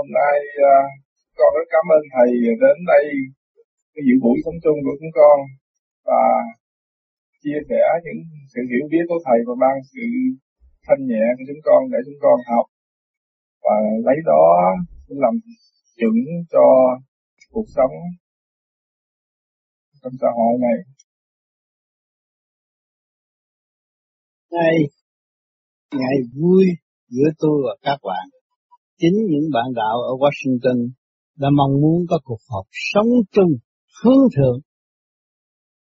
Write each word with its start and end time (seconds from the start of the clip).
hôm 0.00 0.10
nay 0.22 0.36
à, 0.74 0.76
con 1.38 1.50
rất 1.56 1.66
cảm 1.74 1.86
ơn 1.96 2.02
thầy 2.14 2.30
đến 2.62 2.76
đây 2.92 3.04
cái 3.92 4.02
dự 4.06 4.14
buổi 4.22 4.36
sống 4.44 4.58
chung 4.64 4.78
của 4.84 4.94
chúng 5.00 5.12
con 5.18 5.38
và 6.08 6.22
chia 7.42 7.60
sẻ 7.68 7.82
những 8.04 8.20
sự 8.52 8.60
hiểu 8.70 8.84
biết 8.92 9.04
của 9.08 9.20
thầy 9.26 9.38
và 9.46 9.54
ban 9.62 9.76
sự 9.92 10.04
thanh 10.86 11.02
nhẹ 11.10 11.24
của 11.36 11.44
chúng 11.48 11.62
con 11.68 11.80
để 11.92 11.98
chúng 12.06 12.20
con 12.24 12.36
học 12.50 12.66
và 13.64 13.76
lấy 14.06 14.18
đó 14.30 14.44
làm 15.22 15.34
chuẩn 15.98 16.16
cho 16.52 16.66
cuộc 17.52 17.68
sống 17.76 17.94
trong 20.02 20.14
xã 20.20 20.28
hội 20.38 20.54
này. 20.66 20.78
Ngày 24.50 24.76
ngày 26.00 26.16
vui 26.36 26.64
giữa 27.08 27.30
tôi 27.38 27.56
và 27.66 27.74
các 27.82 27.98
bạn. 28.08 28.39
Chính 29.00 29.18
những 29.30 29.46
bạn 29.52 29.68
đạo 29.74 29.96
ở 30.10 30.12
Washington 30.22 30.90
đã 31.36 31.48
mong 31.56 31.80
muốn 31.80 32.06
có 32.10 32.18
cuộc 32.24 32.40
họp 32.50 32.66
sống 32.92 33.10
chung, 33.32 33.52
hướng 34.02 34.24
thượng. 34.36 34.60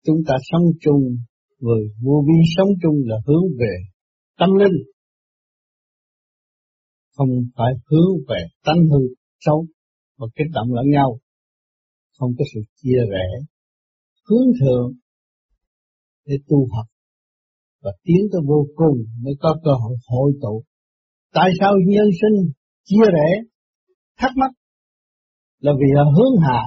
Chúng 0.04 0.20
ta 0.26 0.34
sống 0.50 0.62
chung, 0.80 1.02
người 1.58 1.82
vô 2.02 2.24
vi 2.26 2.38
sống 2.56 2.68
chung 2.82 2.96
là 3.04 3.16
hướng 3.26 3.44
về 3.58 3.74
tâm 4.38 4.48
linh, 4.54 4.82
không 7.16 7.28
phải 7.56 7.72
hướng 7.86 8.12
về 8.28 8.40
tánh 8.64 8.80
hư 8.90 9.14
xấu 9.40 9.66
và 10.18 10.26
kích 10.36 10.50
động 10.52 10.74
lẫn 10.74 10.84
nhau, 10.90 11.18
không 12.18 12.30
có 12.38 12.44
sự 12.54 12.60
chia 12.76 13.00
rẽ, 13.12 13.28
hướng 14.28 14.48
thượng 14.60 14.92
để 16.26 16.36
tu 16.48 16.68
học 16.76 16.86
và 17.82 17.90
tiến 18.02 18.20
tới 18.32 18.40
vô 18.46 18.66
cùng 18.76 18.98
mới 19.22 19.34
có 19.40 19.60
cơ 19.64 19.70
hội 19.82 19.96
hội 20.08 20.32
tụ. 20.42 20.62
Tại 21.32 21.50
sao 21.60 21.72
nhân 21.86 22.08
sinh 22.20 22.52
chia 22.88 23.06
rẽ, 23.16 23.28
thắc 24.18 24.32
mắc 24.40 24.50
là 25.64 25.72
vì 25.80 25.88
họ 25.96 26.04
hướng 26.16 26.34
hạ, 26.46 26.62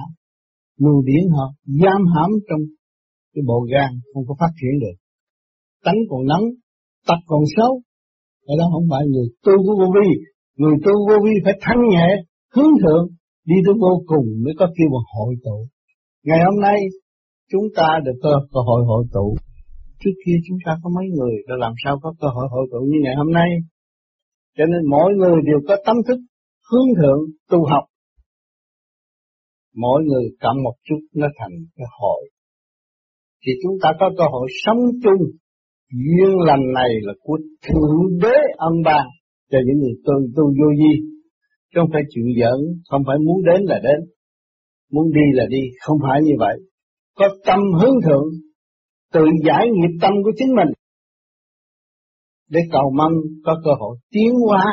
luồng 0.82 1.04
điển 1.08 1.24
họ 1.36 1.46
giam 1.82 2.00
hãm 2.14 2.30
trong 2.48 2.62
cái 3.32 3.42
bộ 3.48 3.58
gan 3.72 3.90
không 4.12 4.24
có 4.28 4.34
phát 4.40 4.52
triển 4.58 4.74
được. 4.82 4.96
Tánh 5.84 6.00
còn 6.10 6.22
nóng, 6.30 6.46
tật 7.08 7.20
còn 7.26 7.42
xấu, 7.56 7.72
cái 8.46 8.56
đó 8.58 8.64
không 8.72 8.86
phải 8.90 9.02
người 9.12 9.28
tu 9.44 9.54
của 9.66 9.74
vô 9.80 9.88
vi, 9.96 10.08
người 10.60 10.76
tu 10.84 10.92
vô 11.08 11.16
vi 11.24 11.34
phải 11.44 11.54
thanh 11.64 11.82
nhẹ, 11.92 12.08
hướng 12.54 12.72
thượng, 12.82 13.04
đi 13.50 13.56
tới 13.64 13.74
vô 13.84 13.92
cùng 14.10 14.26
mới 14.44 14.54
có 14.58 14.66
kêu 14.76 14.88
bằng 14.94 15.06
hội 15.14 15.34
tụ. 15.44 15.58
Ngày 16.28 16.40
hôm 16.46 16.56
nay 16.66 16.78
chúng 17.50 17.66
ta 17.76 17.88
được 18.04 18.16
cơ, 18.22 18.32
cơ 18.52 18.60
hội 18.68 18.80
hội 18.88 19.04
tụ. 19.14 19.26
Trước 20.00 20.14
kia 20.22 20.36
chúng 20.46 20.58
ta 20.64 20.72
có 20.82 20.90
mấy 20.96 21.06
người, 21.16 21.34
đã 21.48 21.54
làm 21.64 21.72
sao 21.84 21.94
có 22.02 22.14
cơ 22.20 22.28
hội 22.36 22.46
hội 22.52 22.64
tụ 22.72 22.80
như 22.90 22.98
ngày 23.02 23.14
hôm 23.20 23.30
nay. 23.32 23.50
Cho 24.56 24.64
nên 24.70 24.82
mỗi 24.90 25.12
người 25.18 25.38
đều 25.46 25.60
có 25.68 25.76
tâm 25.86 25.96
thức 26.08 26.18
hướng 26.70 26.88
thượng 26.98 27.20
tu 27.50 27.58
học. 27.64 27.84
Mỗi 29.76 30.02
người 30.04 30.24
cộng 30.40 30.62
một 30.62 30.74
chút 30.88 31.00
nó 31.14 31.26
thành 31.38 31.54
cái 31.76 31.86
hội. 32.00 32.30
Thì 33.46 33.52
chúng 33.62 33.76
ta 33.82 33.88
có 34.00 34.10
cơ 34.18 34.24
hội 34.32 34.48
sống 34.64 34.78
chung. 35.04 35.22
Duyên 35.90 36.38
lành 36.46 36.72
này 36.74 36.90
là 37.02 37.12
của 37.20 37.38
Thượng 37.66 38.18
Đế 38.22 38.36
âm 38.56 38.72
ban 38.84 39.06
cho 39.50 39.58
những 39.66 39.78
người 39.78 39.94
tu 40.04 40.14
tu 40.36 40.44
vô 40.44 40.68
vi. 40.78 40.94
Chứ 41.74 41.80
không 41.80 41.90
phải 41.92 42.02
chuyện 42.10 42.24
giỡn, 42.40 42.60
không 42.90 43.02
phải 43.06 43.16
muốn 43.26 43.38
đến 43.44 43.60
là 43.64 43.80
đến. 43.82 44.00
Muốn 44.92 45.06
đi 45.12 45.26
là 45.32 45.44
đi, 45.50 45.62
không 45.80 45.98
phải 46.02 46.20
như 46.22 46.32
vậy. 46.38 46.56
Có 47.18 47.28
tâm 47.46 47.58
hướng 47.80 47.96
thượng, 48.04 48.28
tự 49.12 49.24
giải 49.46 49.66
nghiệp 49.70 49.98
tâm 50.02 50.12
của 50.24 50.30
chính 50.36 50.54
mình 50.56 50.68
để 52.50 52.60
cầu 52.72 52.92
mong 52.98 53.12
có 53.44 53.60
cơ 53.64 53.70
hội 53.80 53.96
tiến 54.10 54.32
hóa, 54.46 54.64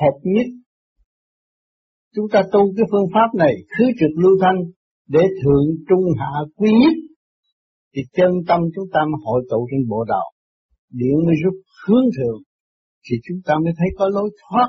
hợp 0.00 0.16
nhất. 0.22 0.46
Chúng 2.14 2.26
ta 2.32 2.42
tu 2.52 2.60
cái 2.76 2.86
phương 2.90 3.08
pháp 3.14 3.38
này, 3.38 3.54
khứ 3.78 3.84
trực 4.00 4.12
lưu 4.22 4.34
thanh 4.42 4.58
để 5.08 5.20
thượng 5.42 5.66
trung 5.88 6.04
hạ 6.18 6.32
quy 6.56 6.70
nhất, 6.70 6.96
thì 7.94 8.02
chân 8.12 8.30
tâm 8.48 8.60
chúng 8.74 8.88
ta 8.92 9.00
mới 9.10 9.20
hội 9.24 9.40
tụ 9.50 9.66
trên 9.70 9.88
bộ 9.88 10.04
đạo 10.08 10.30
điện 10.90 11.16
mới 11.26 11.34
rút 11.44 11.54
hướng 11.86 12.06
thượng, 12.16 12.42
thì 13.04 13.16
chúng 13.24 13.40
ta 13.46 13.54
mới 13.64 13.72
thấy 13.78 13.88
có 13.98 14.08
lối 14.08 14.30
thoát 14.40 14.68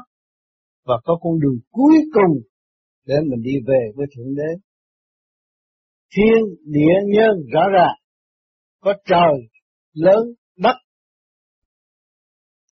và 0.85 0.95
có 1.03 1.17
con 1.21 1.39
đường 1.39 1.59
cuối 1.71 1.97
cùng 2.13 2.33
để 3.07 3.15
mình 3.29 3.41
đi 3.43 3.55
về 3.67 3.81
với 3.95 4.05
thượng 4.15 4.35
đế 4.35 4.51
thiên, 6.15 6.41
địa, 6.65 6.97
nhân, 7.05 7.35
rõ 7.53 7.61
ràng, 7.73 7.95
có 8.79 8.93
trời, 9.05 9.33
lớn 9.93 10.23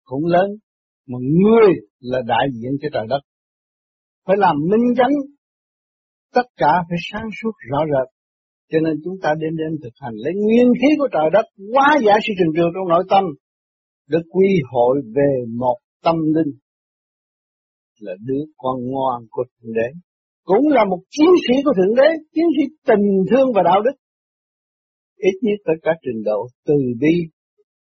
cũng 0.03 0.25
lớn 0.25 0.49
mà 1.07 1.17
ngươi 1.21 1.69
là 1.99 2.19
đại 2.27 2.45
diện 2.53 2.71
cho 2.81 2.87
trời 2.93 3.05
đất 3.09 3.19
phải 4.25 4.35
làm 4.39 4.55
minh 4.71 4.87
chánh 4.97 5.15
tất 6.33 6.47
cả 6.57 6.73
phải 6.89 6.97
sáng 7.11 7.27
suốt 7.41 7.51
rõ 7.71 7.79
rệt 7.91 8.07
cho 8.71 8.79
nên 8.85 8.93
chúng 9.03 9.17
ta 9.23 9.33
đến 9.41 9.53
đến 9.55 9.79
thực 9.83 9.93
hành 9.99 10.13
lấy 10.15 10.33
nguyên 10.35 10.67
khí 10.79 10.87
của 10.97 11.07
trời 11.11 11.29
đất 11.33 11.45
quá 11.73 11.87
giải 12.05 12.19
sự 12.27 12.33
trừng 12.37 12.53
trường 12.55 12.71
trong 12.75 12.87
nội 12.89 13.03
tâm 13.09 13.23
để 14.07 14.17
quy 14.29 14.49
hội 14.71 14.95
về 15.15 15.31
một 15.59 15.77
tâm 16.03 16.15
linh 16.35 16.53
là 17.99 18.13
đứa 18.27 18.43
con 18.57 18.75
ngoan 18.91 19.19
của 19.31 19.43
Thượng 19.43 19.73
Đế. 19.73 19.89
Cũng 20.43 20.65
là 20.67 20.85
một 20.85 20.99
chiến 21.09 21.31
sĩ 21.45 21.55
của 21.65 21.73
Thượng 21.77 21.95
Đế, 21.95 22.09
chiến 22.33 22.45
sĩ 22.55 22.63
tình 22.87 23.05
thương 23.29 23.47
và 23.55 23.61
đạo 23.65 23.81
đức. 23.85 23.95
Ít 25.17 25.35
nhất 25.41 25.59
tất 25.65 25.77
cả 25.81 25.91
trình 26.03 26.23
độ 26.25 26.39
từ 26.67 26.75
bi 27.01 27.15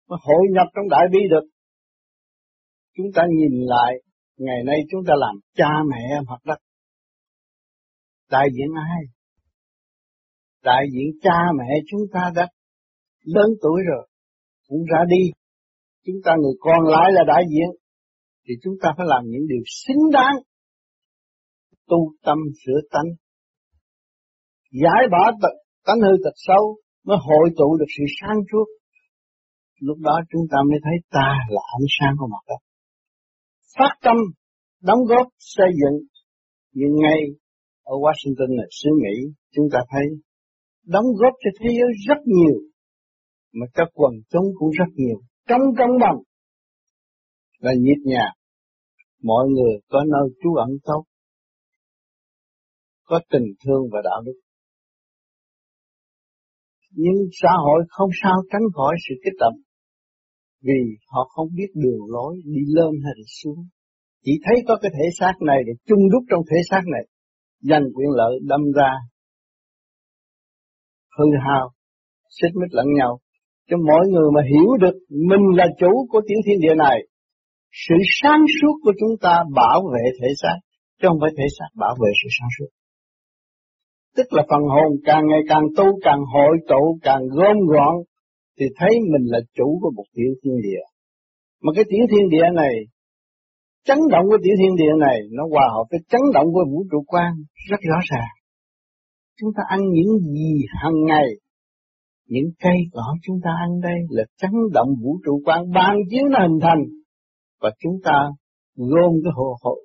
mà 0.08 0.16
hội 0.26 0.44
nhập 0.54 0.66
trong 0.74 0.88
đại 0.88 1.06
bi 1.12 1.18
được 1.30 1.46
chúng 2.96 3.06
ta 3.14 3.22
nhìn 3.38 3.60
lại, 3.60 3.92
ngày 4.36 4.60
nay 4.66 4.76
chúng 4.90 5.00
ta 5.06 5.14
làm 5.16 5.34
cha 5.54 5.70
mẹ 5.90 6.20
mặt 6.28 6.40
đất. 6.44 6.58
Đại 8.30 8.46
diện 8.52 8.68
ai? 8.76 9.02
Đại 10.62 10.84
diện 10.92 11.08
cha 11.22 11.38
mẹ 11.58 11.70
chúng 11.90 12.00
ta 12.12 12.30
đã 12.36 12.48
lớn 13.24 13.48
tuổi 13.62 13.80
rồi, 13.88 14.08
cũng 14.68 14.84
ra 14.92 15.04
đi. 15.08 15.30
Chúng 16.06 16.16
ta 16.24 16.32
người 16.42 16.54
con 16.60 16.84
lại 16.84 17.12
là 17.12 17.22
đại 17.26 17.42
diện, 17.48 17.70
thì 18.48 18.54
chúng 18.62 18.74
ta 18.82 18.88
phải 18.96 19.06
làm 19.08 19.22
những 19.24 19.46
điều 19.48 19.64
xứng 19.66 20.10
đáng. 20.12 20.36
Tu 21.88 22.12
tâm 22.24 22.38
sửa 22.64 22.80
tánh. 22.90 23.08
Giải 24.82 25.02
bỏ 25.10 25.30
tật, 25.42 25.54
tánh 25.86 26.00
hư 26.00 26.16
tật 26.24 26.34
sâu 26.34 26.76
mới 27.04 27.16
hội 27.20 27.48
tụ 27.56 27.76
được 27.76 27.90
sự 27.96 28.04
sáng 28.20 28.38
suốt. 28.52 28.66
Lúc 29.80 29.98
đó 30.00 30.20
chúng 30.30 30.42
ta 30.50 30.58
mới 30.70 30.78
thấy 30.84 30.96
ta 31.10 31.30
là 31.48 31.62
ánh 31.78 31.86
sáng 31.98 32.14
của 32.18 32.26
mặt 32.26 32.44
đất 32.48 32.63
phát 33.78 33.92
tâm 34.02 34.16
đóng 34.82 34.98
góp 35.08 35.26
xây 35.38 35.68
dựng. 35.80 36.06
Nhưng 36.72 36.96
ngay 37.02 37.20
ở 37.82 37.94
Washington 37.94 38.56
này, 38.56 38.66
xứ 38.70 38.90
Mỹ 39.02 39.32
chúng 39.54 39.66
ta 39.72 39.78
thấy 39.90 40.06
đóng 40.86 41.04
góp 41.20 41.32
cho 41.44 41.50
thế 41.60 41.68
giới 41.78 41.90
rất 42.08 42.20
nhiều 42.26 42.60
mà 43.52 43.66
các 43.74 43.88
quần 43.94 44.12
chúng 44.30 44.44
cũng 44.58 44.70
rất 44.70 44.90
nhiều. 44.94 45.20
Trong 45.48 45.60
công 45.78 45.98
bằng 46.00 46.18
là 47.58 47.72
nhiệt 47.80 47.98
nhà 48.04 48.24
mọi 49.22 49.46
người 49.48 49.80
có 49.88 50.04
nơi 50.04 50.28
trú 50.42 50.54
ẩn 50.54 50.68
tốt 50.84 51.04
có 53.04 53.20
tình 53.30 53.46
thương 53.64 53.82
và 53.92 53.98
đạo 54.04 54.22
đức. 54.26 54.40
Nhưng 56.90 57.14
xã 57.42 57.48
hội 57.64 57.84
không 57.88 58.10
sao 58.22 58.36
tránh 58.52 58.62
khỏi 58.74 58.94
sự 59.08 59.14
kích 59.24 59.38
động 59.38 59.54
vì 60.66 60.80
họ 61.06 61.28
không 61.34 61.48
biết 61.56 61.70
đường 61.74 62.04
lối 62.14 62.34
đi 62.44 62.62
lên 62.76 62.92
hay 63.04 63.12
đi 63.16 63.24
xuống. 63.42 63.60
Chỉ 64.24 64.32
thấy 64.44 64.56
có 64.68 64.76
cái 64.82 64.90
thể 64.94 65.06
xác 65.18 65.34
này 65.40 65.58
để 65.66 65.72
chung 65.86 66.10
đúc 66.12 66.22
trong 66.30 66.40
thể 66.50 66.56
xác 66.70 66.82
này, 66.92 67.04
giành 67.60 67.84
quyền 67.94 68.10
lợi 68.10 68.38
đâm 68.42 68.60
ra 68.76 68.90
hư 71.18 71.24
hao, 71.46 71.70
xích 72.40 72.54
mít 72.60 72.70
lẫn 72.70 72.86
nhau. 72.98 73.18
Cho 73.70 73.76
mọi 73.76 74.04
người 74.12 74.28
mà 74.34 74.40
hiểu 74.50 74.76
được 74.80 74.96
mình 75.10 75.44
là 75.56 75.66
chủ 75.80 76.06
của 76.10 76.20
tiểu 76.28 76.38
thiên 76.46 76.60
địa 76.60 76.74
này, 76.74 76.98
sự 77.86 77.94
sáng 78.22 78.40
suốt 78.60 78.74
của 78.82 78.92
chúng 79.00 79.14
ta 79.20 79.44
bảo 79.54 79.82
vệ 79.92 80.04
thể 80.20 80.28
xác, 80.42 80.58
chứ 81.00 81.08
không 81.08 81.18
phải 81.20 81.30
thể 81.38 81.44
xác 81.58 81.68
bảo 81.74 81.94
vệ 82.00 82.10
sự 82.22 82.28
sáng 82.38 82.48
suốt. 82.58 82.70
Tức 84.16 84.26
là 84.30 84.42
phần 84.50 84.62
hồn 84.74 84.90
càng 85.04 85.26
ngày 85.26 85.40
càng 85.48 85.64
tu, 85.76 85.84
càng 86.02 86.20
hội 86.34 86.56
tụ, 86.68 86.98
càng 87.02 87.22
gom 87.36 87.56
gọn, 87.66 87.94
thì 88.58 88.66
thấy 88.78 88.90
mình 89.12 89.24
là 89.32 89.40
chủ 89.56 89.78
của 89.82 89.90
một 89.96 90.04
tiểu 90.14 90.32
thiên 90.42 90.56
địa. 90.62 90.84
Mà 91.62 91.72
cái 91.76 91.84
tiểu 91.88 92.04
thiên 92.10 92.28
địa 92.28 92.46
này, 92.54 92.74
chấn 93.84 93.98
động 94.12 94.24
của 94.30 94.38
tiểu 94.42 94.54
thiên 94.58 94.76
địa 94.76 94.94
này, 95.00 95.18
nó 95.30 95.42
hòa 95.50 95.66
hợp 95.74 95.84
với 95.90 96.00
chấn 96.08 96.20
động 96.34 96.46
của 96.52 96.64
vũ 96.70 96.84
trụ 96.90 97.04
quan 97.06 97.32
rất 97.70 97.80
rõ 97.90 97.98
ràng. 98.10 98.34
Chúng 99.40 99.50
ta 99.56 99.62
ăn 99.68 99.80
những 99.92 100.18
gì 100.34 100.52
hàng 100.82 100.98
ngày, 101.08 101.26
những 102.28 102.48
cây 102.62 102.78
cỏ 102.92 103.16
chúng 103.22 103.36
ta 103.44 103.50
ăn 103.64 103.80
đây 103.80 103.98
là 104.08 104.24
chấn 104.40 104.52
động 104.72 104.88
vũ 105.02 105.18
trụ 105.24 105.42
quan 105.44 105.60
ban 105.74 105.96
chiếu 106.10 106.24
nó 106.30 106.38
hình 106.46 106.58
thành. 106.62 106.82
Và 107.60 107.70
chúng 107.82 107.96
ta 108.04 108.16
gom 108.76 109.12
cái 109.24 109.32
hồ 109.34 109.56
hội, 109.62 109.80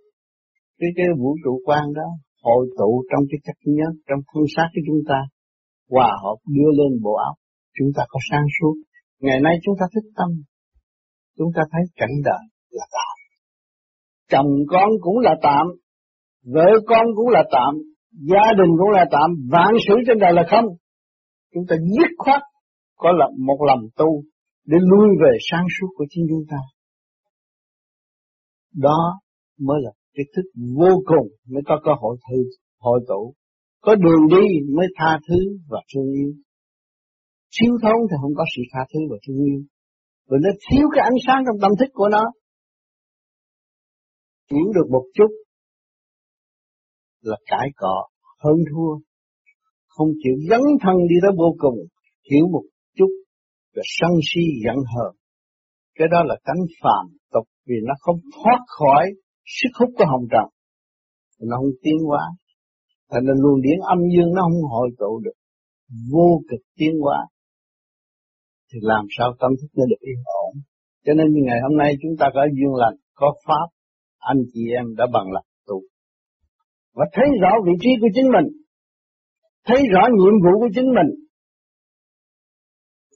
cái 0.80 0.89
cái 0.95 1.06
vũ 1.18 1.36
trụ 1.44 1.62
quan 1.65 1.94
đó 1.94 2.10
hội 2.44 2.68
tụ 2.77 3.04
trong 3.12 3.24
cái 3.30 3.39
chất 3.45 3.56
nhớ 3.63 3.88
trong 4.07 4.19
thân 4.33 4.44
xác 4.56 4.68
của 4.74 4.81
chúng 4.88 5.01
ta 5.10 5.19
hòa 5.89 6.12
hợp 6.24 6.38
đưa 6.56 6.72
lên 6.80 7.01
bộ 7.04 7.13
óc 7.13 7.36
chúng 7.77 7.92
ta 7.95 8.04
có 8.10 8.19
sáng 8.31 8.45
suốt. 8.60 8.75
Ngày 9.19 9.39
nay 9.42 9.54
chúng 9.63 9.75
ta 9.80 9.86
thức 9.94 10.10
tâm, 10.18 10.30
chúng 11.38 11.51
ta 11.56 11.62
thấy 11.71 11.81
cảnh 11.95 12.16
đời 12.24 12.44
là 12.69 12.86
tạm. 12.92 13.16
Chồng 14.31 14.51
con 14.68 14.89
cũng 15.01 15.19
là 15.19 15.36
tạm, 15.42 15.66
vợ 16.45 16.69
con 16.88 17.06
cũng 17.16 17.30
là 17.30 17.44
tạm, 17.51 17.74
gia 18.12 18.54
đình 18.57 18.71
cũng 18.80 18.89
là 18.89 19.06
tạm, 19.12 19.30
vạn 19.51 19.74
sự 19.88 19.94
trên 20.07 20.18
đời 20.19 20.33
là 20.33 20.44
không. 20.51 20.66
Chúng 21.54 21.63
ta 21.69 21.75
dứt 21.75 22.12
khoát 22.18 22.42
có 22.95 23.12
là 23.12 23.25
một 23.38 23.57
lòng 23.68 23.81
tu 23.95 24.24
để 24.65 24.77
lui 24.81 25.07
về 25.22 25.38
sáng 25.51 25.65
suốt 25.80 25.88
của 25.95 26.06
chính 26.10 26.25
chúng 26.30 26.45
ta. 26.50 26.57
Đó 28.75 29.19
mới 29.60 29.77
là 29.81 29.92
cái 30.13 30.25
thức 30.36 30.42
vô 30.77 31.01
cùng 31.06 31.27
mới 31.50 31.62
có 31.65 31.80
cơ 31.86 31.92
hội 32.01 32.18
thư 32.30 32.38
hội 32.80 33.00
tụ. 33.07 33.33
Có 33.81 33.95
đường 33.95 34.27
đi 34.30 34.48
mới 34.75 34.88
tha 34.95 35.19
thứ 35.27 35.36
và 35.69 35.80
thương 35.95 36.12
yêu. 36.13 36.31
Thiếu 37.56 37.74
thốn 37.84 38.00
thì 38.10 38.16
không 38.22 38.36
có 38.40 38.44
sự 38.54 38.62
tha 38.72 38.81
thứ 38.92 39.00
và 39.10 39.18
thương 39.24 39.42
yêu. 39.50 39.62
và 40.28 40.38
nó 40.44 40.51
thiếu 40.66 40.86
cái 40.94 41.04
ánh 41.10 41.19
sáng 41.25 41.44
trong 41.46 41.57
tâm 41.62 41.72
thức 41.80 41.90
của 41.94 42.10
nó. 42.16 42.24
Hiểu 44.51 44.68
được 44.75 44.88
một 44.92 45.06
chút 45.13 45.31
là 47.22 47.38
cãi 47.46 47.68
cọ, 47.75 48.07
hơn 48.44 48.57
thua. 48.72 48.94
Không 49.88 50.10
chịu 50.24 50.36
dấn 50.50 50.62
thân 50.81 50.96
đi 51.10 51.16
tới 51.22 51.31
vô 51.38 51.56
cùng, 51.57 51.78
hiểu 52.31 52.46
một 52.51 52.63
chút 52.98 53.12
và 53.75 53.81
sân 53.86 54.12
si 54.30 54.42
giận 54.63 54.75
hờn. 54.94 55.16
Cái 55.96 56.07
đó 56.12 56.19
là 56.25 56.36
cánh 56.44 56.63
phàm 56.81 57.06
tục 57.34 57.48
vì 57.68 57.75
nó 57.88 57.94
không 58.00 58.19
thoát 58.36 58.60
khỏi 58.68 59.06
sức 59.46 59.69
hút 59.80 59.90
của 59.98 60.06
hồng 60.12 60.25
trần. 60.31 60.48
Nó 61.50 61.57
không 61.57 61.74
tiến 61.84 61.98
hóa. 62.07 62.24
Thành 63.12 63.24
nên 63.25 63.38
luồng 63.44 63.62
điển 63.62 63.80
âm 63.94 64.00
dương 64.13 64.34
nó 64.36 64.42
không 64.42 64.62
hội 64.72 64.90
tụ 64.98 65.19
được. 65.24 65.38
Vô 66.12 66.42
cực 66.50 66.60
tiến 66.75 66.94
hóa. 67.01 67.18
Thì 68.69 68.80
làm 68.81 69.06
sao 69.18 69.27
tâm 69.39 69.51
thức 69.60 69.68
nó 69.77 69.83
được 69.92 70.01
yên 70.10 70.21
ổn. 70.44 70.54
Cho 71.06 71.13
nên 71.13 71.27
như 71.33 71.42
ngày 71.45 71.60
hôm 71.66 71.77
nay 71.77 71.94
chúng 72.01 72.16
ta 72.19 72.25
có 72.33 72.42
duyên 72.56 72.74
lành, 72.81 72.95
có 73.13 73.33
pháp, 73.45 73.68
anh 74.18 74.38
chị 74.54 74.62
em 74.80 74.86
đã 74.98 75.06
bằng 75.13 75.27
lòng 75.36 75.48
tu. 75.68 75.77
Và 76.98 77.06
thấy 77.13 77.25
rõ 77.42 77.51
vị 77.66 77.71
trí 77.81 77.89
của 78.01 78.07
chính 78.16 78.27
mình, 78.36 78.48
thấy 79.68 79.80
rõ 79.94 80.01
nhiệm 80.18 80.36
vụ 80.44 80.54
của 80.60 80.71
chính 80.75 80.89
mình. 80.98 81.10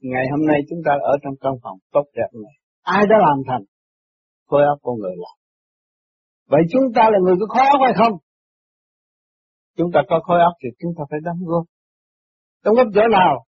Ngày 0.02 0.26
hôm 0.32 0.46
nay 0.50 0.60
chúng 0.70 0.80
ta 0.86 0.92
ở 1.12 1.14
trong 1.24 1.34
căn 1.42 1.54
phòng 1.64 1.78
tốt 1.92 2.06
đẹp 2.16 2.30
này, 2.44 2.56
ai 2.82 3.04
đã 3.10 3.16
làm 3.28 3.38
thành? 3.48 3.64
Khối 4.48 4.64
óc 4.64 4.80
con 4.82 4.96
người 5.00 5.16
làm. 5.24 5.36
Vậy 6.50 6.62
chúng 6.72 6.84
ta 6.96 7.04
là 7.12 7.20
người 7.24 7.36
có 7.40 7.46
khối 7.54 7.68
óc 7.72 7.82
hay 7.84 7.94
không? 7.98 8.14
Chúng 9.78 9.92
ta 9.94 10.02
có 10.10 10.20
khối 10.24 10.40
óc 10.40 10.54
thì 10.64 10.70
chúng 10.80 10.92
ta 10.98 11.04
phải 11.10 11.20
đóng 11.24 11.40
góp. 11.46 11.66
Đóng 12.64 12.76
góp 12.76 12.88
chỗ 12.96 13.02
nào? 13.12 13.46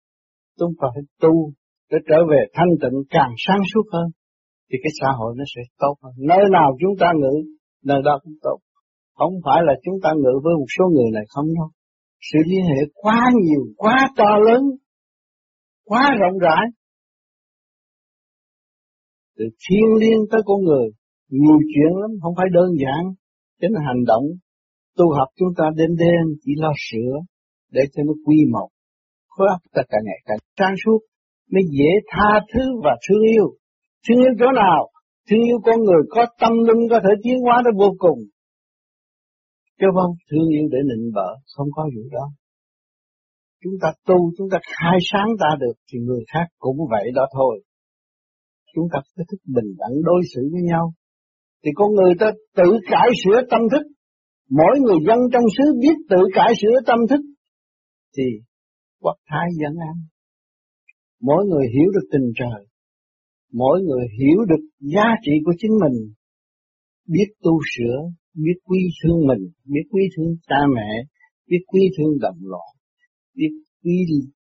Chúng 0.59 0.73
ta 0.81 0.87
phải 0.95 1.03
tu 1.21 1.53
để 1.93 1.99
trở 2.09 2.19
về 2.31 2.41
thanh 2.57 2.73
tịnh 2.83 2.99
càng 3.17 3.33
sáng 3.45 3.63
suốt 3.71 3.87
hơn. 3.93 4.09
Thì 4.69 4.77
cái 4.83 4.93
xã 5.01 5.09
hội 5.19 5.35
nó 5.39 5.45
sẽ 5.55 5.63
tốt 5.83 5.95
hơn. 6.03 6.13
Nơi 6.31 6.45
nào 6.57 6.69
chúng 6.81 6.95
ta 7.01 7.09
ngự, 7.21 7.37
nơi 7.85 8.01
đó 8.05 8.15
cũng 8.23 8.37
tốt. 8.43 8.59
Không 9.19 9.35
phải 9.45 9.61
là 9.67 9.75
chúng 9.85 9.99
ta 10.03 10.11
ngự 10.21 10.35
với 10.45 10.55
một 10.61 10.71
số 10.77 10.85
người 10.95 11.11
này 11.17 11.25
không 11.29 11.49
đâu. 11.59 11.69
Sự 12.29 12.39
liên 12.51 12.65
hệ 12.73 12.81
quá 12.95 13.21
nhiều, 13.45 13.63
quá 13.77 13.97
to 14.17 14.31
lớn, 14.47 14.63
quá 15.85 16.03
rộng 16.21 16.39
rãi. 16.39 16.65
Từ 19.37 19.45
thiên 19.63 19.87
liên 20.01 20.19
tới 20.31 20.41
con 20.45 20.61
người, 20.65 20.89
nhiều 21.29 21.59
chuyện 21.71 21.93
lắm, 22.01 22.11
không 22.23 22.35
phải 22.37 22.47
đơn 22.53 22.71
giản. 22.83 23.03
chính 23.61 23.73
là 23.73 23.81
hành 23.87 24.05
động, 24.07 24.25
tu 24.97 25.05
học 25.19 25.29
chúng 25.39 25.53
ta 25.59 25.65
đêm 25.77 25.91
đêm 25.99 26.25
chỉ 26.43 26.53
lo 26.57 26.73
sửa 26.91 27.13
để 27.71 27.83
cho 27.93 28.03
nó 28.07 28.13
quy 28.27 28.37
một. 28.53 28.69
Khối 29.29 29.49
óc 29.49 29.61
ta 29.73 29.83
càng 29.89 30.01
ngày 30.05 30.21
càng 30.25 30.39
sáng 30.59 30.75
suốt, 30.85 31.01
mới 31.53 31.63
dễ 31.79 31.91
tha 32.11 32.31
thứ 32.53 32.65
và 32.85 32.95
thương 33.05 33.23
yêu. 33.37 33.47
Thương 34.05 34.21
yêu 34.25 34.35
chỗ 34.41 34.49
nào? 34.65 34.81
Thương 35.29 35.45
yêu 35.49 35.59
con 35.67 35.79
người 35.87 36.03
có 36.15 36.27
tâm 36.41 36.53
linh 36.69 36.83
có 36.91 36.99
thể 37.05 37.13
tiến 37.23 37.37
hóa 37.45 37.63
đến 37.65 37.75
vô 37.81 37.91
cùng. 37.99 38.19
Chứ 39.81 39.87
không 39.95 40.15
thương 40.31 40.49
yêu 40.57 40.67
để 40.73 40.79
nịnh 40.91 41.07
bợ, 41.15 41.29
không 41.57 41.69
có 41.77 41.83
vụ 41.95 42.03
đó. 42.13 42.27
Chúng 43.63 43.73
ta 43.83 43.89
tu, 44.07 44.19
chúng 44.39 44.49
ta 44.53 44.59
khai 44.63 44.99
sáng 45.11 45.29
ta 45.41 45.51
được 45.61 45.77
thì 45.89 45.99
người 45.99 46.25
khác 46.33 46.47
cũng 46.59 46.77
vậy 46.91 47.07
đó 47.15 47.25
thôi. 47.37 47.63
Chúng 48.75 48.87
ta 48.93 48.99
phải 49.17 49.25
thức 49.31 49.41
bình 49.57 49.71
đẳng 49.79 49.97
đối 50.03 50.21
xử 50.35 50.43
với 50.53 50.63
nhau. 50.63 50.93
Thì 51.65 51.71
con 51.75 51.89
người 51.95 52.15
ta 52.21 52.31
tự 52.57 52.69
cải 52.91 53.09
sửa 53.25 53.41
tâm 53.51 53.61
thức. 53.73 53.85
Mỗi 54.51 54.75
người 54.81 54.99
dân 55.09 55.19
trong 55.33 55.45
xứ 55.57 55.65
biết 55.83 55.97
tự 56.11 56.17
cải 56.35 56.53
sửa 56.63 56.77
tâm 56.87 56.99
thức. 57.11 57.21
Thì 58.17 58.23
quốc 59.01 59.17
thái 59.31 59.47
dân 59.61 59.73
an. 59.91 59.97
Mỗi 61.23 61.45
người 61.49 61.67
hiểu 61.75 61.89
được 61.95 62.07
tình 62.13 62.33
trời. 62.41 62.67
Mỗi 63.53 63.83
người 63.83 64.05
hiểu 64.19 64.39
được 64.49 64.65
giá 64.81 65.07
trị 65.23 65.33
của 65.45 65.53
chính 65.59 65.75
mình. 65.83 65.97
Biết 67.09 67.29
tu 67.43 67.59
sửa, 67.77 67.97
biết 68.35 68.59
quý 68.65 68.79
thương 68.99 69.27
mình, 69.27 69.43
biết 69.65 69.87
quý 69.91 70.03
thương 70.17 70.37
cha 70.49 70.61
mẹ, 70.77 70.91
biết 71.49 71.63
quý 71.73 71.81
thương 71.97 72.19
đồng 72.21 72.39
loại, 72.41 72.73
biết 73.37 73.53
quý 73.85 73.97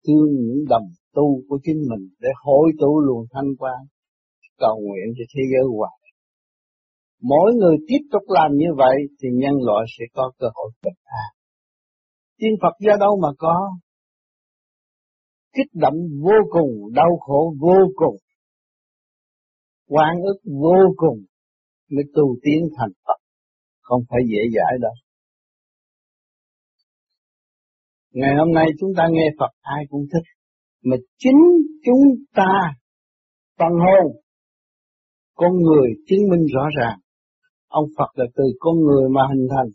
thương 0.07 0.29
những 0.47 0.65
đồng 0.69 0.87
tu 1.13 1.41
của 1.47 1.59
chính 1.63 1.79
mình 1.89 2.03
để 2.19 2.29
hội 2.43 2.71
tụ 2.79 2.99
luồng 2.99 3.25
thanh 3.33 3.49
quan, 3.59 3.79
cầu 4.57 4.79
nguyện 4.79 5.07
cho 5.17 5.23
thế 5.33 5.41
giới 5.51 5.65
hoài. 5.77 5.99
Mỗi 7.21 7.53
người 7.59 7.75
tiếp 7.87 8.03
tục 8.11 8.23
làm 8.27 8.51
như 8.51 8.69
vậy 8.77 8.95
thì 9.19 9.29
nhân 9.41 9.55
loại 9.67 9.85
sẽ 9.99 10.05
có 10.13 10.31
cơ 10.39 10.47
hội 10.53 10.71
bình 10.83 10.99
an. 11.03 11.29
Tiên 12.37 12.53
Phật 12.61 12.75
do 12.79 12.93
đâu 12.99 13.19
mà 13.21 13.29
có? 13.37 13.55
Kích 15.53 15.71
động 15.73 15.97
vô 16.23 16.37
cùng, 16.49 16.93
đau 16.93 17.17
khổ 17.19 17.53
vô 17.59 17.77
cùng, 17.95 18.15
quan 19.87 20.21
ức 20.21 20.39
vô 20.61 20.77
cùng 20.95 21.17
mới 21.91 22.03
tu 22.13 22.35
tiến 22.43 22.69
thành 22.77 22.91
Phật. 23.07 23.19
Không 23.81 24.01
phải 24.09 24.19
dễ 24.31 24.41
dãi 24.55 24.73
đâu. 24.81 24.93
Ngày 28.11 28.33
hôm 28.39 28.53
nay 28.53 28.67
chúng 28.79 28.89
ta 28.97 29.03
nghe 29.11 29.27
Phật 29.39 29.51
ai 29.61 29.83
cũng 29.89 30.05
thích, 30.13 30.27
mà 30.83 30.95
chính 31.17 31.41
chúng 31.85 32.03
ta 32.35 32.51
phần 33.59 33.73
hồn, 33.85 34.21
con 35.35 35.51
người 35.57 35.89
chứng 36.07 36.19
minh 36.31 36.45
rõ 36.55 36.63
ràng, 36.79 36.99
ông 37.67 37.85
Phật 37.97 38.09
là 38.13 38.25
từ 38.35 38.43
con 38.59 38.75
người 38.79 39.09
mà 39.09 39.21
hình 39.29 39.47
thành, 39.49 39.69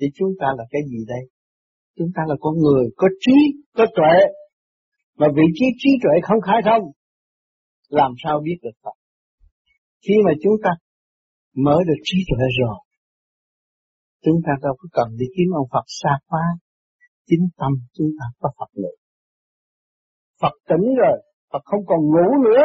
thì 0.00 0.06
chúng 0.14 0.32
ta 0.40 0.46
là 0.58 0.64
cái 0.70 0.82
gì 0.90 1.04
đây? 1.08 1.30
Chúng 1.98 2.08
ta 2.16 2.22
là 2.28 2.34
con 2.40 2.54
người 2.58 2.84
có 2.96 3.08
trí, 3.20 3.32
có 3.76 3.86
tuệ, 3.96 4.16
mà 5.20 5.26
vị 5.36 5.46
trí 5.56 5.66
trí 5.80 5.90
tuệ 6.02 6.14
không 6.22 6.40
khai 6.46 6.60
thông, 6.64 6.84
làm 7.88 8.10
sao 8.24 8.40
biết 8.44 8.58
được 8.62 8.76
Phật? 8.82 8.96
Khi 10.04 10.14
mà 10.26 10.32
chúng 10.42 10.56
ta 10.64 10.70
mở 11.64 11.76
được 11.88 12.00
trí 12.08 12.18
tuệ 12.30 12.46
rồi, 12.60 12.76
Chúng 14.24 14.38
ta 14.46 14.52
đâu 14.62 14.74
có 14.78 14.88
cần 14.92 15.08
đi 15.18 15.26
kiếm 15.36 15.48
ông 15.54 15.68
Phật 15.72 15.86
xa 15.86 16.12
quá. 16.28 16.44
Chính 17.26 17.44
tâm 17.56 17.72
chúng 17.92 18.10
ta 18.18 18.24
có 18.40 18.48
Phật 18.58 18.70
nữa. 18.82 18.96
Phật 20.40 20.54
tỉnh 20.68 20.86
rồi, 21.00 21.16
Phật 21.52 21.62
không 21.64 21.80
còn 21.86 22.00
ngủ 22.00 22.28
nữa. 22.44 22.64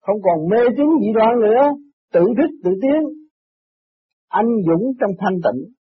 Không 0.00 0.16
còn 0.22 0.48
mê 0.50 0.62
tín 0.76 0.86
dị 1.00 1.08
đoan 1.14 1.32
nữa. 1.40 1.62
Tự 2.12 2.20
thức 2.20 2.50
tự 2.64 2.70
tiến. 2.82 3.00
Anh 4.28 4.46
dũng 4.66 4.84
trong 5.00 5.10
thanh 5.18 5.36
tịnh. 5.44 5.74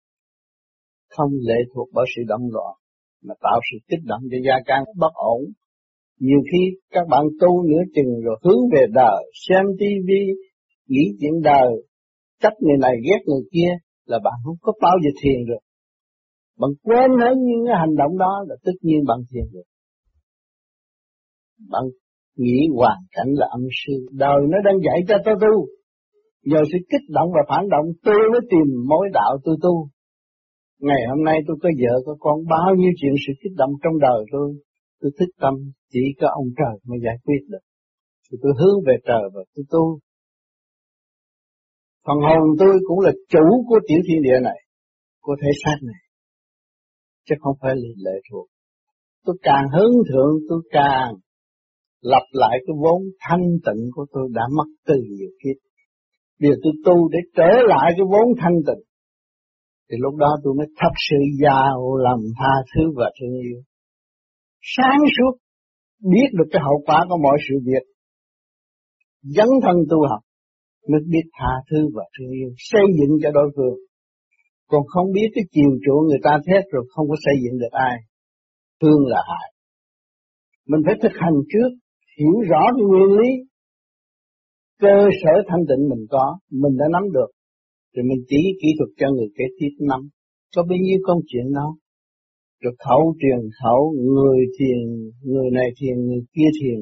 Không 1.08 1.30
lệ 1.48 1.58
thuộc 1.74 1.88
bởi 1.92 2.06
sự 2.16 2.22
động 2.28 2.42
loạn. 2.52 2.74
Mà 3.26 3.34
tạo 3.40 3.60
sự 3.68 3.78
kích 3.88 4.04
động 4.04 4.22
cho 4.30 4.38
gia 4.46 4.56
can 4.66 4.82
bất 4.98 5.14
ổn. 5.14 5.40
Nhiều 6.20 6.40
khi 6.52 6.62
các 6.90 7.04
bạn 7.10 7.24
tu 7.40 7.62
nửa 7.68 7.82
chừng 7.94 8.12
rồi 8.24 8.36
hướng 8.44 8.62
về 8.72 8.84
đời, 8.92 9.22
xem 9.48 9.64
tivi, 9.78 10.24
nghĩ 10.88 11.04
chuyện 11.20 11.32
đời, 11.42 11.70
trách 12.42 12.56
người 12.60 12.78
này 12.80 12.94
ghét 13.06 13.20
người 13.26 13.44
kia, 13.52 13.70
là 14.06 14.18
bạn 14.24 14.34
không 14.44 14.56
có 14.60 14.72
bao 14.80 14.96
giờ 15.04 15.10
thiền 15.22 15.46
được. 15.48 15.62
Bạn 16.60 16.70
quên 16.82 17.10
hết 17.20 17.34
những 17.48 17.66
cái 17.66 17.76
hành 17.78 17.94
động 17.96 18.18
đó 18.18 18.44
là 18.48 18.56
tất 18.64 18.76
nhiên 18.82 19.00
bạn 19.06 19.18
thiền 19.30 19.44
được. 19.52 19.68
Bạn 21.70 21.84
nghĩ 22.36 22.58
hoàn 22.74 22.98
cảnh 23.10 23.30
là 23.40 23.46
âm 23.50 23.60
sư, 23.80 23.92
đời 24.12 24.38
nó 24.50 24.58
đang 24.64 24.78
dạy 24.86 24.98
cho 25.08 25.16
tôi 25.24 25.34
tu. 25.40 25.66
Nhờ 26.44 26.60
sự 26.72 26.78
kích 26.90 27.06
động 27.08 27.28
và 27.34 27.40
phản 27.48 27.68
động 27.68 27.86
tôi 28.04 28.20
mới 28.32 28.40
tìm 28.50 28.66
mối 28.88 29.08
đạo 29.12 29.38
tôi 29.44 29.56
tu. 29.62 29.88
Ngày 30.80 31.02
hôm 31.10 31.24
nay 31.24 31.38
tôi 31.46 31.56
có 31.62 31.68
vợ 31.82 31.94
có 32.06 32.16
con 32.20 32.36
bao 32.54 32.74
nhiêu 32.78 32.92
chuyện 33.00 33.14
sự 33.26 33.32
kích 33.42 33.52
động 33.56 33.70
trong 33.82 33.98
đời 34.00 34.20
tôi. 34.32 34.48
Tôi 35.00 35.10
thích 35.18 35.32
tâm 35.40 35.54
chỉ 35.92 36.00
có 36.20 36.28
ông 36.34 36.48
trời 36.58 36.74
mới 36.88 36.98
giải 37.04 37.16
quyết 37.24 37.42
được. 37.48 37.64
Thì 38.30 38.38
tôi 38.42 38.52
hướng 38.60 38.78
về 38.86 38.96
trời 39.08 39.24
và 39.34 39.42
tôi 39.54 39.64
tu 39.70 39.98
Phần 42.06 42.16
hồn 42.26 42.44
tôi 42.58 42.72
cũng 42.86 43.00
là 43.00 43.12
chủ 43.28 43.46
của 43.68 43.78
tiểu 43.88 43.98
thiên 44.08 44.22
địa 44.22 44.40
này, 44.42 44.60
của 45.20 45.36
thể 45.42 45.50
xác 45.64 45.78
này. 45.82 46.02
Chứ 47.26 47.34
không 47.40 47.56
phải 47.60 47.72
là 47.76 47.88
lệ 47.96 48.20
thuộc. 48.30 48.46
Tôi 49.24 49.36
càng 49.42 49.64
hướng 49.74 49.94
thượng 50.08 50.34
tôi 50.48 50.60
càng 50.70 51.14
lập 52.00 52.26
lại 52.32 52.58
cái 52.66 52.74
vốn 52.82 53.02
thanh 53.20 53.46
tịnh 53.66 53.82
của 53.94 54.06
tôi 54.12 54.28
đã 54.32 54.42
mất 54.56 54.68
từ 54.86 54.94
nhiều 54.94 55.30
kiếp. 55.42 55.58
Bây 56.40 56.50
giờ 56.50 56.56
tôi 56.62 56.72
tu 56.84 57.08
để 57.08 57.18
trở 57.36 57.50
lại 57.66 57.92
cái 57.96 58.06
vốn 58.12 58.26
thanh 58.40 58.58
tịnh. 58.66 58.82
Thì 59.94 59.98
lúc 60.02 60.14
đó 60.16 60.30
tôi 60.44 60.54
mới 60.58 60.66
thật 60.80 60.94
sự 61.08 61.16
giàu 61.42 61.96
lòng 61.96 62.22
tha 62.38 62.54
thứ 62.70 62.82
và 62.96 63.10
thương 63.16 63.34
yêu. 63.48 63.58
Sáng 64.76 65.00
suốt 65.16 65.32
biết 66.12 66.28
được 66.32 66.48
cái 66.52 66.62
hậu 66.64 66.78
quả 66.86 66.98
của 67.08 67.18
mọi 67.22 67.38
sự 67.48 67.54
việc. 67.68 67.84
Dấn 69.22 69.48
thân 69.62 69.76
tu 69.90 69.98
học 70.10 70.22
mới 70.90 71.00
biết 71.12 71.26
tha 71.38 71.52
thứ 71.70 71.78
và 71.94 72.04
thương 72.14 72.30
yêu, 72.40 72.50
xây 72.56 72.84
dựng 72.98 73.12
cho 73.22 73.30
đối 73.30 73.48
phương. 73.56 73.76
còn 74.70 74.82
không 74.86 75.06
biết 75.12 75.28
cái 75.34 75.44
chiều 75.50 75.70
chuộng 75.84 76.04
người 76.08 76.22
ta 76.22 76.32
thét 76.46 76.62
rồi 76.72 76.84
không 76.92 77.06
có 77.10 77.16
xây 77.24 77.34
dựng 77.42 77.58
được 77.58 77.72
ai. 77.88 77.96
Thương 78.82 79.00
là 79.06 79.20
hại. 79.30 79.48
Mình 80.68 80.80
phải 80.86 80.94
thực 81.02 81.14
hành 81.22 81.38
trước, 81.52 81.70
hiểu 82.18 82.36
rõ 82.50 82.62
cái 82.76 82.84
nguyên 82.88 83.10
lý, 83.18 83.30
cơ 84.80 84.96
sở 85.22 85.32
thanh 85.48 85.62
tịnh 85.68 85.88
mình 85.90 86.06
có, 86.10 86.38
mình 86.50 86.76
đã 86.80 86.86
nắm 86.92 87.02
được, 87.12 87.30
rồi 87.94 88.04
mình 88.10 88.22
chỉ 88.30 88.40
kỹ 88.60 88.68
thuật 88.78 88.90
cho 88.98 89.06
người 89.14 89.30
kế 89.38 89.44
tiếp 89.58 89.72
năm 89.90 90.00
Có 90.56 90.62
bao 90.68 90.78
nhiêu 90.84 90.98
công 91.06 91.20
chuyện 91.30 91.46
đó. 91.58 91.68
Rồi 92.62 92.74
khẩu 92.84 93.14
truyền 93.20 93.40
khẩu, 93.60 93.82
người 94.14 94.40
thiền, 94.58 94.78
người 95.32 95.50
này 95.58 95.68
thiền, 95.78 95.96
người 96.06 96.22
kia 96.34 96.50
thiền, 96.58 96.78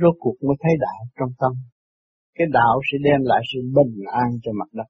rốt 0.00 0.14
cuộc 0.18 0.36
mới 0.46 0.56
thấy 0.62 0.74
đạo 0.80 1.00
trong 1.18 1.32
tâm. 1.40 1.52
Cái 2.36 2.46
đạo 2.52 2.74
sẽ 2.92 2.98
đem 3.04 3.20
lại 3.30 3.42
sự 3.50 3.60
bình 3.76 3.94
an 4.22 4.30
cho 4.42 4.52
mặt 4.60 4.70
đất. 4.72 4.88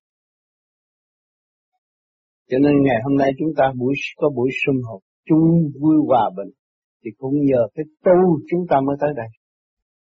Cho 2.50 2.59
nên 2.59 2.75
ngày 2.83 2.99
hôm 3.05 3.17
nay 3.17 3.31
chúng 3.38 3.53
ta 3.57 3.65
buổi 3.79 3.95
có 4.17 4.31
buổi 4.37 4.50
sum 4.61 4.77
họp 4.88 5.00
chung 5.29 5.47
vui 5.81 5.97
hòa 6.07 6.31
bình 6.37 6.53
thì 7.05 7.11
cũng 7.19 7.35
nhờ 7.49 7.62
cái 7.75 7.85
tu 8.05 8.19
chúng 8.50 8.65
ta 8.71 8.77
mới 8.87 8.97
tới 9.00 9.11
đây. 9.17 9.29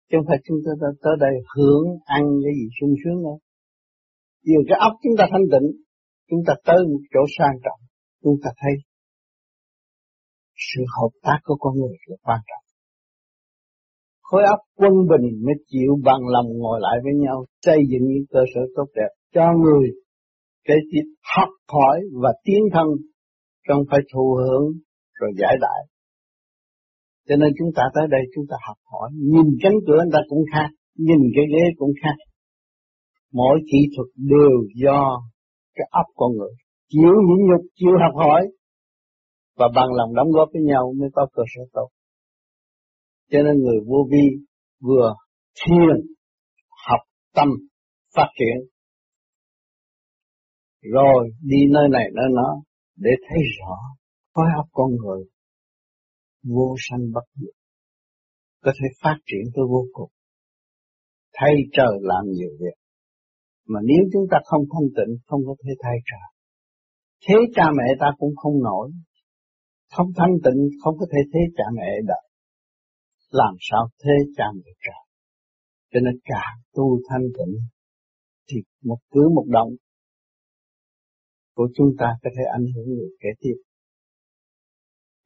Chứ 0.09 0.19
không 0.19 0.27
phải 0.29 0.39
chúng 0.45 0.59
ta 0.67 0.73
tới 1.03 1.15
đây 1.21 1.35
hưởng 1.57 1.87
ăn 2.05 2.23
cái 2.45 2.53
gì 2.59 2.67
sung 2.81 2.95
sướng 3.05 3.23
đâu. 3.23 3.39
Vì 4.47 4.55
cái 4.69 4.79
óc 4.89 4.93
chúng 5.03 5.17
ta 5.19 5.25
thanh 5.33 5.47
tịnh, 5.53 5.69
chúng 6.31 6.43
ta 6.47 6.55
tới 6.67 6.79
một 6.91 7.03
chỗ 7.13 7.23
sang 7.39 7.57
trọng, 7.65 7.81
chúng 8.23 8.37
ta 8.43 8.51
thấy 8.61 8.75
sự 10.69 10.83
hợp 10.97 11.13
tác 11.23 11.39
của 11.45 11.57
con 11.61 11.75
người 11.81 11.97
là 12.07 12.17
quan 12.23 12.41
trọng. 12.49 12.65
Khối 14.23 14.43
óc 14.55 14.61
quân 14.81 14.93
bình 15.11 15.27
mới 15.45 15.55
chịu 15.67 15.91
bằng 16.05 16.23
lòng 16.35 16.47
ngồi 16.61 16.79
lại 16.83 16.97
với 17.05 17.15
nhau, 17.25 17.45
xây 17.63 17.79
dựng 17.91 18.05
những 18.11 18.27
cơ 18.31 18.41
sở 18.55 18.61
tốt 18.77 18.89
đẹp 18.95 19.13
cho 19.35 19.47
người 19.63 19.89
để 20.69 20.75
tiếp 20.91 21.07
học 21.37 21.49
hỏi 21.73 22.01
và 22.23 22.33
tiến 22.45 22.63
thân 22.73 22.87
không 23.69 23.83
phải 23.91 24.01
thụ 24.13 24.37
hưởng 24.41 24.65
rồi 25.19 25.31
giải 25.41 25.57
đại. 25.61 25.81
Cho 27.29 27.37
nên 27.37 27.51
chúng 27.59 27.71
ta 27.77 27.83
tới 27.95 28.07
đây 28.11 28.21
chúng 28.35 28.45
ta 28.51 28.57
học 28.69 28.77
hỏi, 28.93 29.11
nhìn 29.15 29.47
cánh 29.63 29.79
cửa 29.87 30.01
người 30.03 30.13
ta 30.13 30.19
cũng 30.29 30.45
khác, 30.53 30.69
nhìn 30.97 31.21
cái 31.37 31.45
ghế 31.53 31.65
cũng 31.77 31.93
khác. 32.03 32.17
Mỗi 33.39 33.57
kỹ 33.71 33.79
thuật 33.97 34.09
đều 34.17 34.55
do 34.85 35.01
cái 35.75 35.87
óc 35.91 36.07
con 36.17 36.31
người, 36.37 36.55
chịu 36.89 37.15
nhịn 37.27 37.41
nhục, 37.49 37.63
chịu 37.75 37.95
học 38.03 38.15
hỏi 38.25 38.43
và 39.57 39.67
bằng 39.75 39.89
lòng 39.99 40.15
đóng 40.15 40.31
góp 40.31 40.49
với 40.53 40.63
nhau 40.63 40.95
mới 41.01 41.09
có 41.13 41.27
cơ 41.33 41.43
sở 41.55 41.63
tốt. 41.73 41.89
Cho 43.31 43.39
nên 43.43 43.55
người 43.63 43.81
vô 43.87 44.09
vi 44.11 44.45
vừa 44.81 45.15
thiền, 45.61 45.97
học 46.89 47.01
tâm, 47.35 47.49
phát 48.17 48.29
triển 48.39 48.75
rồi 50.93 51.31
đi 51.41 51.57
nơi 51.71 51.89
này 51.91 52.05
nơi 52.15 52.27
nó 52.35 52.63
để 52.97 53.11
thấy 53.29 53.39
rõ 53.59 53.77
khối 54.35 54.47
óc 54.57 54.67
con 54.73 54.91
người 54.91 55.25
vô 56.43 56.75
sanh 56.91 57.01
bất 57.15 57.25
diệt 57.35 57.55
có 58.63 58.73
thể 58.75 58.89
phát 59.03 59.17
triển 59.27 59.43
tới 59.55 59.65
vô 59.69 59.85
cùng 59.93 60.11
thay 61.33 61.55
trời 61.73 61.99
làm 62.01 62.25
nhiều 62.27 62.51
việc 62.61 62.84
mà 63.73 63.81
nếu 63.85 64.03
chúng 64.13 64.27
ta 64.31 64.39
không 64.45 64.65
thanh 64.73 64.89
tịnh 64.97 65.13
không 65.27 65.41
có 65.47 65.55
thể 65.63 65.73
thay 65.83 65.97
trời 66.11 66.29
thế 67.27 67.35
cha 67.57 67.67
mẹ 67.79 67.89
ta 68.01 68.07
cũng 68.19 68.35
không 68.37 68.63
nổi 68.63 68.91
không 69.95 70.09
thanh 70.17 70.35
tịnh 70.45 70.61
không 70.83 70.95
có 70.99 71.07
thể 71.13 71.21
thế 71.33 71.41
cha 71.57 71.65
mẹ 71.77 71.89
đợi 72.07 72.25
làm 73.31 73.55
sao 73.61 73.89
thế 74.03 74.15
cha 74.37 74.45
mẹ 74.55 74.71
trời 74.85 75.03
cho 75.93 76.01
nên 76.05 76.15
càng 76.25 76.57
tu 76.75 77.01
thanh 77.09 77.27
tịnh 77.39 77.55
thì 78.49 78.57
một 78.85 78.99
cứ 79.11 79.29
một 79.35 79.45
động 79.49 79.71
của 81.55 81.69
chúng 81.75 81.91
ta 81.99 82.07
có 82.23 82.31
thể 82.37 82.45
ảnh 82.53 82.67
hưởng 82.75 82.89
người 82.95 83.11
kế 83.21 83.29
tiếp. 83.41 83.57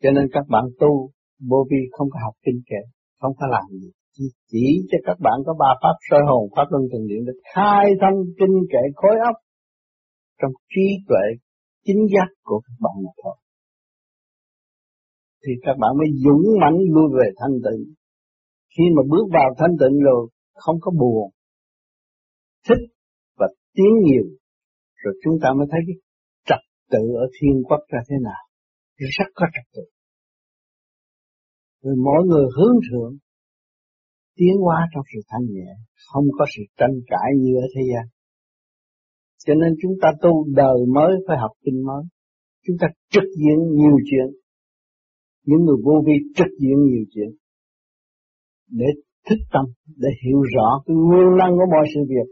Cho 0.03 0.11
nên 0.11 0.25
các 0.33 0.45
bạn 0.49 0.65
tu, 0.81 1.11
vô 1.51 1.67
vi 1.71 1.77
không 1.91 2.09
có 2.11 2.19
học 2.25 2.35
kinh 2.45 2.61
kệ, 2.67 2.83
không 3.21 3.33
có 3.39 3.47
làm 3.47 3.79
gì. 3.81 3.91
Chỉ, 4.19 4.25
chỉ 4.51 4.67
cho 4.91 4.99
các 5.05 5.19
bạn 5.21 5.37
có 5.47 5.55
ba 5.59 5.71
pháp 5.83 5.97
soi 6.11 6.21
hồn, 6.29 6.49
pháp 6.57 6.67
luân 6.71 6.83
thường 6.93 7.07
điện 7.11 7.23
để 7.27 7.33
khai 7.55 7.85
thông 8.01 8.19
kinh 8.39 8.57
kệ 8.73 8.85
khối 8.95 9.17
óc 9.31 9.37
trong 10.41 10.53
trí 10.73 10.87
tuệ 11.09 11.27
chính 11.85 12.03
giác 12.13 12.29
của 12.43 12.61
các 12.67 12.77
bạn 12.81 12.95
mà 13.05 13.11
thôi. 13.23 13.37
Thì 15.43 15.53
các 15.63 15.77
bạn 15.81 15.91
mới 15.99 16.09
dũng 16.25 16.45
mãnh 16.61 16.79
lui 16.95 17.09
về 17.19 17.27
thanh 17.41 17.57
tịnh. 17.65 17.85
Khi 18.75 18.85
mà 18.97 19.03
bước 19.11 19.27
vào 19.33 19.49
thanh 19.59 19.75
tịnh 19.81 19.97
rồi 20.07 20.29
không 20.55 20.77
có 20.81 20.91
buồn, 21.01 21.31
thích 22.69 22.85
và 23.39 23.47
tiến 23.75 23.93
nhiều, 24.05 24.27
rồi 25.03 25.15
chúng 25.25 25.35
ta 25.43 25.49
mới 25.59 25.67
thấy 25.71 25.81
cái 25.87 25.97
tự 26.91 27.05
ở 27.23 27.27
thiên 27.35 27.63
quốc 27.69 27.81
ra 27.89 28.01
thế 28.09 28.17
nào 28.23 28.43
rất 28.97 29.29
có 29.35 29.47
trật 29.55 29.67
tự 29.75 29.83
rồi 31.83 31.95
mỗi 32.05 32.27
người 32.27 32.47
hướng 32.57 32.77
thượng 32.91 33.13
tiến 34.39 34.55
hóa 34.65 34.79
trong 34.93 35.05
sự 35.13 35.21
thanh 35.29 35.47
nhẹ 35.55 35.71
không 36.09 36.27
có 36.39 36.45
sự 36.57 36.63
tranh 36.79 36.95
cãi 37.07 37.29
như 37.41 37.53
ở 37.65 37.67
thế 37.75 37.83
gian. 37.91 38.05
Cho 39.47 39.55
nên 39.55 39.71
chúng 39.83 39.93
ta 40.03 40.09
tu 40.23 40.33
đời 40.61 40.79
mới 40.95 41.13
phải 41.27 41.37
học 41.41 41.51
kinh 41.65 41.87
mới. 41.87 42.05
Chúng 42.67 42.77
ta 42.81 42.87
trực 43.11 43.29
diện 43.39 43.59
nhiều 43.81 43.97
chuyện. 44.11 44.29
Những 45.47 45.63
người 45.65 45.77
vô 45.85 46.03
vi 46.07 46.13
trực 46.37 46.51
diện 46.61 46.79
nhiều 46.89 47.05
chuyện. 47.15 47.31
Để 48.71 48.87
thức 49.29 49.39
tâm 49.53 49.65
để 49.97 50.09
hiểu 50.25 50.41
rõ 50.55 50.83
cái 50.87 50.97
nguyên 50.97 51.37
năng 51.39 51.53
của 51.59 51.67
mọi 51.75 51.87
sự 51.95 52.01
việc. 52.09 52.29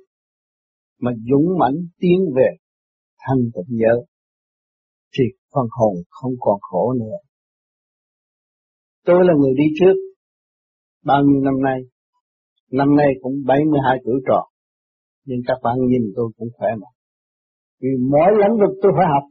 Mà 1.01 1.11
dũng 1.31 1.59
mãnh 1.59 1.77
tiến 2.01 2.19
về 2.37 2.49
thanh 3.19 3.43
tịnh 3.55 3.79
giới 3.79 4.07
thì 5.19 5.25
phần 5.55 5.67
hồn 5.71 5.95
không 6.11 6.33
còn 6.41 6.59
khổ 6.61 6.93
nữa. 6.93 7.19
Tôi 9.05 9.25
là 9.25 9.35
người 9.39 9.55
đi 9.57 9.65
trước, 9.81 9.95
bao 11.05 11.23
nhiêu 11.25 11.41
năm 11.41 11.63
nay, 11.63 11.79
năm 12.73 12.97
nay 12.97 13.07
cũng 13.21 13.33
72 13.47 13.99
tuổi 14.05 14.21
tròn, 14.29 14.45
nhưng 15.27 15.41
các 15.47 15.59
bạn 15.63 15.77
nhìn 15.79 16.03
tôi 16.17 16.31
cũng 16.39 16.49
khỏe 16.57 16.69
mà. 16.81 16.89
Vì 17.83 17.89
mỗi 18.11 18.31
lĩnh 18.41 18.57
vực 18.61 18.77
tôi 18.83 18.93
phải 18.97 19.07
học, 19.15 19.25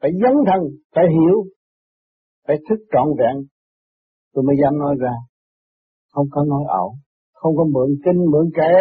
phải 0.00 0.10
dấn 0.22 0.34
thân, 0.46 0.60
phải 0.94 1.04
hiểu, 1.16 1.36
phải 2.46 2.56
thức 2.68 2.78
trọn 2.92 3.08
vẹn, 3.18 3.36
tôi 4.32 4.44
mới 4.44 4.56
dám 4.62 4.78
nói 4.78 4.94
ra. 5.00 5.14
Không 6.12 6.26
có 6.30 6.44
nói 6.44 6.64
ẩu, 6.68 6.94
không 7.32 7.56
có 7.56 7.64
mượn 7.64 7.90
kinh, 8.04 8.20
mượn 8.32 8.50
kệ, 8.56 8.72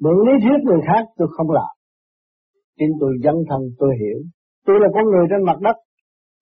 mượn 0.00 0.16
lý 0.26 0.32
thuyết 0.42 0.60
người 0.64 0.80
khác 0.86 1.04
tôi 1.16 1.28
không 1.36 1.50
làm. 1.50 1.72
Chính 2.78 2.92
tôi 3.00 3.12
dấn 3.24 3.34
thân, 3.48 3.60
tôi 3.78 3.90
hiểu, 4.00 4.18
Tôi 4.66 4.76
là 4.80 4.88
con 4.94 5.04
người 5.10 5.26
trên 5.30 5.42
mặt 5.44 5.58
đất. 5.60 5.76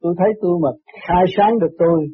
Tôi 0.03 0.15
thấy 0.19 0.29
tôi 0.43 0.59
mà 0.63 0.71
khai 1.07 1.25
sáng 1.37 1.59
được 1.59 1.75
tôi 1.79 2.07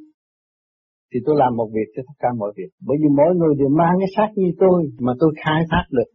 thì 1.15 1.21
tôi 1.27 1.35
làm 1.39 1.57
một 1.57 1.69
việc 1.77 1.89
cho 1.95 2.03
tất 2.09 2.17
cả 2.19 2.29
mọi 2.39 2.53
việc. 2.57 2.71
Bởi 2.87 2.97
vì 3.01 3.09
mỗi 3.19 3.33
người 3.39 3.55
đều 3.61 3.71
mang 3.81 3.95
cái 4.01 4.11
xác 4.17 4.29
như 4.37 4.49
tôi 4.63 4.77
mà 5.01 5.13
tôi 5.21 5.31
khai 5.45 5.61
thác 5.71 5.87
được 5.91 6.11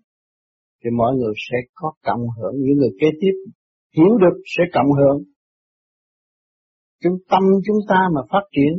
thì 0.84 0.90
mọi 0.98 1.12
người 1.16 1.34
sẽ 1.50 1.58
có 1.74 1.92
cộng 2.06 2.26
hưởng, 2.38 2.56
những 2.64 2.78
người 2.78 2.94
kế 3.02 3.08
tiếp 3.22 3.36
hiểu 3.98 4.18
được 4.24 4.38
sẽ 4.58 4.64
cộng 4.74 4.92
hưởng. 5.00 5.24
Chúng 7.04 7.18
tâm 7.30 7.44
chúng 7.66 7.78
ta 7.90 8.00
mà 8.16 8.22
phát 8.32 8.46
triển, 8.56 8.74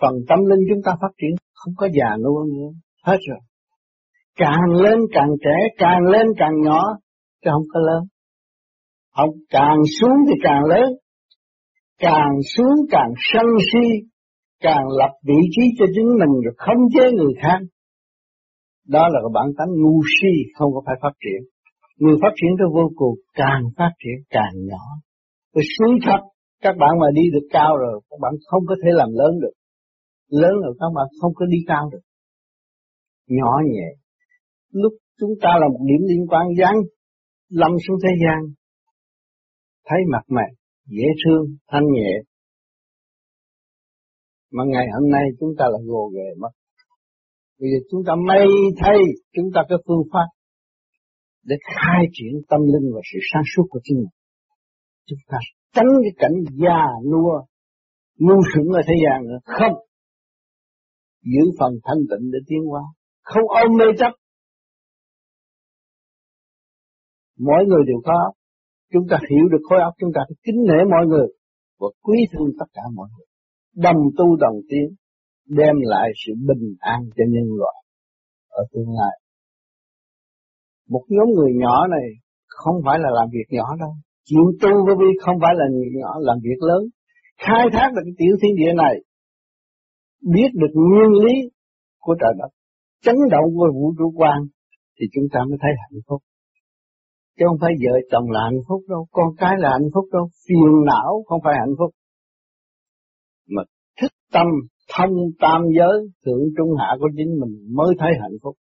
phần 0.00 0.14
tâm 0.28 0.38
linh 0.50 0.60
chúng 0.70 0.82
ta 0.84 0.92
phát 1.00 1.12
triển 1.18 1.30
không 1.54 1.74
có 1.76 1.88
già 1.96 2.16
nua 2.24 2.44
nữa, 2.54 2.70
hết 3.04 3.18
rồi. 3.28 3.38
Càng 4.36 4.70
lên 4.82 4.98
càng 5.12 5.30
trẻ, 5.44 5.56
càng 5.78 6.02
lên 6.12 6.26
càng 6.36 6.60
nhỏ, 6.64 6.80
chứ 7.44 7.50
không 7.52 7.68
có 7.72 7.80
lớn. 7.80 8.02
không 9.16 9.34
càng 9.50 9.78
xuống 10.00 10.16
thì 10.26 10.34
càng 10.42 10.64
lớn, 10.64 10.88
càng 11.98 12.32
xuống 12.56 12.74
càng 12.90 13.12
sân 13.32 13.46
si, 13.72 14.06
càng 14.60 14.84
lập 15.00 15.12
vị 15.28 15.40
trí 15.54 15.62
cho 15.78 15.86
chính 15.94 16.08
mình 16.20 16.32
rồi 16.44 16.54
không 16.56 16.80
chế 16.94 17.04
người 17.18 17.34
khác. 17.42 17.60
Đó 18.88 19.08
là 19.12 19.18
cái 19.24 19.32
bản 19.34 19.48
tánh 19.58 19.72
ngu 19.82 20.00
si 20.14 20.32
không 20.56 20.70
có 20.74 20.80
phải 20.86 20.96
phát 21.02 21.14
triển. 21.24 21.40
Người 22.00 22.16
phát 22.22 22.32
triển 22.38 22.50
tới 22.58 22.68
vô 22.76 22.86
cùng 22.96 23.14
càng 23.34 23.62
phát 23.76 23.92
triển 24.02 24.18
càng 24.30 24.54
nhỏ. 24.70 24.84
Rồi 25.54 25.64
xuống 25.74 25.94
thấp, 26.04 26.20
các 26.62 26.74
bạn 26.80 26.92
mà 27.00 27.06
đi 27.14 27.22
được 27.34 27.46
cao 27.50 27.76
rồi, 27.76 28.00
các 28.10 28.18
bạn 28.22 28.32
không 28.46 28.62
có 28.68 28.74
thể 28.82 28.90
làm 28.92 29.08
lớn 29.20 29.32
được. 29.42 29.54
Lớn 30.30 30.54
rồi 30.64 30.74
các 30.80 30.90
bạn 30.96 31.06
không 31.20 31.32
có 31.34 31.46
đi 31.46 31.58
cao 31.66 31.90
được. 31.92 32.04
Nhỏ 33.28 33.52
nhẹ. 33.72 33.88
Lúc 34.72 34.92
chúng 35.20 35.34
ta 35.42 35.50
là 35.60 35.68
một 35.68 35.82
điểm 35.88 36.00
liên 36.08 36.26
quan 36.28 36.46
gián 36.58 36.74
lâm 37.48 37.72
xuống 37.88 37.96
thế 38.02 38.10
gian, 38.22 38.38
thấy 39.86 39.98
mặt 40.12 40.24
mày 40.28 40.50
dễ 40.86 41.04
thương, 41.24 41.44
thanh 41.70 41.84
nhẹ. 41.92 42.12
Mà 44.56 44.62
ngày 44.72 44.86
hôm 44.94 45.10
nay 45.10 45.24
chúng 45.40 45.52
ta 45.58 45.64
là 45.72 45.78
gồ 45.86 46.10
ghề 46.14 46.28
mất. 46.42 46.52
Bây 47.60 47.68
giờ 47.70 47.78
chúng 47.90 48.02
ta 48.06 48.12
may 48.28 48.46
thay 48.80 48.98
chúng 49.34 49.48
ta 49.54 49.60
cái 49.68 49.78
phương 49.86 50.04
pháp 50.12 50.28
để 51.44 51.56
khai 51.74 52.02
triển 52.12 52.32
tâm 52.48 52.60
linh 52.72 52.86
và 52.94 53.00
sự 53.12 53.18
sáng 53.32 53.46
suốt 53.56 53.66
của 53.70 53.80
chính 53.82 53.98
mình. 53.98 54.14
Chúng 55.06 55.18
ta 55.30 55.38
tránh 55.74 55.90
cái 56.02 56.14
cảnh 56.18 56.36
già 56.62 56.82
nua, 57.12 57.36
ngu 58.18 58.38
sững 58.54 58.68
ở 58.68 58.80
thế 58.88 58.94
gian 59.04 59.26
nữa. 59.28 59.38
Không. 59.44 59.74
Giữ 61.22 61.44
phần 61.58 61.72
thanh 61.84 62.02
tịnh 62.10 62.30
để 62.32 62.38
tiến 62.46 62.62
hóa. 62.70 62.82
Không 63.22 63.48
ôm 63.48 63.70
mê 63.78 63.84
chấp. 63.98 64.12
Mỗi 67.38 67.64
người 67.68 67.82
đều 67.86 68.00
có 68.04 68.32
Chúng 68.92 69.06
ta 69.10 69.16
hiểu 69.30 69.48
được 69.52 69.62
khối 69.68 69.78
óc 69.80 69.94
chúng 70.00 70.10
ta 70.14 70.20
phải 70.28 70.36
kính 70.44 70.58
nể 70.68 70.78
mọi 70.90 71.06
người 71.06 71.26
và 71.80 71.88
quý 72.02 72.18
thương 72.32 72.50
tất 72.58 72.66
cả 72.74 72.82
mọi 72.94 73.08
người. 73.12 73.26
Đồng 73.76 74.00
tu 74.16 74.36
đồng 74.36 74.58
tiến 74.68 74.86
đem 75.48 75.74
lại 75.92 76.10
sự 76.26 76.32
bình 76.48 76.74
an 76.78 77.00
cho 77.16 77.24
nhân 77.28 77.48
loại 77.58 77.76
ở 78.48 78.62
tương 78.72 78.90
lai. 78.98 79.14
Một 80.88 81.04
nhóm 81.08 81.28
người 81.36 81.52
nhỏ 81.62 81.86
này 81.86 82.08
không 82.46 82.76
phải 82.84 82.98
là 82.98 83.10
làm 83.18 83.28
việc 83.32 83.48
nhỏ 83.56 83.66
đâu. 83.80 83.92
Chịu 84.24 84.44
tu 84.62 84.72
với 84.86 84.94
vi 85.00 85.10
không 85.24 85.36
phải 85.42 85.54
là 85.60 85.66
người 85.72 85.90
nhỏ 86.00 86.10
làm 86.18 86.38
việc 86.42 86.60
lớn. 86.68 86.82
Khai 87.44 87.64
thác 87.72 87.88
được 87.94 88.02
cái 88.04 88.14
tiểu 88.18 88.34
thiên 88.40 88.54
địa 88.60 88.72
này. 88.84 88.94
Biết 90.34 90.50
được 90.60 90.72
nguyên 90.74 91.10
lý 91.24 91.34
của 92.00 92.14
trời 92.20 92.32
đất. 92.38 92.50
Chấn 93.04 93.16
động 93.30 93.48
của 93.56 93.68
vũ 93.74 93.94
trụ 93.98 94.12
quan 94.16 94.38
thì 94.96 95.06
chúng 95.14 95.24
ta 95.32 95.40
mới 95.48 95.58
thấy 95.62 95.70
hạnh 95.82 96.00
phúc. 96.08 96.20
Chứ 97.38 97.44
không 97.48 97.58
phải 97.60 97.72
vợ 97.82 97.94
chồng 98.10 98.30
là 98.30 98.40
hạnh 98.48 98.62
phúc 98.68 98.80
đâu, 98.88 99.06
con 99.12 99.28
cái 99.38 99.54
là 99.58 99.70
hạnh 99.70 99.90
phúc 99.94 100.04
đâu, 100.12 100.28
phiền 100.48 100.72
não 100.90 101.22
không 101.26 101.40
phải 101.44 101.54
hạnh 101.58 101.74
phúc. 101.78 101.90
Mà 103.48 103.62
thích 104.00 104.12
tâm 104.32 104.46
thông 104.94 105.14
tam 105.38 105.62
giới, 105.78 105.96
thượng 106.24 106.44
trung 106.56 106.70
hạ 106.78 106.90
của 107.00 107.08
chính 107.16 107.32
mình 107.40 107.74
mới 107.74 107.94
thấy 107.98 108.10
hạnh 108.20 108.36
phúc. 108.42 108.56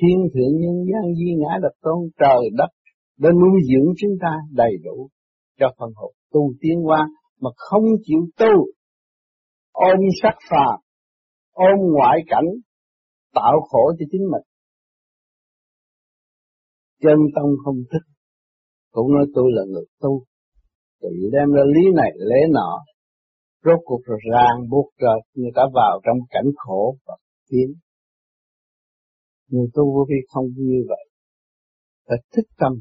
Thiên 0.00 0.18
thượng 0.34 0.54
nhân 0.60 0.76
gian 0.90 1.14
di 1.14 1.30
ngã 1.38 1.58
đập 1.62 1.72
tôn 1.82 1.98
trời 2.18 2.50
đất 2.52 2.70
đã 3.18 3.30
nuôi 3.30 3.60
dưỡng 3.68 3.94
chúng 4.00 4.16
ta 4.20 4.32
đầy 4.52 4.72
đủ 4.84 5.08
cho 5.58 5.66
phần 5.78 5.90
hồn. 5.94 6.12
Tu 6.32 6.52
tiến 6.60 6.86
qua 6.86 7.08
mà 7.40 7.50
không 7.56 7.84
chịu 8.04 8.20
tu, 8.38 8.66
ôm 9.72 9.98
sắc 10.22 10.34
phàm 10.50 10.80
ôm 11.56 11.78
ngoại 11.92 12.18
cảnh, 12.26 12.48
tạo 13.34 13.60
khổ 13.68 13.92
cho 13.98 14.04
chính 14.12 14.22
mình. 14.32 14.42
Chân 17.02 17.18
tâm 17.34 17.44
không 17.64 17.76
thích 17.92 18.06
cũng 18.90 19.14
nói 19.14 19.26
tôi 19.34 19.44
là 19.54 19.62
người 19.72 19.84
tu. 20.00 20.22
Tự 21.00 21.08
đem 21.32 21.48
ra 21.52 21.62
lý 21.74 21.84
này, 21.94 22.10
lẽ 22.16 22.40
nọ 22.50 22.70
rốt 23.66 23.80
cuộc 23.84 24.00
rồi 24.04 24.18
ràng 24.32 24.58
buộc 24.70 24.88
rồi 24.98 25.18
người 25.34 25.50
ta 25.56 25.62
vào 25.74 26.00
trong 26.04 26.18
cảnh 26.30 26.50
khổ 26.56 26.96
và 27.06 27.14
tiến. 27.48 27.68
Người 29.50 29.66
tu 29.74 29.84
vô 29.94 30.06
vi 30.08 30.16
không 30.28 30.46
như 30.56 30.84
vậy. 30.88 31.04
Phải 32.08 32.18
thích 32.36 32.48
tâm. 32.58 32.72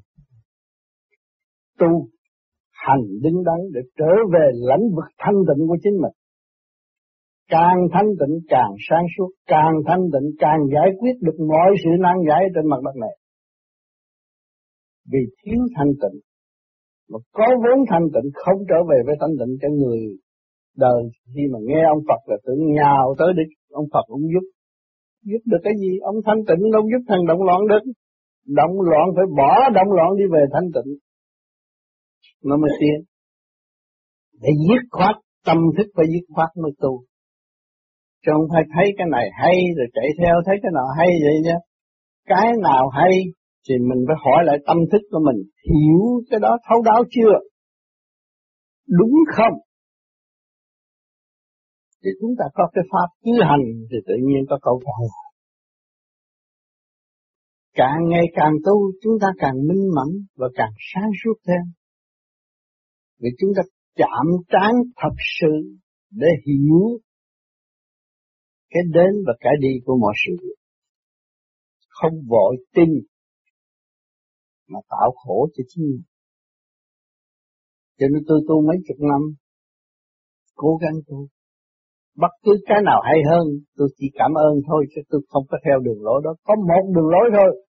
Tu, 1.80 2.08
hành 2.72 3.06
đứng 3.24 3.44
đắn 3.44 3.60
để 3.74 3.82
trở 3.98 4.14
về 4.34 4.46
lãnh 4.54 4.86
vực 4.96 5.10
thanh 5.18 5.40
tịnh 5.48 5.68
của 5.68 5.78
chính 5.84 5.98
mình. 6.04 6.16
Càng 7.48 7.80
thanh 7.94 8.10
tịnh 8.20 8.36
càng 8.50 8.72
sáng 8.90 9.06
suốt, 9.18 9.30
càng 9.48 9.74
thanh 9.88 10.04
tịnh 10.14 10.28
càng 10.40 10.60
giải 10.74 10.90
quyết 11.00 11.16
được 11.22 11.38
mọi 11.50 11.70
sự 11.84 11.90
nan 12.00 12.16
giải 12.30 12.44
trên 12.56 12.66
mặt 12.70 12.82
đất 12.86 12.96
này. 12.96 13.16
Vì 15.12 15.20
thiếu 15.42 15.62
thanh 15.76 15.94
tịnh, 16.02 16.18
mà 17.10 17.20
có 17.32 17.48
vốn 17.64 17.80
thanh 17.90 18.08
tịnh 18.14 18.32
không 18.34 18.60
trở 18.70 18.80
về 18.90 18.98
với 19.06 19.16
thanh 19.22 19.36
tịnh 19.40 19.54
cho 19.62 19.70
người 19.70 20.00
đời. 20.78 21.02
Khi 21.34 21.44
mà 21.54 21.60
nghe 21.68 21.82
ông 21.96 22.04
Phật 22.08 22.22
là 22.30 22.38
tưởng 22.46 22.62
nhào 22.78 23.16
tới 23.20 23.28
đi 23.38 23.44
ông 23.82 23.88
Phật 23.94 24.06
cũng 24.08 24.26
giúp. 24.34 24.46
Giúp 25.30 25.42
được 25.52 25.62
cái 25.64 25.74
gì? 25.82 25.92
Ông 26.02 26.16
thanh 26.26 26.42
tịnh 26.48 26.72
đâu 26.74 26.82
giúp 26.92 27.04
thằng 27.10 27.26
động 27.30 27.42
loạn 27.48 27.62
được. 27.72 27.84
Động 28.60 28.76
loạn 28.90 29.06
phải 29.16 29.26
bỏ 29.38 29.70
động 29.78 29.92
loạn 29.98 30.10
đi 30.20 30.26
về 30.34 30.44
thanh 30.54 30.68
tịnh. 30.76 30.92
Nó 32.44 32.58
mới 32.58 32.72
tiến. 32.80 32.98
Để 34.42 34.50
dứt 34.68 34.84
khoát, 34.92 35.16
tâm 35.46 35.58
thức 35.78 35.88
phải 35.96 36.06
dứt 36.14 36.26
khoát 36.36 36.50
mới 36.64 36.72
tu. 36.82 37.04
Chứ 38.26 38.32
không 38.34 38.48
phải 38.54 38.64
thấy 38.74 38.86
cái 38.98 39.08
này 39.12 39.28
hay, 39.42 39.56
rồi 39.78 39.88
chạy 39.94 40.08
theo 40.20 40.36
thấy 40.46 40.56
cái 40.64 40.72
nào 40.76 40.88
hay 40.98 41.08
vậy 41.26 41.36
nha. 41.46 41.58
Cái 42.26 42.48
nào 42.64 42.90
hay 42.90 43.12
thì 43.70 43.76
mình 43.90 44.02
phải 44.08 44.18
hỏi 44.26 44.44
lại 44.46 44.58
tâm 44.68 44.78
thức 44.92 45.02
của 45.12 45.20
mình. 45.28 45.40
Hiểu 45.70 46.02
cái 46.30 46.40
đó, 46.40 46.58
thấu 46.70 46.82
đáo 46.82 47.04
chưa? 47.10 47.34
Đúng 49.00 49.14
không? 49.36 49.54
Thì 52.06 52.12
chúng 52.22 52.34
ta 52.40 52.46
có 52.54 52.70
cái 52.74 52.84
pháp 52.92 53.08
cứ 53.24 53.32
hành 53.50 53.66
thì 53.90 53.98
tự 54.08 54.14
nhiên 54.28 54.42
có 54.50 54.60
câu 54.62 54.82
trả 54.86 54.96
lời 55.02 55.26
càng 57.74 58.00
ngày 58.10 58.26
càng 58.34 58.54
tu 58.66 58.92
chúng 59.02 59.14
ta 59.22 59.28
càng 59.38 59.56
minh 59.68 59.86
mẫn 59.96 60.26
và 60.36 60.48
càng 60.56 60.74
sáng 60.94 61.10
suốt 61.24 61.34
thêm 61.48 61.64
vì 63.22 63.30
chúng 63.40 63.52
ta 63.58 63.62
chạm 63.96 64.26
trán 64.48 64.72
thật 64.96 65.16
sự 65.40 65.54
để 66.12 66.28
hiểu 66.46 67.00
cái 68.76 68.84
đến 68.94 69.24
và 69.28 69.34
cái 69.40 69.54
đi 69.62 69.74
của 69.86 69.98
mọi 70.02 70.14
sự 70.26 70.34
việc. 70.42 70.56
Không 71.90 72.14
vội 72.28 72.56
tin 72.74 72.90
mà 74.68 74.80
tạo 74.90 75.12
khổ 75.16 75.48
cho 75.56 75.64
chính 75.68 75.84
mình. 75.84 76.04
Cho 77.98 78.08
nên 78.14 78.24
tôi 78.28 78.42
tu 78.48 78.62
mấy 78.68 78.78
chục 78.88 78.98
năm, 79.00 79.22
cố 80.56 80.78
gắng 80.82 80.94
tu. 81.08 81.28
Bất 82.18 82.34
cứ 82.44 82.52
cái 82.66 82.78
nào 82.86 83.02
hay 83.04 83.20
hơn, 83.30 83.46
tôi 83.78 83.88
chỉ 83.98 84.08
cảm 84.14 84.32
ơn 84.34 84.54
thôi, 84.68 84.86
chứ 84.96 85.02
tôi 85.10 85.22
không 85.30 85.44
có 85.50 85.58
theo 85.66 85.80
đường 85.80 86.02
lối 86.02 86.22
đó. 86.24 86.32
Có 86.44 86.56
một 86.56 86.84
đường 86.96 87.10
lối 87.14 87.30
thôi. 87.36 87.66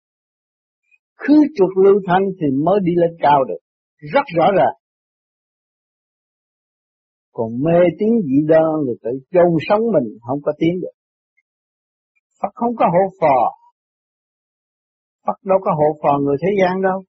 Cứ 1.19 1.35
trục 1.57 1.71
lưu 1.85 2.01
thanh 2.07 2.25
thì 2.39 2.47
mới 2.65 2.79
đi 2.83 2.93
lên 2.97 3.11
cao 3.21 3.45
được. 3.45 3.61
Rất 4.13 4.27
rõ 4.37 4.47
ràng. 4.59 4.77
Còn 7.33 7.49
mê 7.65 7.79
tín 7.99 8.09
dị 8.25 8.39
đoan 8.49 8.75
thì 8.87 8.93
tự 9.03 9.11
chôn 9.33 9.51
sống 9.69 9.81
mình 9.95 10.19
không 10.27 10.39
có 10.43 10.53
tiến 10.59 10.81
được. 10.83 10.97
Phật 12.43 12.53
không 12.55 12.77
có 12.77 12.87
hộ 12.95 13.05
phò. 13.21 13.39
Phật 15.27 15.39
đâu 15.45 15.59
có 15.63 15.71
hộ 15.79 15.99
phò 16.03 16.19
người 16.25 16.37
thế 16.43 16.49
gian 16.61 16.83
đâu. 16.83 17.03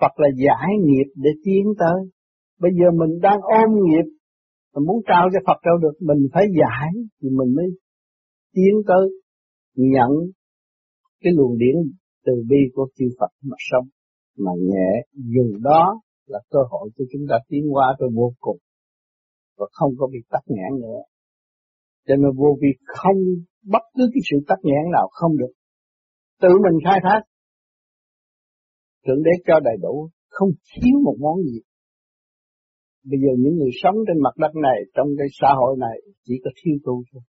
Phật 0.00 0.12
là 0.16 0.28
giải 0.44 0.70
nghiệp 0.84 1.08
để 1.16 1.30
tiến 1.44 1.64
tới. 1.78 2.10
Bây 2.60 2.70
giờ 2.78 2.86
mình 3.00 3.20
đang 3.22 3.40
ôm 3.42 3.70
nghiệp, 3.84 4.06
mình 4.74 4.86
muốn 4.86 5.00
trao 5.08 5.24
cho 5.32 5.40
Phật 5.46 5.58
đâu 5.68 5.76
được, 5.82 5.96
mình 6.08 6.28
phải 6.32 6.44
giải 6.60 6.90
thì 7.18 7.28
mình 7.38 7.54
mới 7.56 7.66
tiến 8.54 8.74
tới 8.88 9.04
nhận 9.76 10.10
cái 11.20 11.32
luồng 11.36 11.58
điển 11.58 11.76
từ 12.26 12.32
bi 12.48 12.60
của 12.74 12.86
chư 12.96 13.04
Phật 13.18 13.32
mà 13.42 13.56
sống 13.70 13.86
mà 14.38 14.52
nhẹ 14.58 14.90
dù 15.14 15.58
đó 15.60 16.00
là 16.26 16.38
cơ 16.50 16.58
hội 16.70 16.90
cho 16.96 17.04
chúng 17.12 17.22
ta 17.30 17.36
tiến 17.48 17.64
qua 17.74 17.96
tới 17.98 18.08
vô 18.14 18.32
cùng 18.40 18.58
và 19.56 19.66
không 19.72 19.92
có 19.98 20.06
bị 20.12 20.18
tắc 20.30 20.42
nghẽn 20.46 20.80
nữa. 20.80 21.00
Cho 22.06 22.16
nên 22.16 22.30
vô 22.36 22.58
vi 22.60 22.68
không 22.86 23.16
bất 23.62 23.84
cứ 23.94 24.04
cái 24.14 24.22
sự 24.30 24.36
tắc 24.48 24.58
nghẽn 24.62 24.84
nào 24.92 25.08
không 25.10 25.36
được. 25.36 25.52
Tự 26.40 26.48
mình 26.48 26.78
khai 26.84 26.98
thác. 27.02 27.20
Thượng 29.06 29.22
đế 29.22 29.30
cho 29.46 29.60
đầy 29.64 29.76
đủ, 29.82 30.10
không 30.28 30.48
thiếu 30.48 30.94
một 31.04 31.16
món 31.20 31.36
gì. 31.42 31.60
Bây 33.10 33.18
giờ 33.22 33.32
những 33.38 33.56
người 33.58 33.70
sống 33.82 33.96
trên 34.06 34.22
mặt 34.22 34.34
đất 34.36 34.52
này, 34.62 34.78
trong 34.94 35.08
cái 35.18 35.26
xã 35.40 35.48
hội 35.60 35.76
này, 35.78 35.96
chỉ 36.24 36.34
có 36.44 36.50
thiếu 36.58 36.74
tu 36.84 37.02
thôi. 37.12 37.22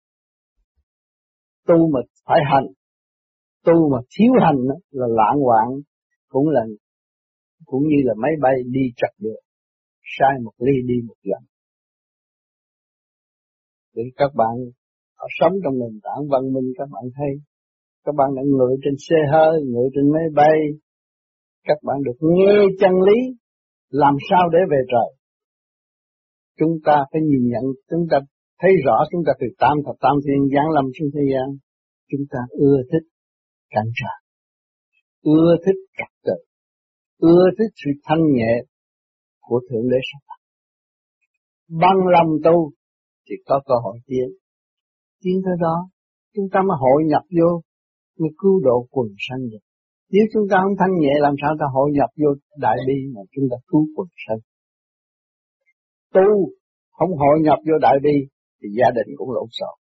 Tu 1.67 1.89
mà 1.93 1.99
phải 2.25 2.39
hành, 2.51 2.67
tu 3.65 3.89
mà 3.91 3.97
thiếu 4.17 4.31
hành 4.45 4.59
là 4.91 5.07
lãng 5.19 5.39
hoạn, 5.45 5.67
cũng 6.29 6.47
là 6.49 6.61
cũng 7.65 7.83
như 7.83 7.97
là 8.03 8.13
máy 8.17 8.31
bay 8.41 8.53
đi 8.65 8.81
chặt 8.95 9.13
được, 9.19 9.39
sai 10.19 10.33
một 10.43 10.53
ly 10.57 10.73
đi 10.87 10.95
một 11.07 11.15
lần 11.23 11.43
để 13.95 14.03
các 14.15 14.31
bạn 14.35 14.55
sống 15.39 15.53
trong 15.63 15.73
nền 15.79 15.99
tảng 16.03 16.23
văn 16.31 16.53
minh 16.53 16.73
các 16.77 16.87
bạn 16.91 17.03
thấy 17.15 17.31
các 18.05 18.15
bạn 18.17 18.29
đã 18.35 18.41
ngồi 18.45 18.77
trên 18.83 18.93
xe 19.09 19.15
hơi 19.31 19.61
ngồi 19.65 19.89
trên 19.95 20.11
máy 20.11 20.23
bay 20.35 20.57
các 21.63 21.77
bạn 21.83 21.97
được 22.05 22.17
nghe 22.21 22.53
chân 22.79 22.91
lý 22.91 23.19
làm 23.89 24.13
sao 24.29 24.49
để 24.53 24.59
về 24.69 24.77
trời 24.91 25.09
chúng 26.59 26.73
ta 26.85 26.97
phải 27.11 27.21
nhìn 27.29 27.43
nhận 27.51 27.65
chúng 27.89 28.05
ta 28.11 28.17
thấy 28.61 28.71
rõ 28.85 28.97
chúng 29.11 29.23
ta 29.27 29.31
từ 29.39 29.47
tam 29.61 29.75
thập 29.85 29.95
tam 30.03 30.15
thiên 30.25 30.41
giáng 30.53 30.69
lâm 30.75 30.85
xuống 30.95 31.09
thế 31.13 31.23
gian 31.31 31.47
chúng 32.11 32.25
ta 32.31 32.39
ưa 32.49 32.77
thích 32.91 33.07
cảnh 33.69 33.89
trạng 33.99 34.21
ưa 35.37 35.55
thích 35.65 35.79
trật 35.97 36.11
tự 36.25 36.37
ưa 37.17 37.45
thích 37.57 37.73
sự 37.81 37.91
thanh 38.03 38.23
nhẹ 38.37 38.53
của 39.41 39.59
thượng 39.69 39.89
đế 39.91 39.97
sắp 40.09 40.33
bằng 41.69 41.99
lòng 42.15 42.31
tu 42.43 42.71
thì 43.25 43.35
có 43.45 43.61
cơ 43.67 43.75
hội 43.83 43.97
tiến. 44.07 44.27
Tiến 45.21 45.35
tới 45.45 45.55
đó, 45.59 45.75
chúng 46.35 46.47
ta 46.53 46.59
mới 46.67 46.77
hội 46.83 46.99
nhập 47.11 47.23
vô, 47.37 47.49
mới 48.19 48.31
cứu 48.41 48.55
độ 48.63 48.87
quần 48.91 49.07
sanh 49.25 49.43
được. 49.51 49.63
Nếu 50.13 50.25
chúng 50.33 50.45
ta 50.51 50.57
không 50.63 50.77
thanh 50.79 50.93
nhẹ 51.03 51.13
làm 51.25 51.33
sao 51.41 51.51
ta 51.59 51.65
hội 51.75 51.89
nhập 51.97 52.09
vô 52.21 52.29
đại 52.65 52.77
bi 52.87 52.97
mà 53.15 53.21
chúng 53.33 53.45
ta 53.51 53.57
cứu 53.69 53.83
quần 53.95 54.07
sanh. 54.25 54.41
Tu 56.13 56.27
không 56.91 57.17
hội 57.17 57.37
nhập 57.41 57.59
vô 57.67 57.77
đại 57.81 57.97
bi 58.03 58.15
thì 58.61 58.67
gia 58.77 58.89
đình 58.95 59.15
cũng 59.17 59.31
lộn 59.31 59.47
xộn. 59.51 59.75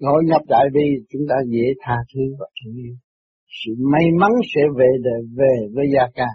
Hội 0.00 0.22
nhập 0.26 0.42
đại 0.48 0.66
bi 0.74 0.86
chúng 1.10 1.22
ta 1.28 1.34
dễ 1.48 1.66
tha 1.80 1.96
thứ 2.14 2.20
và 2.38 2.46
thương 2.56 2.74
yêu. 2.74 2.94
Sự 3.58 3.72
may 3.92 4.04
mắn 4.20 4.30
sẽ 4.54 4.60
về 4.78 4.88
để 5.04 5.16
về 5.36 5.54
với 5.74 5.84
gia 5.94 6.04
ca 6.14 6.28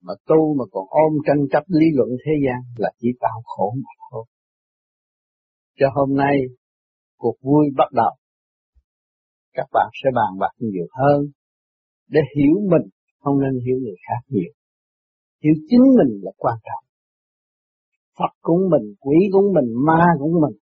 mà 0.00 0.14
tu 0.26 0.54
mà 0.58 0.64
còn 0.72 0.84
ôm 0.88 1.12
tranh 1.26 1.42
chấp 1.52 1.64
lý 1.68 1.86
luận 1.94 2.08
thế 2.24 2.32
gian 2.44 2.60
là 2.76 2.90
chỉ 2.98 3.08
tạo 3.20 3.42
khổ 3.44 3.74
mà 3.76 3.90
thôi. 4.10 4.24
Cho 5.78 5.86
hôm 5.94 6.16
nay 6.16 6.36
cuộc 7.16 7.36
vui 7.42 7.66
bắt 7.76 7.88
đầu. 7.92 8.12
Các 9.52 9.66
bạn 9.72 9.88
sẽ 10.02 10.10
bàn 10.14 10.38
bạc 10.40 10.52
nhiều 10.58 10.86
hơn 10.90 11.26
để 12.08 12.20
hiểu 12.36 12.54
mình, 12.70 12.88
không 13.18 13.40
nên 13.40 13.64
hiểu 13.66 13.76
người 13.82 13.96
khác 14.08 14.20
nhiều. 14.28 14.52
Hiểu 15.42 15.54
chính 15.68 15.84
mình 15.98 16.20
là 16.24 16.32
quan 16.36 16.56
trọng. 16.66 16.84
Phật 18.18 18.32
cũng 18.40 18.60
mình, 18.70 18.94
quỷ 19.00 19.16
cũng 19.32 19.52
mình, 19.56 19.68
ma 19.86 20.04
cũng 20.18 20.32
mình, 20.32 20.56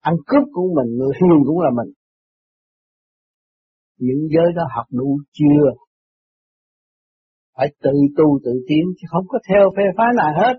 ăn 0.00 0.14
cướp 0.26 0.44
cũng 0.52 0.74
mình, 0.74 0.96
người 0.98 1.12
hiền 1.20 1.44
cũng 1.46 1.60
là 1.60 1.70
mình. 1.78 1.92
Những 3.98 4.28
giới 4.34 4.52
đó 4.56 4.62
học 4.76 4.86
đủ 4.90 5.18
chưa? 5.32 5.64
Phải 7.56 7.68
tự 7.82 7.92
tu 8.16 8.38
tự 8.44 8.52
tiến 8.68 8.84
chứ 8.98 9.06
không 9.10 9.24
có 9.28 9.38
theo 9.48 9.70
phê 9.76 9.82
phái 9.96 10.06
nào 10.16 10.32
hết. 10.40 10.54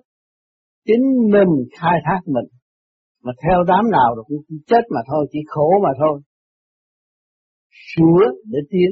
Chính 0.86 1.06
mình 1.34 1.52
khai 1.80 1.98
thác 2.06 2.22
mình. 2.26 2.50
Mà 3.24 3.32
theo 3.44 3.64
đám 3.68 3.92
nào 3.92 4.16
rồi 4.16 4.26
cũng 4.28 4.58
chết 4.68 4.84
mà 4.90 5.02
thôi, 5.08 5.28
chỉ 5.32 5.40
khổ 5.48 5.70
mà 5.84 5.90
thôi. 6.00 6.22
Sửa 7.90 8.24
để 8.46 8.60
tiến 8.70 8.92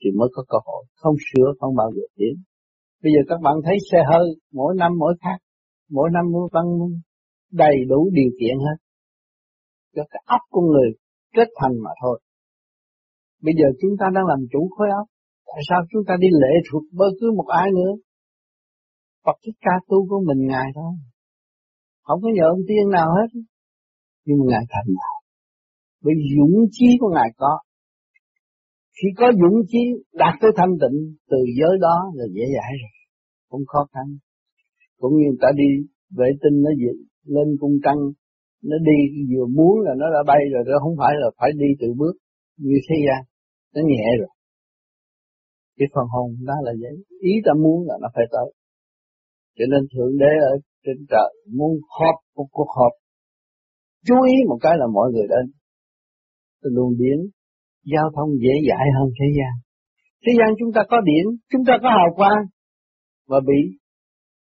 thì 0.00 0.10
mới 0.18 0.28
có 0.32 0.44
cơ 0.48 0.58
hội, 0.64 0.84
không 0.94 1.14
sửa 1.28 1.52
không 1.60 1.74
bao 1.76 1.90
giờ 1.94 2.02
tiến. 2.16 2.34
Bây 3.02 3.12
giờ 3.14 3.20
các 3.28 3.38
bạn 3.42 3.54
thấy 3.64 3.76
xe 3.92 3.98
hơi 4.10 4.26
mỗi 4.52 4.74
năm 4.78 4.92
mỗi 4.98 5.14
khác, 5.20 5.38
mỗi 5.90 6.08
năm 6.12 6.24
mỗi 6.32 6.48
văn 6.52 6.64
đầy 7.52 7.76
đủ 7.88 8.10
điều 8.12 8.30
kiện 8.40 8.56
hết. 8.58 8.76
Cho 9.94 10.02
cái 10.10 10.22
óc 10.26 10.40
con 10.50 10.64
người 10.66 10.90
kết 11.34 11.48
thành 11.60 11.74
mà 11.84 11.90
thôi. 12.02 12.20
Bây 13.42 13.54
giờ 13.58 13.66
chúng 13.80 13.90
ta 14.00 14.06
đang 14.14 14.26
làm 14.26 14.38
chủ 14.52 14.68
khối 14.74 14.88
óc. 15.00 15.06
Tại 15.46 15.62
sao 15.68 15.80
chúng 15.90 16.02
ta 16.08 16.14
đi 16.20 16.28
lệ 16.42 16.54
thuộc 16.66 16.82
bất 16.92 17.12
cứ 17.20 17.26
một 17.36 17.48
ai 17.48 17.70
nữa? 17.70 17.92
Phật 19.24 19.36
thích 19.46 19.56
ca 19.60 19.74
tu 19.88 20.08
của 20.08 20.20
mình 20.26 20.48
Ngài 20.48 20.68
thôi. 20.74 20.92
Không 22.02 22.20
có 22.22 22.28
nhờ 22.34 22.44
ông 22.54 22.62
tiên 22.68 22.84
nào 22.92 23.08
hết. 23.16 23.40
Nhưng 24.24 24.38
mà 24.38 24.44
Ngài 24.48 24.64
thành 24.72 24.88
nào. 25.00 25.14
Bởi 26.04 26.14
dũng 26.36 26.56
chí 26.70 26.86
của 27.00 27.10
Ngài 27.14 27.28
có. 27.36 27.58
Khi 28.96 29.08
có 29.18 29.26
dũng 29.40 29.58
chí 29.70 29.82
đạt 30.12 30.34
tới 30.40 30.50
thanh 30.56 30.74
tịnh 30.82 30.98
từ 31.30 31.38
giới 31.58 31.74
đó 31.86 31.96
là 32.14 32.24
dễ 32.36 32.44
dãi 32.56 32.72
rồi. 32.82 32.94
Không 33.48 33.64
khó 33.66 33.86
khăn. 33.92 34.06
Cũng 35.00 35.14
như 35.18 35.28
ta 35.42 35.48
đi 35.60 35.68
vệ 36.18 36.28
tinh 36.42 36.56
nó 36.64 36.70
gì, 36.80 36.92
lên 37.34 37.48
cung 37.60 37.76
trăng, 37.84 38.00
nó 38.70 38.76
đi 38.88 38.98
vừa 39.30 39.46
muốn 39.56 39.74
là 39.86 39.92
nó 40.00 40.06
đã 40.14 40.22
bay 40.26 40.40
rồi, 40.52 40.62
nó 40.66 40.78
không 40.82 40.96
phải 41.00 41.12
là 41.22 41.28
phải 41.38 41.50
đi 41.62 41.68
từ 41.80 41.88
bước 42.00 42.14
như 42.56 42.76
thế 42.86 42.96
gian, 43.06 43.20
nó 43.74 43.80
nhẹ 43.90 44.06
rồi. 44.20 44.32
Cái 45.78 45.88
phần 45.94 46.06
hồn 46.14 46.28
đó 46.48 46.54
là 46.62 46.72
vậy, 46.82 46.94
ý 47.20 47.32
ta 47.44 47.52
muốn 47.62 47.78
là 47.88 47.94
nó 48.02 48.08
phải 48.14 48.24
tới. 48.34 48.48
Cho 49.56 49.64
nên 49.72 49.82
Thượng 49.92 50.18
Đế 50.22 50.32
ở 50.50 50.54
trên 50.84 50.96
trời 51.10 51.30
muốn 51.58 51.72
họp 51.96 52.16
một 52.36 52.46
cuộc 52.50 52.70
họp, 52.78 52.92
chú 54.06 54.14
ý 54.32 54.34
một 54.48 54.58
cái 54.60 54.72
là 54.78 54.86
mọi 54.96 55.12
người 55.12 55.26
đến. 55.28 55.52
Tôi 56.62 56.72
luôn 56.76 56.90
biến 56.98 57.18
giao 57.92 58.06
thông 58.16 58.30
dễ 58.44 58.54
dãi 58.68 58.86
hơn 58.96 59.08
thế 59.18 59.26
gian. 59.38 59.52
Thế 60.26 60.32
gian 60.38 60.48
chúng 60.58 60.72
ta 60.74 60.80
có 60.90 60.96
điện, 61.00 61.24
chúng 61.50 61.64
ta 61.66 61.74
có 61.82 61.88
hào 61.88 62.08
quang, 62.16 62.42
và 63.28 63.40
bị 63.48 63.60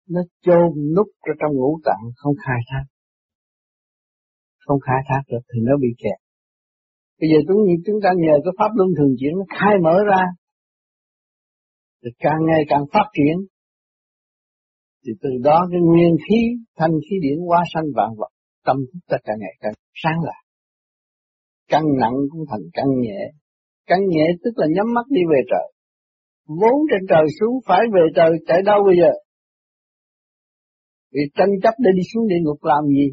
nó 0.10 0.22
chôn 0.46 0.68
nút 0.96 1.08
ở 1.32 1.34
trong 1.40 1.52
ngũ 1.56 1.80
tạng 1.86 2.04
không 2.16 2.36
khai 2.46 2.60
thác. 2.70 2.86
Không 4.66 4.80
khai 4.80 5.02
thác 5.08 5.22
được 5.32 5.44
thì 5.54 5.60
nó 5.68 5.74
bị 5.82 5.88
kẹt. 6.04 6.20
Bây 7.20 7.30
giờ 7.32 7.38
chúng 7.48 7.58
chúng 7.86 8.00
ta 8.04 8.10
nhờ 8.18 8.36
cái 8.44 8.54
pháp 8.60 8.72
luân 8.78 8.90
thường 8.98 9.14
chuyển 9.20 9.34
nó 9.40 9.46
khai 9.60 9.76
mở 9.84 9.96
ra, 10.12 10.24
thì 12.04 12.10
càng 12.20 12.42
ngày 12.48 12.64
càng 12.70 12.84
phát 12.94 13.08
triển, 13.18 13.36
thì 15.06 15.12
từ 15.22 15.30
đó 15.44 15.68
cái 15.72 15.82
nguyên 15.82 16.16
khí, 16.26 16.40
thanh 16.78 16.92
khí 16.92 17.16
điển 17.22 17.38
hóa 17.48 17.64
sanh 17.74 17.88
vạn 17.96 18.10
vật, 18.18 18.32
tâm 18.66 18.78
thức 18.78 19.00
ta 19.08 19.18
càng 19.24 19.38
ngày 19.40 19.56
càng 19.60 19.74
sáng 20.04 20.20
lạc. 20.24 20.41
Căng 21.72 21.88
nặng 22.02 22.18
cũng 22.32 22.44
thành 22.50 22.66
căng 22.74 22.92
nhẹ. 23.04 23.22
Căng 23.90 24.04
nhẹ 24.14 24.26
tức 24.44 24.54
là 24.56 24.68
nhắm 24.76 24.88
mắt 24.96 25.06
đi 25.10 25.22
về 25.32 25.40
trời. 25.52 25.68
Vốn 26.48 26.78
trên 26.90 27.02
trời 27.10 27.26
xuống 27.40 27.56
phải 27.68 27.82
về 27.94 28.02
trời 28.16 28.32
chạy 28.48 28.62
đâu 28.66 28.80
bây 28.88 28.96
giờ? 29.02 29.12
Vì 31.14 31.22
tranh 31.38 31.54
chấp 31.64 31.74
để 31.84 31.90
đi 31.96 32.04
xuống 32.14 32.28
địa 32.28 32.42
ngục 32.44 32.60
làm 32.64 32.84
gì? 32.98 33.08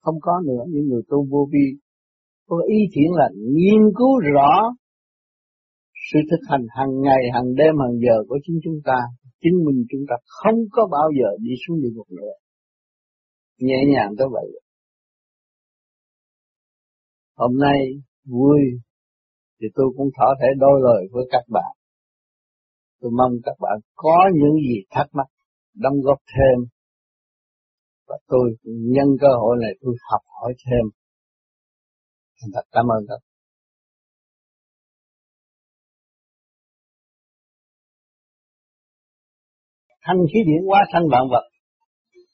Không 0.00 0.18
có 0.20 0.32
nữa, 0.46 0.62
những 0.68 0.86
người 0.88 1.02
tu 1.08 1.26
vô 1.30 1.48
vi 1.52 1.66
có 2.48 2.56
ý 2.68 2.78
thiện 2.94 3.10
là 3.20 3.28
nghiên 3.34 3.82
cứu 3.98 4.12
rõ 4.34 4.52
sự 6.12 6.18
thực 6.30 6.42
hành 6.48 6.66
hàng 6.76 7.00
ngày, 7.00 7.22
hàng 7.34 7.54
đêm, 7.54 7.74
hàng 7.82 7.96
giờ 8.04 8.16
của 8.28 8.38
chính 8.44 8.58
chúng 8.64 8.80
ta, 8.84 8.98
chính 9.42 9.56
mình 9.64 9.84
chúng 9.90 10.04
ta 10.08 10.16
không 10.24 10.58
có 10.70 10.88
bao 10.90 11.08
giờ 11.18 11.28
đi 11.40 11.50
xuống 11.66 11.80
địa 11.82 11.92
ngục 11.94 12.06
nữa. 12.10 12.34
Nhẹ 13.58 13.80
nhàng 13.92 14.10
tới 14.18 14.28
vậy. 14.32 14.60
Hôm 17.40 17.58
nay 17.58 17.78
vui 18.24 18.60
thì 19.60 19.66
tôi 19.74 19.86
cũng 19.96 20.08
thở 20.16 20.28
thể 20.40 20.46
đôi 20.58 20.80
lời 20.82 21.02
với 21.12 21.24
các 21.30 21.44
bạn. 21.48 21.72
Tôi 23.00 23.10
mong 23.18 23.32
các 23.44 23.56
bạn 23.60 23.78
có 23.94 24.18
những 24.34 24.56
gì 24.68 24.76
thắc 24.90 25.06
mắc, 25.12 25.26
đóng 25.74 26.00
góp 26.02 26.18
thêm. 26.34 26.66
Và 28.08 28.16
tôi 28.26 28.50
nhân 28.64 29.06
cơ 29.20 29.28
hội 29.40 29.56
này 29.60 29.70
tôi 29.80 29.94
học 30.10 30.20
hỏi 30.26 30.54
thêm. 30.66 30.84
Thành 32.40 32.50
thật 32.54 32.66
cảm 32.72 32.86
ơn 32.86 33.04
các 33.08 33.20
thanh 40.02 40.18
khí 40.32 40.38
điển 40.46 40.62
quá 40.66 40.80
sanh 40.92 41.02
vạn 41.12 41.22
vật. 41.30 41.44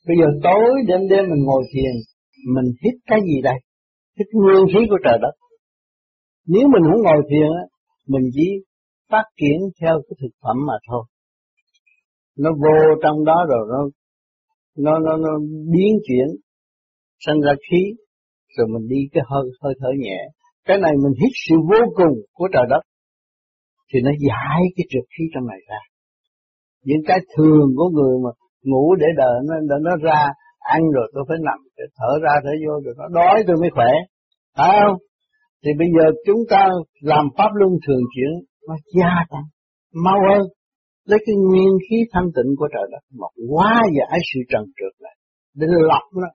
Bây 0.07 0.16
giờ 0.21 0.27
tối 0.42 0.71
đêm 0.88 1.01
đêm 1.11 1.25
mình 1.31 1.45
ngồi 1.45 1.64
thiền, 1.75 1.95
mình 2.55 2.73
hít 2.83 2.95
cái 3.07 3.19
gì 3.21 3.42
đây? 3.42 3.65
Cái 4.16 4.26
nguyên 4.33 4.64
khí 4.72 4.81
của 4.90 4.98
trời 5.05 5.18
đất. 5.22 5.35
Nếu 6.46 6.68
mình 6.72 6.83
không 6.90 7.02
ngồi 7.02 7.20
thiền 7.31 7.48
á, 7.62 7.64
mình 8.07 8.22
chỉ 8.35 8.46
phát 9.11 9.24
triển 9.40 9.59
theo 9.81 9.94
cái 10.09 10.16
thực 10.20 10.35
phẩm 10.42 10.57
mà 10.66 10.74
thôi. 10.88 11.05
Nó 12.38 12.50
vô 12.52 12.76
trong 13.02 13.24
đó 13.24 13.46
rồi 13.48 13.62
nó 13.72 13.81
nó 14.85 14.98
nó, 14.98 15.16
nó 15.16 15.33
biến 15.72 15.92
chuyển 16.07 16.26
sinh 17.26 17.40
ra 17.40 17.52
khí 17.70 17.83
rồi 18.57 18.66
mình 18.72 18.88
đi 18.88 19.00
cái 19.12 19.22
hơi 19.31 19.44
hơi 19.62 19.74
thở 19.81 19.88
nhẹ 19.98 20.18
cái 20.64 20.79
này 20.79 20.92
mình 21.02 21.12
hít 21.22 21.33
sự 21.48 21.57
vô 21.70 21.83
cùng 21.94 22.14
của 22.33 22.48
trời 22.52 22.66
đất 22.70 22.83
thì 23.92 24.00
nó 24.05 24.11
giải 24.29 24.61
cái 24.76 24.85
trượt 24.90 25.05
khí 25.18 25.24
trong 25.35 25.46
này 25.46 25.59
ra 25.68 25.81
những 26.85 27.02
cái 27.07 27.18
thường 27.37 27.68
của 27.76 27.88
người 27.96 28.16
mà 28.24 28.31
ngủ 28.62 28.94
để 28.94 29.07
đợi 29.16 29.38
nó 29.48 29.55
để 29.68 29.76
nó 29.83 29.90
ra 30.02 30.20
ăn 30.74 30.83
rồi 30.96 31.07
tôi 31.14 31.24
phải 31.29 31.38
nằm 31.48 31.59
để 31.76 31.85
thở 31.98 32.11
ra, 32.24 32.33
thở 32.44 32.52
vô 32.62 32.74
rồi 32.85 32.94
nó 33.00 33.07
đói 33.18 33.37
tôi 33.46 33.57
mới 33.62 33.70
khỏe. 33.76 33.90
Phải 34.59 34.72
không? 34.83 34.98
Thì 35.62 35.70
bây 35.81 35.88
giờ 35.94 36.05
chúng 36.26 36.42
ta 36.52 36.62
làm 37.11 37.24
pháp 37.37 37.50
luân 37.59 37.72
thường 37.85 38.05
chuyển, 38.12 38.33
nó 38.68 38.74
gia 38.96 39.12
tăng, 39.33 39.46
mau 40.05 40.18
hơn. 40.29 40.42
Lấy 41.11 41.18
cái 41.26 41.37
nguyên 41.48 41.72
khí 41.85 41.96
thanh 42.12 42.29
tịnh 42.37 42.50
của 42.59 42.68
trời 42.74 42.87
đất 42.92 43.02
mà 43.20 43.26
hóa 43.50 43.74
giải 43.96 44.18
sự 44.29 44.40
trần 44.50 44.64
trượt 44.76 44.94
này, 45.05 45.16
để 45.59 45.66
lọc 45.90 46.07
nó 46.22 46.29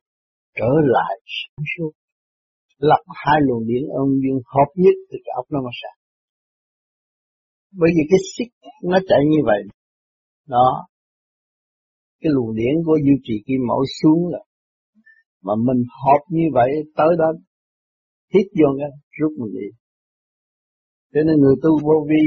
trở 0.60 0.72
lại 0.96 1.14
sáng 1.38 1.66
suốt. 1.74 1.92
Lọc 2.90 3.04
hai 3.26 3.38
luồng 3.48 3.64
điện 3.68 3.84
âm 4.02 4.08
dương 4.24 4.42
hợp 4.54 4.70
nhất 4.76 4.96
thì 5.10 5.18
cái 5.26 5.34
óc 5.36 5.46
nó 5.54 5.60
mà 5.66 5.72
sáng. 5.82 5.98
Bởi 7.80 7.90
vì 7.96 8.04
cái 8.12 8.20
xích 8.34 8.52
nó 8.92 8.98
chạy 9.10 9.20
như 9.32 9.38
vậy, 9.46 9.62
đó 10.48 10.68
cái 12.22 12.32
luồng 12.36 12.56
điển 12.56 12.76
của 12.86 12.98
duy 13.06 13.16
trì 13.24 13.34
kim 13.48 13.62
mẫu 13.68 13.82
xuống 14.02 14.22
rồi 14.32 14.46
mà 15.46 15.54
mình 15.68 15.82
hợp 16.04 16.22
như 16.30 16.46
vậy 16.54 16.70
tới 16.96 17.12
đó 17.20 17.30
hít 18.34 18.48
vô 18.60 18.68
cái 18.80 18.90
rút 19.18 19.32
mình 19.40 19.54
đi. 19.60 19.68
Cho 21.14 21.22
nên 21.28 21.36
người 21.42 21.56
tu 21.64 21.72
vô 21.86 22.08
vi 22.10 22.24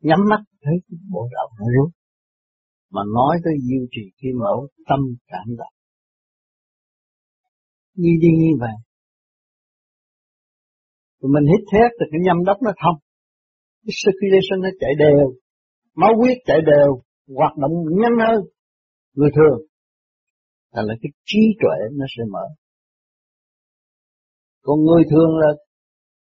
nhắm 0.00 0.18
mắt 0.30 0.40
thấy 0.62 0.74
cái 0.88 0.98
bộ 1.12 1.28
đạo 1.34 1.48
nó 1.58 1.66
rút 1.76 1.90
mà 2.90 3.02
nói 3.14 3.38
tới 3.44 3.54
duy 3.68 3.78
trì 3.90 4.02
kim 4.20 4.34
mẫu 4.44 4.68
tâm 4.88 5.00
cảm 5.26 5.46
động. 5.58 5.74
Như 7.94 8.10
đi 8.22 8.28
như 8.38 8.52
vậy 8.60 8.76
rồi 11.20 11.30
mình 11.34 11.46
hít 11.52 11.62
thét 11.72 11.90
thì 11.98 12.04
cái 12.12 12.20
nhâm 12.26 12.38
đốc 12.48 12.58
nó 12.66 12.72
thông 12.82 12.98
cái 13.84 13.94
circulation 14.00 14.58
nó 14.64 14.70
chạy 14.80 14.92
đều 15.04 15.26
máu 16.00 16.12
huyết 16.18 16.38
chạy 16.48 16.60
đều, 16.72 16.90
hoạt 17.36 17.56
động 17.56 17.72
nhanh 18.00 18.16
hơn 18.26 18.40
người 19.14 19.30
thường. 19.36 19.58
Là 20.72 20.82
là 20.82 20.94
cái 21.02 21.10
trí 21.24 21.42
tuệ 21.60 21.76
nó 21.98 22.06
sẽ 22.16 22.22
mở. 22.32 22.46
Còn 24.62 24.78
người 24.86 25.02
thường 25.10 25.32
là 25.42 25.50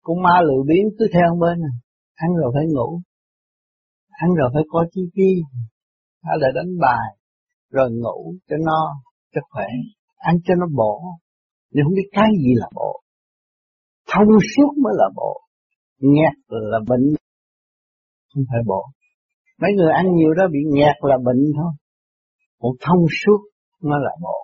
con 0.02 0.18
ma 0.24 0.36
lười 0.48 0.64
biến 0.68 0.84
cứ 1.00 1.06
theo 1.14 1.30
bên 1.42 1.60
này. 1.62 1.76
Ăn 2.14 2.30
rồi 2.40 2.52
phải 2.56 2.66
ngủ. 2.74 3.02
Ăn 4.10 4.30
rồi 4.40 4.50
phải 4.54 4.64
có 4.70 4.86
chi 4.92 5.02
chi. 5.14 5.32
Hay 6.24 6.38
là 6.40 6.48
đánh 6.56 6.72
bài. 6.82 7.08
Rồi 7.70 7.90
ngủ 7.92 8.34
cho 8.50 8.56
no, 8.66 8.82
cho 9.34 9.42
khỏe. 9.50 9.68
Ăn 10.16 10.36
cho 10.46 10.54
nó 10.56 10.66
bổ. 10.76 11.02
Nhưng 11.72 11.86
không 11.86 11.94
biết 11.94 12.10
cái 12.12 12.30
gì 12.44 12.52
là 12.56 12.68
bổ 12.76 13.02
Thông 14.14 14.28
suốt 14.56 14.72
mới 14.84 14.94
là 14.98 15.10
bổ 15.16 15.42
Nghẹt 16.00 16.36
là 16.48 16.80
bệnh. 16.88 17.16
Không 18.34 18.44
phải 18.50 18.60
bổ 18.66 18.86
Mấy 19.62 19.72
người 19.78 19.92
ăn 19.92 20.06
nhiều 20.16 20.34
đó 20.38 20.44
bị 20.52 20.60
nhạt 20.78 20.96
là 21.02 21.18
bệnh 21.26 21.44
thôi. 21.58 21.72
Còn 22.60 22.72
thông 22.86 23.06
suốt, 23.20 23.40
nó 23.84 23.98
là 23.98 24.12
bộ. 24.22 24.38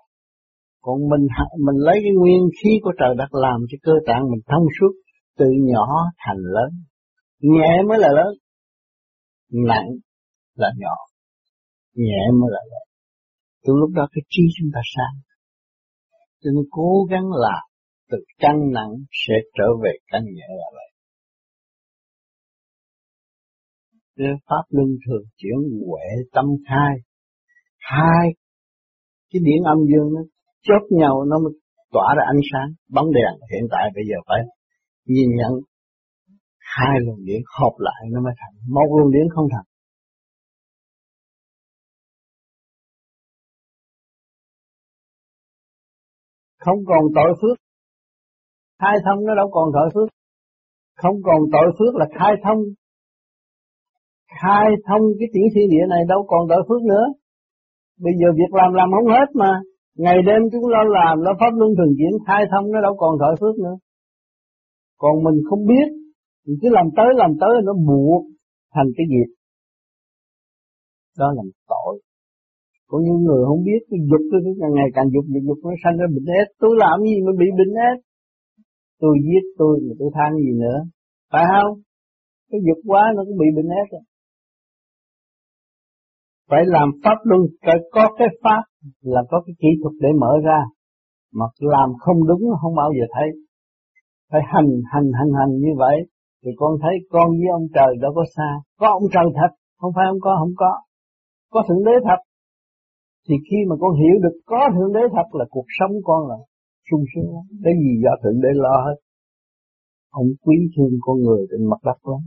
Còn 0.81 0.97
mình 1.09 1.27
mình 1.65 1.75
lấy 1.75 1.99
cái 2.03 2.11
nguyên 2.19 2.41
khí 2.57 2.69
của 2.83 2.91
trời 2.99 3.15
đất 3.17 3.29
làm 3.31 3.59
cho 3.69 3.77
cơ 3.83 3.93
tạng 4.07 4.23
mình 4.31 4.41
thông 4.47 4.65
suốt, 4.79 4.91
từ 5.37 5.45
nhỏ 5.71 5.87
thành 6.25 6.37
lớn. 6.37 6.69
Nhẹ 7.41 7.83
mới 7.87 7.97
là 7.99 8.09
lớn. 8.15 8.33
nặng 9.51 9.87
là 10.55 10.69
nhỏ 10.77 10.95
nhẹ 11.95 12.23
mới 12.39 12.49
là 12.51 12.59
lớn 12.71 12.85
từ 13.65 13.73
lúc 13.79 13.89
đó 13.95 14.07
cái 14.11 14.21
trí 14.29 14.43
chúng 14.57 14.69
ta 14.73 14.79
sáng 14.95 15.15
cho 16.43 16.51
nên 16.55 16.65
cố 16.71 17.07
gắng 17.09 17.27
làm, 17.31 17.63
từ 18.11 18.17
căn 18.39 18.55
nặng 18.73 18.91
sẽ 19.11 19.33
trở 19.57 19.67
về 19.83 19.91
căn 20.07 20.23
nhẹ 20.25 20.47
là 20.49 20.67
vậy 20.73 20.89
Thế 24.17 24.25
pháp 24.49 24.63
luân 24.69 24.89
thường 25.03 25.23
chuyển 25.37 25.57
huệ 25.87 26.07
tâm 26.33 26.45
khai. 26.69 26.93
Hai 27.79 28.25
cái 29.31 29.39
điển 29.45 29.63
âm 29.63 29.77
dương 29.89 30.13
nó 30.15 30.21
chốt 30.61 30.83
nhau 30.89 31.25
nó 31.29 31.39
mới 31.43 31.53
tỏa 31.91 32.07
ra 32.17 32.23
ánh 32.33 32.41
sáng, 32.51 32.69
bóng 32.95 33.13
đèn 33.13 33.33
hiện 33.51 33.65
tại 33.71 33.83
bây 33.95 34.03
giờ 34.09 34.17
phải 34.27 34.39
nhìn 35.05 35.29
nhận. 35.39 35.53
Hai 36.59 36.95
luồng 37.05 37.25
điển 37.25 37.41
hợp 37.59 37.75
lại 37.77 38.01
nó 38.13 38.21
mới 38.21 38.33
thành, 38.39 38.53
một 38.75 38.87
luồng 38.97 39.11
điển 39.11 39.27
không 39.35 39.47
thành. 39.51 39.67
Không 46.65 46.79
còn 46.87 47.03
tội 47.15 47.31
phước. 47.41 47.57
Khai 48.79 48.97
thông 49.05 49.25
nó 49.25 49.35
đâu 49.35 49.49
còn 49.51 49.69
tội 49.73 49.89
phước. 49.93 50.09
Không 50.95 51.15
còn 51.23 51.39
tội 51.51 51.67
phước 51.79 51.95
là 51.95 52.05
khai 52.19 52.33
thông 52.43 52.59
khai 54.41 54.65
thông 54.87 55.03
cái 55.19 55.27
tiểu 55.33 55.47
thiên 55.53 55.67
địa 55.73 55.85
này 55.89 56.01
đâu 56.11 56.25
còn 56.31 56.47
đợi 56.51 56.61
phước 56.67 56.81
nữa. 56.91 57.05
Bây 58.05 58.13
giờ 58.19 58.27
việc 58.39 58.51
làm 58.59 58.73
làm 58.73 58.89
không 58.95 59.09
hết 59.15 59.29
mà. 59.33 59.51
Ngày 60.03 60.17
đêm 60.27 60.41
chúng 60.51 60.67
lo 60.73 60.83
làm, 60.97 61.21
lo 61.25 61.31
pháp 61.39 61.51
luân 61.59 61.71
thường 61.77 61.93
chuyển, 61.97 62.13
khai 62.27 62.41
thông 62.51 62.71
nó 62.71 62.81
đâu 62.81 62.93
còn 63.01 63.19
đợi 63.23 63.35
phước 63.41 63.55
nữa. 63.65 63.75
Còn 65.01 65.23
mình 65.23 65.37
không 65.49 65.65
biết, 65.71 65.87
mình 66.45 66.57
cứ 66.61 66.67
làm 66.71 66.85
tới 66.97 67.09
làm 67.15 67.31
tới 67.41 67.53
nó 67.67 67.73
buộc 67.87 68.23
thành 68.75 68.89
cái 68.97 69.05
nghiệp 69.09 69.29
đó 71.19 71.27
là 71.35 71.43
tội. 71.71 71.93
Có 72.89 72.97
những 73.05 73.19
người 73.25 73.41
không 73.49 73.63
biết 73.69 73.81
cái 73.89 73.99
dục 74.09 74.23
tôi 74.31 74.39
càng 74.61 74.73
ngày 74.77 74.89
càng 74.95 75.07
dục 75.13 75.25
dục 75.33 75.43
dục, 75.47 75.59
nó 75.63 75.71
sanh 75.83 75.97
ra 75.99 76.07
bệnh 76.15 76.27
ép 76.39 76.47
tôi 76.61 76.71
làm 76.83 76.95
gì 77.07 77.15
mà 77.25 77.31
bị 77.41 77.47
bệnh 77.59 77.73
ép 77.89 77.97
tôi 79.01 79.13
giết 79.27 79.43
tôi 79.59 79.73
mà 79.85 79.93
tôi 79.99 80.09
than 80.15 80.29
gì 80.43 80.51
nữa. 80.63 80.77
Phải 81.31 81.45
không? 81.53 81.71
Cái 82.49 82.59
dục 82.67 82.79
quá 82.89 83.03
nó 83.15 83.21
cũng 83.27 83.37
bị 83.43 83.47
bệnh 83.57 83.69
ép 83.81 83.87
rồi 83.93 84.03
phải 86.49 86.63
làm 86.65 86.87
pháp 87.03 87.17
luân, 87.23 87.41
phải 87.65 87.77
có 87.91 88.03
cái 88.17 88.27
pháp 88.43 88.63
là 89.01 89.21
có 89.29 89.37
cái 89.45 89.53
kỹ 89.61 89.67
thuật 89.81 89.93
để 90.03 90.09
mở 90.21 90.31
ra. 90.43 90.59
Mà 91.33 91.45
làm 91.59 91.89
không 91.99 92.27
đúng, 92.27 92.43
không 92.61 92.75
bao 92.75 92.89
giờ 92.97 93.05
thấy. 93.15 93.29
Phải 94.31 94.41
hành 94.53 94.69
hành 94.91 95.07
hành 95.19 95.31
hành 95.39 95.53
như 95.65 95.73
vậy. 95.77 95.97
Thì 96.43 96.51
con 96.57 96.71
thấy 96.81 96.95
con 97.09 97.29
với 97.29 97.49
ông 97.57 97.67
trời 97.75 97.91
đâu 98.01 98.11
có 98.15 98.23
xa. 98.35 98.49
Có 98.79 98.87
ông 98.87 99.05
trời 99.13 99.27
thật, 99.39 99.51
không 99.79 99.91
phải 99.95 100.05
không 100.09 100.21
có 100.21 100.31
không 100.39 100.53
có. 100.55 100.71
Có 101.51 101.63
thượng 101.67 101.83
đế 101.87 101.95
thật. 102.07 102.19
Thì 103.27 103.35
khi 103.47 103.57
mà 103.69 103.75
con 103.81 103.91
hiểu 104.01 104.15
được 104.23 104.35
có 104.45 104.59
thượng 104.75 104.93
đế 104.93 105.03
thật 105.15 105.27
là 105.39 105.45
cuộc 105.49 105.67
sống 105.79 105.93
con 106.03 106.21
là 106.29 106.37
sung 106.91 107.03
sướng 107.11 107.29
lắm. 107.35 107.45
Cái 107.63 107.73
gì 107.83 107.91
do 108.03 108.11
thượng 108.23 108.41
đế 108.43 108.49
lo 108.53 108.75
hết? 108.85 108.97
Ông 110.09 110.27
quý 110.43 110.55
thương 110.75 110.93
con 111.01 111.17
người 111.25 111.41
trên 111.49 111.69
mặt 111.69 111.81
đất 111.83 111.99
lắm. 112.11 112.21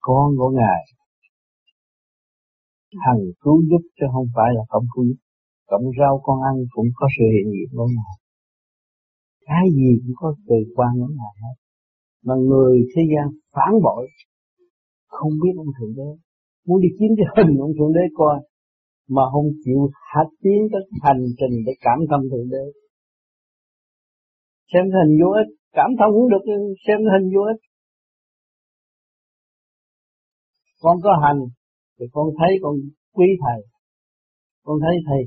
Con 0.00 0.26
của 0.38 0.50
ngài 0.58 0.80
Thần 3.04 3.18
cứu 3.42 3.56
giúp 3.70 3.82
chứ 3.96 4.06
không 4.12 4.28
phải 4.36 4.50
là 4.56 4.62
không 4.68 4.86
cứu 4.94 5.04
giúp. 5.08 5.20
Cộng 5.70 5.86
rau 5.98 6.14
con 6.26 6.38
ăn 6.50 6.54
cũng 6.74 6.88
có 6.98 7.06
sự 7.14 7.24
hiện 7.34 7.46
diện 7.54 7.68
của 7.76 7.88
ngài. 7.96 8.14
Cái 9.46 9.64
gì 9.78 9.90
cũng 10.02 10.16
có 10.20 10.28
từ 10.48 10.58
quan 10.76 10.92
của 11.00 11.10
ngài 11.18 11.34
hết. 11.42 11.56
Mà 12.26 12.34
người 12.48 12.74
thế 12.92 13.02
gian 13.12 13.26
phản 13.54 13.72
bội, 13.84 14.04
không 15.16 15.32
biết 15.42 15.54
ông 15.62 15.72
thượng 15.76 15.94
đế. 15.98 16.10
Muốn 16.66 16.80
đi 16.82 16.88
kiếm 16.98 17.10
cái 17.18 17.28
hình 17.36 17.56
ông 17.66 17.72
thượng 17.78 17.92
đế 17.96 18.04
coi, 18.14 18.36
mà 19.14 19.22
không 19.32 19.48
chịu 19.64 19.80
hạt 20.12 20.28
tiến 20.42 20.60
tới 20.72 20.82
hành 21.04 21.22
trình 21.38 21.54
để 21.66 21.72
cảm 21.80 21.98
thông 22.10 22.24
thượng 22.30 22.48
đế. 22.54 22.64
Xem 24.72 24.84
hình 24.96 25.12
vô 25.20 25.30
ích, 25.42 25.50
cảm 25.72 25.90
thông 25.98 26.12
cũng 26.14 26.28
được 26.32 26.44
xem 26.86 26.98
hình 27.12 27.26
vô 27.34 27.42
ích. 27.52 27.60
Con 30.82 30.96
có 31.04 31.10
hành 31.24 31.40
thì 32.00 32.06
con 32.12 32.26
thấy 32.38 32.58
con 32.62 32.74
quý 33.16 33.26
thầy. 33.42 33.60
Con 34.64 34.76
thấy 34.84 34.96
thầy 35.06 35.22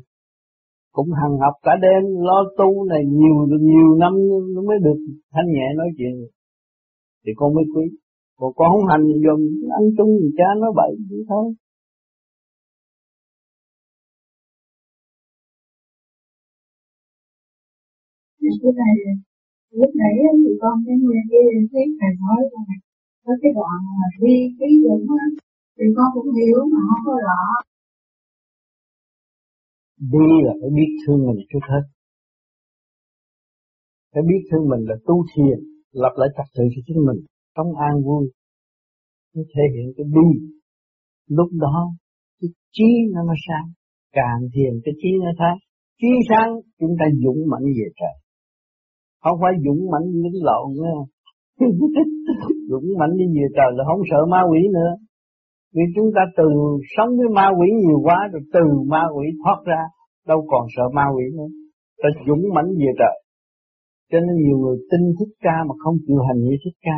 cũng 0.92 1.10
hằng 1.20 1.36
học 1.44 1.56
cả 1.66 1.72
đêm, 1.82 2.04
lo 2.28 2.40
tu 2.58 2.70
này 2.92 3.04
nhiều 3.20 3.36
nhiều 3.72 3.90
năm 4.04 4.14
nó 4.54 4.62
mới 4.68 4.78
được 4.86 5.00
thanh 5.34 5.48
nhẹ 5.56 5.68
nói 5.78 5.88
chuyện. 5.98 6.14
Thì 7.26 7.32
con 7.36 7.54
mới 7.56 7.66
quý. 7.76 7.86
Còn 8.40 8.52
con 8.56 8.68
không 8.72 8.86
hành 8.92 9.06
dùm 9.26 9.42
ăn 9.78 9.84
chung 9.98 10.12
thì 10.22 10.28
cha 10.38 10.48
nó 10.62 10.68
bậy 10.80 10.92
vậy 11.10 11.22
thôi. 11.30 11.46
Cái 18.62 18.74
này, 18.82 18.96
lúc 19.72 19.92
nãy 20.02 20.14
thì 20.44 20.52
con 20.62 20.76
cái 20.86 20.96
nghe 21.02 21.44
thấy 21.72 21.86
thầy 22.00 22.12
nói 22.24 22.42
là 22.54 22.62
có 23.26 23.34
cái 23.42 23.52
đoạn 23.56 23.80
mà 24.00 24.08
đi 24.22 24.36
cái 24.60 24.70
dụng 24.84 25.06
thì 25.80 25.86
con 25.96 26.08
cũng 26.14 26.30
hiểu 26.40 26.60
mà 26.72 26.80
không 26.90 27.04
có 27.06 27.14
rõ. 27.28 27.42
Đi 30.14 30.30
là 30.46 30.54
phải 30.62 30.70
biết 30.78 30.92
thương 31.02 31.22
mình 31.28 31.40
trước 31.50 31.66
hết. 31.72 31.84
Phải 34.14 34.24
biết 34.30 34.42
thương 34.50 34.70
mình 34.72 34.84
là 34.90 34.96
tu 35.08 35.16
thiền, 35.32 35.58
lập 35.92 36.14
lại 36.20 36.30
trật 36.36 36.48
tự 36.56 36.64
cho 36.74 36.82
chính 36.88 37.00
mình 37.08 37.20
sống 37.56 37.72
an 37.88 37.94
vui. 38.06 38.24
Nó 39.36 39.42
thể 39.52 39.64
hiện 39.74 39.88
cái 39.98 40.06
đi 40.16 40.30
lúc 41.38 41.50
đó, 41.66 41.78
cái 42.42 42.50
trí 42.76 42.90
nó 43.14 43.22
mới 43.28 43.38
sáng. 43.48 43.68
Càng 44.12 44.42
thiền, 44.54 44.74
cái 44.86 44.94
trí 45.02 45.10
nó 45.24 45.32
sáng. 45.40 45.58
Trí 46.02 46.12
sáng, 46.30 46.50
chúng 46.80 46.94
ta 47.00 47.06
dũng 47.24 47.40
mạnh 47.52 47.66
về 47.78 47.88
trời. 48.00 48.16
Không 49.24 49.38
phải 49.42 49.54
dũng 49.66 49.82
mạnh 49.92 50.08
những 50.24 50.40
lộn 50.48 50.68
nữa 50.82 51.00
dũng 52.70 52.88
mạnh 53.00 53.14
đi 53.20 53.26
về 53.36 53.46
trời 53.58 53.72
là 53.78 53.84
không 53.88 54.02
sợ 54.12 54.20
ma 54.32 54.42
quỷ 54.52 54.60
nữa 54.78 54.92
vì 55.76 55.84
chúng 55.96 56.10
ta 56.16 56.22
từ 56.38 56.48
sống 56.96 57.10
với 57.18 57.30
ma 57.38 57.48
quỷ 57.58 57.68
nhiều 57.84 58.00
quá, 58.04 58.20
rồi 58.32 58.42
từ 58.54 58.66
ma 58.88 59.04
quỷ 59.16 59.26
thoát 59.44 59.60
ra, 59.66 59.82
đâu 60.28 60.40
còn 60.52 60.64
sợ 60.76 60.84
ma 60.94 61.06
quỷ 61.16 61.26
nữa. 61.38 61.50
Ta 62.02 62.10
dũng 62.28 62.44
mãnh 62.56 62.70
về 62.82 62.92
trời. 63.00 63.16
Cho 64.12 64.20
nên 64.20 64.36
nhiều 64.46 64.58
người 64.58 64.78
tin 64.92 65.02
thích 65.20 65.34
ca 65.46 65.58
mà 65.68 65.74
không 65.84 65.96
chịu 66.08 66.20
hành 66.28 66.40
như 66.46 66.56
thích 66.64 66.78
ca. 66.82 66.98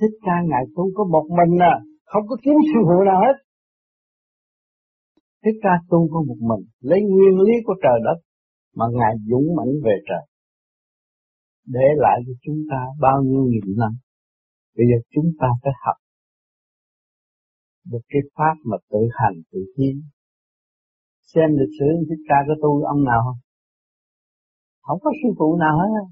Thích 0.00 0.16
ca 0.26 0.36
ngài 0.48 0.64
cũng 0.74 0.88
có 0.94 1.04
một 1.04 1.26
mình 1.38 1.62
à 1.62 1.74
không 2.10 2.24
có 2.28 2.36
kiếm 2.44 2.56
sư 2.70 2.80
phụ 2.88 2.98
nào 3.08 3.18
hết. 3.24 3.36
Thích 5.44 5.58
ca 5.62 5.74
tu 5.90 6.08
có 6.12 6.18
một 6.28 6.40
mình, 6.50 6.64
lấy 6.80 7.00
nguyên 7.10 7.34
lý 7.46 7.54
của 7.66 7.74
trời 7.82 7.98
đất, 8.06 8.18
mà 8.76 8.86
ngài 8.98 9.14
dũng 9.30 9.46
mãnh 9.56 9.72
về 9.84 9.96
trời. 10.08 10.24
Để 11.66 11.86
lại 11.96 12.18
cho 12.26 12.32
chúng 12.44 12.60
ta 12.70 12.80
bao 13.00 13.22
nhiêu 13.22 13.42
nghìn 13.50 13.68
năm. 13.76 13.92
Bây 14.76 14.86
giờ 14.90 14.98
chúng 15.14 15.28
ta 15.40 15.48
phải 15.62 15.72
học 15.84 15.96
được 17.90 18.04
cái 18.08 18.22
pháp 18.36 18.54
mà 18.64 18.76
tự 18.90 18.98
hành, 19.18 19.42
tự 19.52 19.58
tiến 19.76 20.02
xem 21.34 21.48
lịch 21.60 21.74
sử 21.78 21.86
thích 22.08 22.22
ca 22.28 22.38
có 22.48 22.54
tu 22.62 22.84
ông 22.84 23.04
nào 23.04 23.20
không? 23.24 23.40
Không 24.82 24.98
có 25.02 25.10
sư 25.22 25.28
phụ 25.38 25.56
nào 25.56 25.78
hết. 25.78 26.06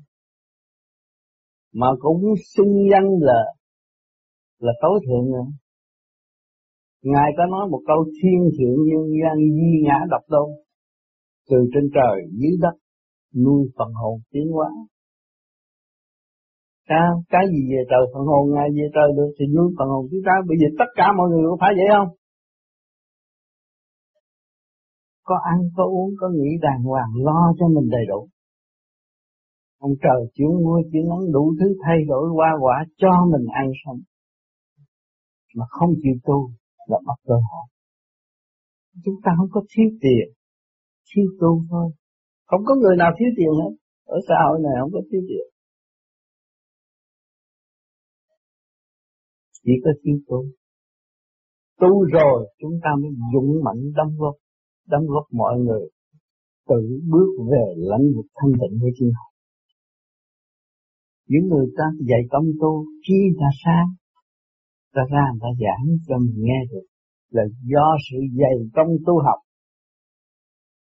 Mà 1.72 1.86
cũng 2.00 2.22
xưng 2.54 2.74
danh 2.90 3.08
là 3.20 3.40
là 4.58 4.72
tối 4.82 5.00
thượng 5.06 5.26
nữa. 5.32 5.46
Ngài 7.02 7.30
có 7.36 7.46
nói 7.46 7.68
một 7.70 7.80
câu 7.86 8.04
thiên 8.04 8.40
thượng 8.58 8.78
nhân 8.88 9.04
gian 9.20 9.36
di 9.38 9.72
ngã 9.84 9.98
độc 10.10 10.22
tôn. 10.28 10.50
Từ 11.50 11.56
trên 11.74 11.90
trời, 11.94 12.16
dưới 12.40 12.56
đất, 12.60 12.76
nuôi 13.44 13.70
phần 13.78 13.92
hồn 13.94 14.20
tiến 14.30 14.46
hóa 14.52 14.70
à, 16.84 17.04
cái 17.32 17.44
gì 17.52 17.60
về 17.70 17.82
trời 17.90 18.04
phần 18.12 18.24
hồn 18.30 18.44
ngài 18.54 18.68
về 18.76 18.86
trời 18.94 19.08
được 19.16 19.30
thì 19.36 19.44
nuôi 19.54 19.68
phần 19.78 19.88
hồn 19.88 20.02
chúng 20.10 20.24
ta 20.26 20.32
bây 20.48 20.56
giờ 20.60 20.68
tất 20.80 20.90
cả 20.98 21.06
mọi 21.18 21.28
người 21.30 21.44
có 21.50 21.56
phải 21.60 21.72
vậy 21.78 21.88
không? 21.96 22.10
Có 25.28 25.36
ăn 25.52 25.58
có 25.76 25.84
uống 25.84 26.10
có 26.20 26.26
nghĩ 26.36 26.50
đàng 26.66 26.82
hoàng 26.90 27.12
lo 27.26 27.40
cho 27.58 27.66
mình 27.74 27.88
đầy 27.96 28.04
đủ. 28.08 28.28
Ông 29.78 29.94
trời 30.02 30.20
chịu 30.34 30.50
mưa 30.64 30.80
chịu 30.92 31.02
nắng 31.10 31.32
đủ 31.32 31.54
thứ 31.58 31.66
thay 31.84 31.98
đổi 32.08 32.24
qua 32.36 32.50
quả 32.60 32.76
cho 32.96 33.12
mình 33.32 33.46
ăn 33.60 33.66
sống. 33.84 34.00
Mà 35.56 35.64
không 35.68 35.90
chịu 36.02 36.16
tu 36.24 36.50
là 36.88 36.98
mất 37.06 37.18
cơ 37.26 37.34
hội. 37.34 37.66
Chúng 39.04 39.18
ta 39.24 39.30
không 39.38 39.48
có 39.52 39.60
thiếu 39.70 39.88
tiền 40.02 40.26
thiếu 41.14 41.26
tu 41.40 41.64
thôi. 41.70 41.90
Không 42.46 42.62
có 42.66 42.74
người 42.74 42.96
nào 42.96 43.10
thiếu 43.18 43.28
tiền 43.36 43.52
hết. 43.60 43.72
Ở 44.04 44.18
xã 44.28 44.34
hội 44.46 44.58
này 44.64 44.72
không 44.80 44.92
có 44.92 45.00
thiếu 45.10 45.22
tiền. 45.28 45.46
Chỉ 49.64 49.72
có 49.84 49.90
thiếu 50.02 50.16
tu. 50.28 50.44
Tu 51.80 52.04
rồi 52.12 52.38
chúng 52.60 52.76
ta 52.82 52.90
mới 53.00 53.10
dũng 53.32 53.64
mạnh 53.64 53.82
đóng 53.96 54.12
góp 54.18 54.34
đóng 54.88 55.06
góp 55.06 55.26
mọi 55.32 55.54
người 55.60 55.84
tự 56.68 56.80
bước 57.12 57.30
về 57.50 57.64
lãnh 57.76 58.06
vực 58.16 58.26
thanh 58.34 58.52
tịnh 58.60 58.78
với 58.80 58.90
chính 58.98 59.10
họ. 59.18 59.28
Những 61.28 61.46
người 61.50 61.66
ta 61.76 61.84
dạy 62.08 62.22
công 62.30 62.48
tu 62.60 62.84
chi 63.02 63.18
ta 63.40 63.48
sáng, 63.64 63.88
ta 64.94 65.02
ra 65.12 65.24
người 65.30 65.40
ta 65.42 65.50
giảng 65.62 65.86
cho 66.06 66.18
mình 66.18 66.38
nghe 66.46 66.60
được 66.70 66.86
là 67.30 67.42
do 67.72 67.86
sự 68.06 68.18
dày 68.40 68.56
công 68.74 68.92
tu 69.06 69.14
học. 69.26 69.40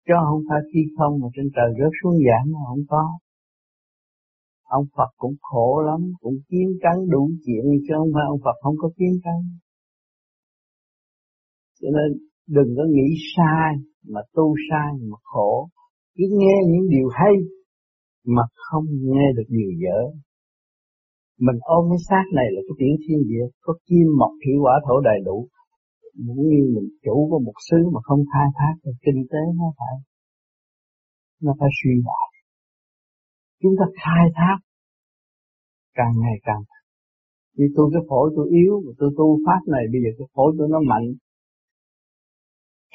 Chứ 0.07 0.13
không 0.29 0.41
phải 0.49 0.59
khi 0.73 0.79
không 0.97 1.13
mà 1.21 1.27
trên 1.35 1.47
trời 1.55 1.69
rớt 1.79 1.93
xuống 1.99 2.15
giảng 2.27 2.45
mà 2.53 2.59
không 2.69 2.85
có 2.89 3.03
ông 4.79 4.85
Phật 4.95 5.11
cũng 5.17 5.35
khổ 5.41 5.81
lắm, 5.89 6.01
cũng 6.21 6.37
kiến 6.49 6.67
cắn 6.83 6.97
đủ 7.13 7.23
chuyện 7.45 7.63
chứ 7.85 7.93
không 7.97 8.11
phải 8.13 8.25
ông 8.33 8.41
Phật 8.45 8.57
không 8.63 8.75
có 8.81 8.89
kiến 8.97 9.13
cắn 9.23 9.39
cho 11.81 11.89
nên 11.97 12.09
đừng 12.55 12.69
có 12.77 12.83
nghĩ 12.93 13.07
sai 13.35 13.69
mà 14.13 14.21
tu 14.35 14.55
sai 14.67 14.89
mà 15.09 15.17
khổ. 15.23 15.69
Cứ 16.15 16.25
nghe 16.39 16.57
những 16.71 16.89
điều 16.89 17.07
hay 17.19 17.33
mà 18.35 18.43
không 18.67 18.85
nghe 19.01 19.25
được 19.37 19.47
điều 19.47 19.71
dở. 19.83 19.99
Mình 21.39 21.59
ôm 21.61 21.83
cái 21.91 22.01
xác 22.09 22.25
này 22.37 22.47
là 22.53 22.61
cái 22.67 22.75
tiểu 22.79 22.95
thiên 23.03 23.19
địa, 23.29 23.45
có 23.61 23.73
kim 23.87 24.07
mộc 24.19 24.31
thủy 24.41 24.53
hỏa 24.61 24.75
thổ 24.85 24.95
đầy 24.99 25.19
đủ. 25.25 25.47
Cũng 26.27 26.43
như 26.51 26.61
mình 26.75 26.89
chủ 27.05 27.15
của 27.29 27.39
một 27.47 27.57
xứ 27.67 27.77
mà 27.93 27.99
không 28.03 28.21
khai 28.33 28.47
thác 28.57 28.73
thì 28.83 28.91
kinh 29.05 29.21
tế 29.31 29.41
nó 29.59 29.67
phải 29.77 29.95
nó 31.41 31.51
phải 31.59 31.69
suy 31.79 31.93
bại 32.07 32.30
chúng 33.61 33.75
ta 33.79 33.85
khai 34.03 34.25
thác 34.35 34.57
càng 35.93 36.13
ngày 36.21 36.37
càng 36.43 36.61
như 37.57 37.65
tôi, 37.75 37.89
cái 37.93 38.01
phổi 38.09 38.33
tôi 38.35 38.47
yếu 38.49 38.73
tôi 38.99 39.09
tu 39.17 39.39
pháp 39.45 39.61
này, 39.73 39.83
bây 39.91 39.99
giờ 40.03 40.09
cái 40.17 40.27
phổi 40.35 40.49
tôi 40.57 40.67
nó 40.71 40.79
mạnh. 40.91 41.07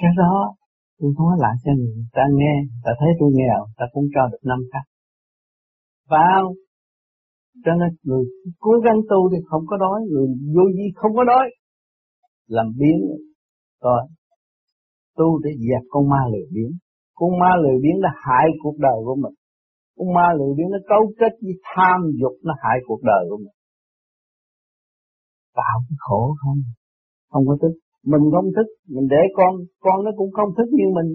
Cái 0.01 0.11
đó, 0.17 0.55
tôi 0.99 1.13
nói 1.19 1.35
lại 1.39 1.55
cho 1.65 1.73
người 1.79 2.07
ta 2.13 2.23
nghe 2.39 2.55
ta 2.85 2.91
thấy 3.01 3.09
tôi 3.21 3.31
nghèo 3.35 3.61
ta 3.77 3.85
cũng 3.93 4.07
cho 4.15 4.23
được 4.33 4.43
năm 4.43 4.59
khác 4.73 4.85
vào. 6.09 6.55
Cho 7.65 7.73
nên 7.81 7.91
người 8.03 8.25
cố 8.59 8.73
gắng 8.85 8.99
tu 9.11 9.31
thì 9.33 9.39
không 9.49 9.63
có 9.67 9.77
đói, 9.77 10.01
người 10.11 10.27
vô 10.55 10.65
vi 10.77 10.87
không 10.95 11.13
có 11.17 11.25
đói. 11.25 11.47
Làm 12.47 12.67
biến. 12.79 12.99
Rồi, 13.83 14.03
tu 15.17 15.39
để 15.45 15.51
dẹp 15.69 15.83
con 15.89 16.09
ma 16.09 16.21
lười 16.33 16.47
biến 16.53 16.71
con 17.15 17.31
ma 17.41 17.51
lười 17.63 17.79
biến 17.83 17.97
đã 18.03 18.11
hại 18.25 18.47
cuộc 18.63 18.77
đời 18.79 18.99
của 19.05 19.17
mình 19.23 19.35
con 19.97 20.09
ma 20.17 20.27
lười 20.39 20.53
biếng 20.57 20.71
nó 20.75 20.81
cấu 20.93 21.03
kết 21.21 21.33
với 21.45 21.55
tham 21.71 21.99
dục, 22.21 22.35
nó 22.47 22.53
hại 22.63 22.77
cuộc 22.87 23.01
đời 23.11 23.23
của 23.29 23.39
mình. 23.45 23.57
Tạo 25.61 25.77
cái 25.87 25.97
khổ 26.05 26.23
không? 26.41 26.59
Không 27.31 27.45
có 27.49 27.55
thức. 27.63 27.75
Mình 28.13 28.25
không 28.35 28.49
thức. 28.57 28.69
Mình 28.95 29.07
để 29.15 29.23
con 29.39 29.53
con 29.85 30.05
nó 30.05 30.11
cũng 30.19 30.31
không 30.37 30.51
thức 30.57 30.69
như 30.79 30.87
mình. 30.99 31.11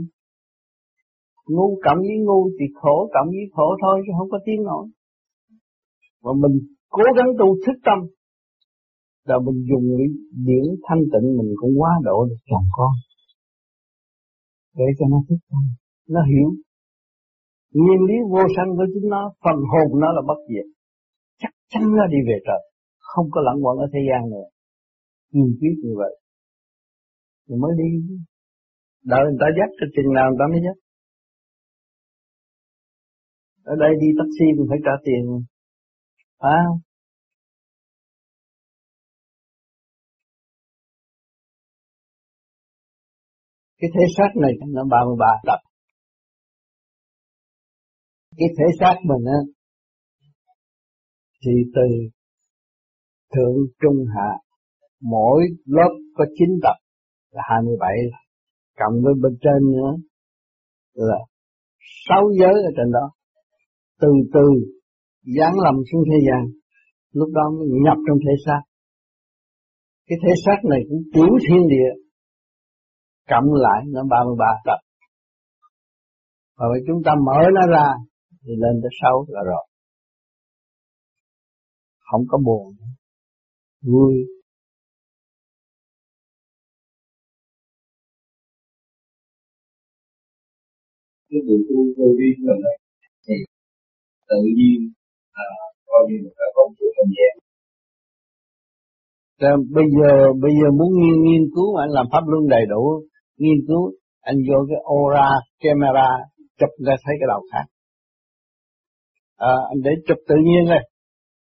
Ngu 1.54 1.68
cộng 1.86 2.02
với 2.08 2.18
ngu 2.26 2.42
thì 2.58 2.66
khổ 2.80 2.96
cộng 3.14 3.30
với 3.36 3.46
khổ 3.56 3.68
thôi, 3.82 3.96
chứ 4.04 4.12
không 4.18 4.30
có 4.34 4.40
tiếng 4.46 4.64
nổi 4.70 4.86
mà 6.24 6.32
mình 6.42 6.56
cố 6.90 7.04
gắng 7.18 7.30
tu 7.40 7.48
thức 7.66 7.78
tâm, 7.88 8.00
rồi 9.28 9.40
mình 9.46 9.66
dùng 9.70 9.86
điển 10.48 10.66
thanh 10.86 11.04
tịnh 11.12 11.28
mình 11.38 11.52
cũng 11.56 11.74
quá 11.82 11.92
độ 12.04 12.26
được 12.30 12.42
chồng 12.50 12.68
con. 12.72 12.92
Để 14.78 14.86
cho 15.00 15.06
nó 15.12 15.18
thức 15.30 15.38
tâm. 15.50 15.64
Nó 16.10 16.22
hiểu 16.32 16.48
nguyên 17.74 18.02
lý 18.08 18.16
vô 18.32 18.44
sanh 18.56 18.70
của 18.78 18.86
chính 18.94 19.10
nó, 19.10 19.34
phần 19.44 19.58
hồn 19.72 20.00
nó 20.02 20.12
là 20.12 20.22
bất 20.28 20.40
diệt. 20.50 20.68
Chắc 21.42 21.54
chắn 21.72 21.84
nó 21.98 22.06
đi 22.14 22.18
về 22.28 22.38
trời, 22.48 22.62
không 23.00 23.28
có 23.32 23.42
lẫn 23.42 23.56
quẩn 23.64 23.78
ở 23.78 23.88
thế 23.94 24.00
gian 24.10 24.30
nữa. 24.30 24.48
Kiên 25.32 25.58
quyết 25.60 25.76
như 25.84 25.94
vậy, 26.02 26.14
thì 27.46 27.56
mới 27.62 27.72
đi. 27.82 27.90
Đợi 29.04 29.24
người 29.26 29.40
ta 29.42 29.48
dắt 29.58 29.70
cho 29.78 29.86
chừng 29.96 30.14
nào 30.14 30.26
người 30.30 30.40
ta 30.42 30.46
mới 30.52 30.62
dắt. 30.66 30.78
Ở 33.64 33.76
đây 33.84 33.92
đi 34.02 34.08
taxi 34.20 34.48
mình 34.58 34.68
phải 34.70 34.80
trả 34.86 34.96
tiền. 35.06 35.24
Phải 36.42 36.58
không? 36.66 36.80
Cái 43.80 43.90
thế 43.94 44.04
xác 44.18 44.32
này 44.42 44.52
nó 44.76 44.84
33 44.84 45.26
tập 45.48 45.71
cái 48.38 48.48
thể 48.58 48.66
xác 48.80 48.96
mình 49.04 49.26
á, 49.26 49.40
thì 51.46 51.52
từ 51.76 51.88
thượng 53.34 53.56
trung 53.82 54.06
hạ, 54.16 54.30
mỗi 55.02 55.42
lớp 55.66 55.92
có 56.16 56.26
chín 56.38 56.50
tập 56.64 56.76
là 57.32 57.44
27 57.50 57.90
cộng 58.80 58.94
với 59.04 59.14
bên 59.22 59.38
trên 59.42 59.72
nữa 59.72 59.92
là 60.94 61.20
sáu 62.08 62.24
giới 62.40 62.54
ở 62.54 62.72
trên 62.78 62.92
đó. 62.92 63.06
Từ 64.02 64.08
từ 64.34 64.48
giáng 65.38 65.54
lầm 65.64 65.76
xuống 65.92 66.04
thế 66.10 66.18
gian, 66.28 66.42
lúc 67.14 67.30
đó 67.34 67.42
mới 67.58 67.68
nhập 67.86 67.98
trong 68.08 68.18
thể 68.26 68.34
xác. 68.46 68.62
Cái 70.08 70.18
thể 70.24 70.34
xác 70.46 70.58
này 70.70 70.80
cũng 70.90 71.02
tiểu 71.14 71.34
thiên 71.50 71.68
địa, 71.68 71.92
cộng 73.30 73.54
lại 73.54 73.84
nó 73.88 74.02
33 74.10 74.46
tập. 74.66 74.80
Và 76.58 76.66
chúng 76.88 77.02
ta 77.06 77.12
mở 77.26 77.40
nó 77.54 77.68
ra 77.68 77.86
thì 78.44 78.52
lên 78.58 78.82
tới 78.82 78.92
sáu 79.02 79.26
là 79.28 79.42
rồi. 79.44 79.66
Không 82.00 82.24
có 82.28 82.38
buồn 82.46 82.76
vui. 83.82 84.14
Cái 91.30 91.40
vụ 91.48 91.56
tu 91.70 91.78
vô 91.98 92.08
vi 92.20 92.30
lần 92.48 92.58
này 92.66 92.78
thì 93.28 93.34
tự 94.30 94.42
nhiên 94.58 94.80
à, 95.32 95.46
coi 95.88 96.02
như 96.10 96.18
là 96.38 96.46
có 96.56 96.62
một 96.68 96.76
không 96.98 97.12
gian 97.18 97.36
bây 99.78 99.86
giờ 99.98 100.12
bây 100.42 100.52
giờ 100.60 100.68
muốn 100.80 100.90
nghiên 101.00 101.18
nghiên 101.26 101.44
cứu 101.56 101.76
anh 101.76 101.90
làm 101.90 102.06
pháp 102.12 102.24
luân 102.28 102.48
đầy 102.48 102.66
đủ 102.70 102.84
nghiên 103.38 103.60
cứu 103.68 103.92
anh 104.22 104.38
vô 104.48 104.58
cái 104.70 104.80
aura 104.94 105.30
camera 105.64 106.10
chụp 106.60 106.70
ra 106.88 106.96
thấy 107.04 107.16
cái 107.20 107.28
đầu 107.28 107.42
khác 107.52 107.66
à, 109.50 109.54
anh 109.72 109.80
để 109.86 109.92
chụp 110.08 110.18
tự 110.30 110.36
nhiên 110.48 110.64
đây 110.74 110.84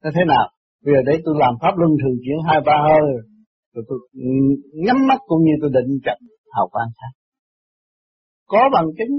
nó 0.03 0.09
thế 0.15 0.23
nào? 0.33 0.45
Bây 0.83 0.93
giờ 0.95 1.01
để 1.07 1.13
tôi 1.25 1.35
làm 1.43 1.53
pháp 1.61 1.73
luân 1.79 1.91
thường 2.01 2.17
chuyển 2.23 2.39
hai 2.47 2.59
ba 2.65 2.77
hơi 2.87 3.01
rồi 3.73 3.83
tôi 3.89 3.99
nhắm 4.85 4.97
mắt 5.07 5.19
cũng 5.27 5.41
như 5.43 5.53
tôi 5.61 5.69
định 5.73 5.99
chậm 6.05 6.17
hào 6.55 6.67
quang 6.71 6.91
khác. 6.97 7.11
Có 8.47 8.69
bằng 8.73 8.87
chứng. 8.97 9.13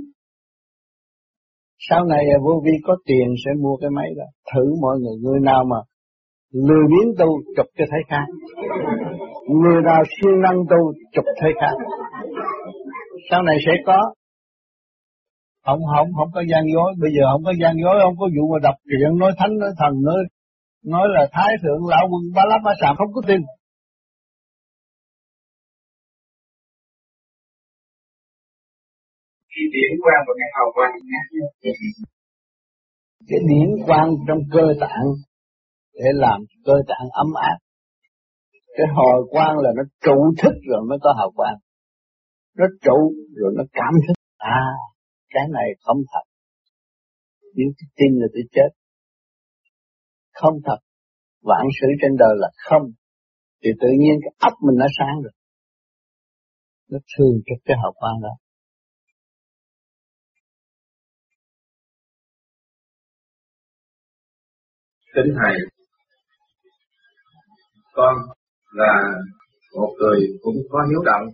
Sau 1.88 2.04
này 2.04 2.24
vô 2.44 2.62
vi 2.64 2.72
có 2.86 2.96
tiền 3.06 3.28
sẽ 3.44 3.50
mua 3.62 3.76
cái 3.76 3.90
máy 3.90 4.08
đó. 4.16 4.24
Thử 4.54 4.64
mọi 4.82 4.98
người 4.98 5.16
người 5.22 5.40
nào 5.40 5.64
mà 5.70 5.76
lười 6.52 6.84
biến 6.90 7.14
tu 7.18 7.26
chụp 7.56 7.66
cho 7.78 7.84
thấy 7.90 8.00
khác. 8.08 8.26
Người 9.62 9.82
nào 9.82 10.02
siêng 10.14 10.40
năng 10.40 10.58
tu 10.70 10.92
chụp 11.12 11.24
thấy 11.40 11.52
khác. 11.60 11.76
Sau 13.30 13.42
này 13.42 13.56
sẽ 13.66 13.72
có 13.86 14.14
không 15.66 15.80
không 15.92 16.08
không 16.16 16.30
có 16.36 16.42
gian 16.50 16.64
dối. 16.74 16.90
Bây 17.02 17.10
giờ 17.16 17.24
không 17.32 17.44
có 17.48 17.52
gian 17.60 17.74
dối 17.82 17.96
không 18.04 18.16
có 18.20 18.26
vụ 18.34 18.44
mà 18.52 18.58
đọc 18.66 18.76
truyện 18.88 19.10
nói 19.22 19.32
thánh 19.38 19.52
nói 19.62 19.72
thần 19.80 19.92
nói 20.08 20.20
nói 20.94 21.06
là 21.14 21.22
thái 21.32 21.52
thượng 21.62 21.80
lão 21.92 22.04
quân 22.10 22.22
ba 22.36 22.42
lắp 22.50 22.60
ba 22.64 22.72
sàm 22.80 22.96
không 22.98 23.12
có 23.14 23.20
tin. 23.28 23.40
Khi 29.52 29.62
điển 29.74 29.92
quang 30.02 30.22
và 30.26 30.32
cái 30.40 30.48
hào 30.56 30.68
quang 30.74 30.92
cái 33.28 33.38
điển 33.50 33.68
quang 33.86 34.10
trong 34.28 34.38
cơ 34.52 34.66
tạng 34.80 35.06
để 35.94 36.10
làm 36.14 36.40
cơ 36.64 36.74
tạng 36.88 37.08
ấm 37.12 37.26
áp. 37.50 37.58
Cái 38.76 38.86
hồi 38.96 39.26
quang 39.30 39.58
là 39.58 39.70
nó 39.76 39.82
trụ 40.04 40.34
thức 40.42 40.54
rồi 40.70 40.80
mới 40.88 40.98
có 41.02 41.14
hào 41.18 41.30
quang. 41.36 41.56
Nó 42.58 42.64
trụ 42.84 43.12
rồi 43.36 43.52
nó 43.56 43.64
cảm 43.72 43.92
thức. 44.06 44.14
À 44.38 44.66
cái 45.36 45.46
này 45.58 45.68
không 45.84 46.00
thật. 46.12 46.24
Nếu 47.56 47.68
tôi 47.76 47.88
tin 47.98 48.10
là 48.20 48.26
tôi 48.34 48.44
chết, 48.54 48.70
không 50.40 50.56
thật 50.66 50.80
vạn 51.50 51.64
sự 51.80 51.88
trên 52.00 52.12
đời 52.18 52.34
là 52.42 52.50
không, 52.68 52.84
thì 53.62 53.70
tự 53.80 53.88
nhiên 54.00 54.14
cái 54.22 54.32
ấp 54.48 54.54
mình 54.66 54.76
nó 54.78 54.86
sáng 54.98 55.16
rồi. 55.24 55.32
Nó 56.90 56.98
thường 57.12 57.34
cho 57.46 57.54
cái 57.64 57.76
hậu 57.82 57.92
quan 58.00 58.14
đó. 58.22 58.34
Kính 65.14 65.34
thầy, 65.38 65.54
con 67.92 68.14
là 68.72 68.92
một 69.76 69.92
người 69.98 70.20
cũng 70.42 70.56
có 70.70 70.78
hiếu 70.90 71.02
động 71.04 71.26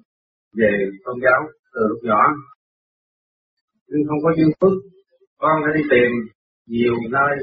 về 0.58 0.70
tôn 1.04 1.16
giáo 1.24 1.40
từ 1.74 1.80
lúc 1.88 1.98
nhỏ 2.02 2.22
nhưng 3.92 4.04
không 4.08 4.20
có 4.24 4.30
duyên 4.36 4.50
phước. 4.60 4.74
Con 5.42 5.56
đã 5.64 5.70
đi 5.76 5.82
tìm 5.90 6.10
nhiều 6.66 6.94
nơi 7.10 7.34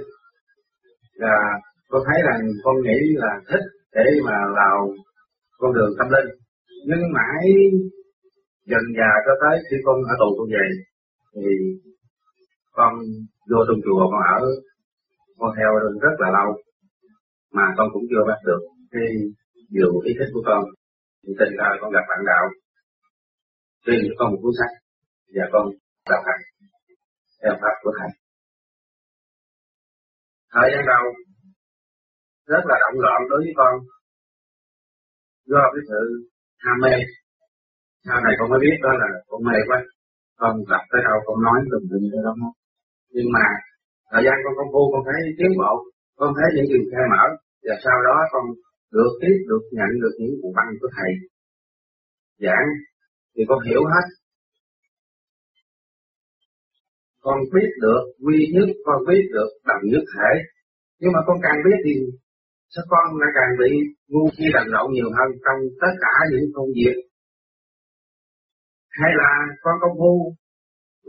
là 1.13 1.37
con 1.89 2.01
thấy 2.07 2.19
rằng 2.27 2.41
con 2.63 2.75
nghĩ 2.85 2.99
là 3.23 3.33
thích 3.49 3.65
để 3.95 4.05
mà 4.25 4.37
vào 4.59 4.77
con 5.57 5.73
đường 5.73 5.91
tâm 5.97 6.07
linh. 6.15 6.29
Nhưng 6.87 7.01
mãi 7.17 7.43
dần 8.65 8.83
già 8.97 9.11
cho 9.25 9.33
tới 9.41 9.55
khi 9.67 9.77
con 9.85 9.97
ở 10.11 10.15
tù 10.19 10.29
con 10.37 10.47
về, 10.55 10.67
thì 11.35 11.49
con 12.71 12.93
vô 13.49 13.59
trong 13.67 13.79
chùa 13.85 14.03
con 14.11 14.21
ở, 14.35 14.41
con 15.39 15.51
theo 15.57 15.71
rất 16.01 16.15
là 16.19 16.29
lâu 16.37 16.49
mà 17.53 17.65
con 17.77 17.87
cũng 17.93 18.03
chưa 18.09 18.23
bắt 18.27 18.39
được 18.45 18.61
cái 18.91 19.07
điều 19.69 19.99
ý 19.99 20.11
thích 20.19 20.31
của 20.33 20.43
con. 20.45 20.63
Thì 21.23 21.33
tình 21.39 21.53
cờ 21.57 21.69
con 21.81 21.91
gặp 21.91 22.05
bạn 22.09 22.21
đạo 22.25 22.45
truyền 23.85 24.01
cho 24.07 24.15
con 24.19 24.31
một 24.31 24.39
cuốn 24.41 24.53
sách 24.59 24.73
và 25.35 25.45
con 25.51 25.65
đạo 26.09 26.21
hành 26.27 26.41
theo 27.41 27.53
pháp 27.61 27.75
của 27.83 27.93
thầy. 27.97 28.11
Thời 30.53 30.67
gian 30.71 30.83
đầu, 30.91 31.03
rất 32.51 32.63
là 32.69 32.75
động 32.83 32.97
loạn 33.03 33.19
đối 33.29 33.39
với 33.45 33.53
con. 33.59 33.73
Do 35.51 35.61
cái 35.73 35.81
sự 35.89 36.01
ham 36.63 36.77
mê. 36.83 36.95
Sau 38.05 38.17
này 38.25 38.33
con 38.39 38.49
mới 38.51 38.59
biết 38.65 38.77
đó 38.85 38.91
là 39.01 39.09
con 39.29 39.41
mê 39.49 39.57
quá. 39.67 39.79
Con 40.41 40.53
gặp 40.71 40.83
tới 40.91 41.01
đâu, 41.07 41.17
con 41.27 41.37
nói 41.45 41.57
đừng 41.71 41.85
đừng 41.91 42.05
tới 42.11 42.21
đó. 42.27 42.33
Nhưng 43.15 43.29
mà 43.35 43.45
thời 44.11 44.23
gian 44.25 44.35
con 44.43 44.53
công 44.57 44.71
phu, 44.73 44.83
con 44.93 45.01
thấy 45.07 45.19
tiến 45.37 45.51
bộ, 45.61 45.73
con 46.19 46.29
thấy 46.37 46.47
những 46.55 46.67
điều 46.71 46.83
khai 46.91 47.05
mở. 47.13 47.23
Và 47.65 47.75
sau 47.85 47.97
đó 48.07 48.15
con 48.33 48.43
được 48.95 49.11
tiếp, 49.21 49.35
được 49.49 49.63
nhận 49.77 49.91
được 50.01 50.13
những 50.19 50.33
cuộc 50.41 50.53
băng 50.57 50.69
của 50.79 50.89
thầy. 50.97 51.11
Giảng, 52.43 52.67
thì 53.33 53.41
con 53.49 53.59
hiểu 53.67 53.83
hết 53.93 54.05
con 57.25 57.37
biết 57.53 57.69
được 57.83 58.03
quy 58.25 58.37
nhất, 58.53 58.69
con 58.85 58.97
biết 59.07 59.23
được 59.35 59.49
đẳng 59.69 59.83
nhất 59.91 60.03
thể. 60.13 60.31
Nhưng 60.99 61.11
mà 61.15 61.19
con 61.27 61.37
càng 61.45 61.59
biết 61.65 61.79
thì 61.85 61.93
sao 62.73 62.85
con 62.91 63.05
lại 63.21 63.31
càng 63.37 63.51
bị 63.61 63.71
ngu 64.11 64.25
khi 64.37 64.45
đần 64.55 64.67
lộn 64.73 64.87
nhiều 64.91 65.09
hơn 65.17 65.29
trong 65.45 65.59
tất 65.81 65.93
cả 66.03 66.13
những 66.31 66.45
công 66.55 66.69
việc? 66.77 66.95
Hay 68.99 69.11
là 69.21 69.31
con 69.63 69.75
công 69.81 69.95
phu 69.99 70.13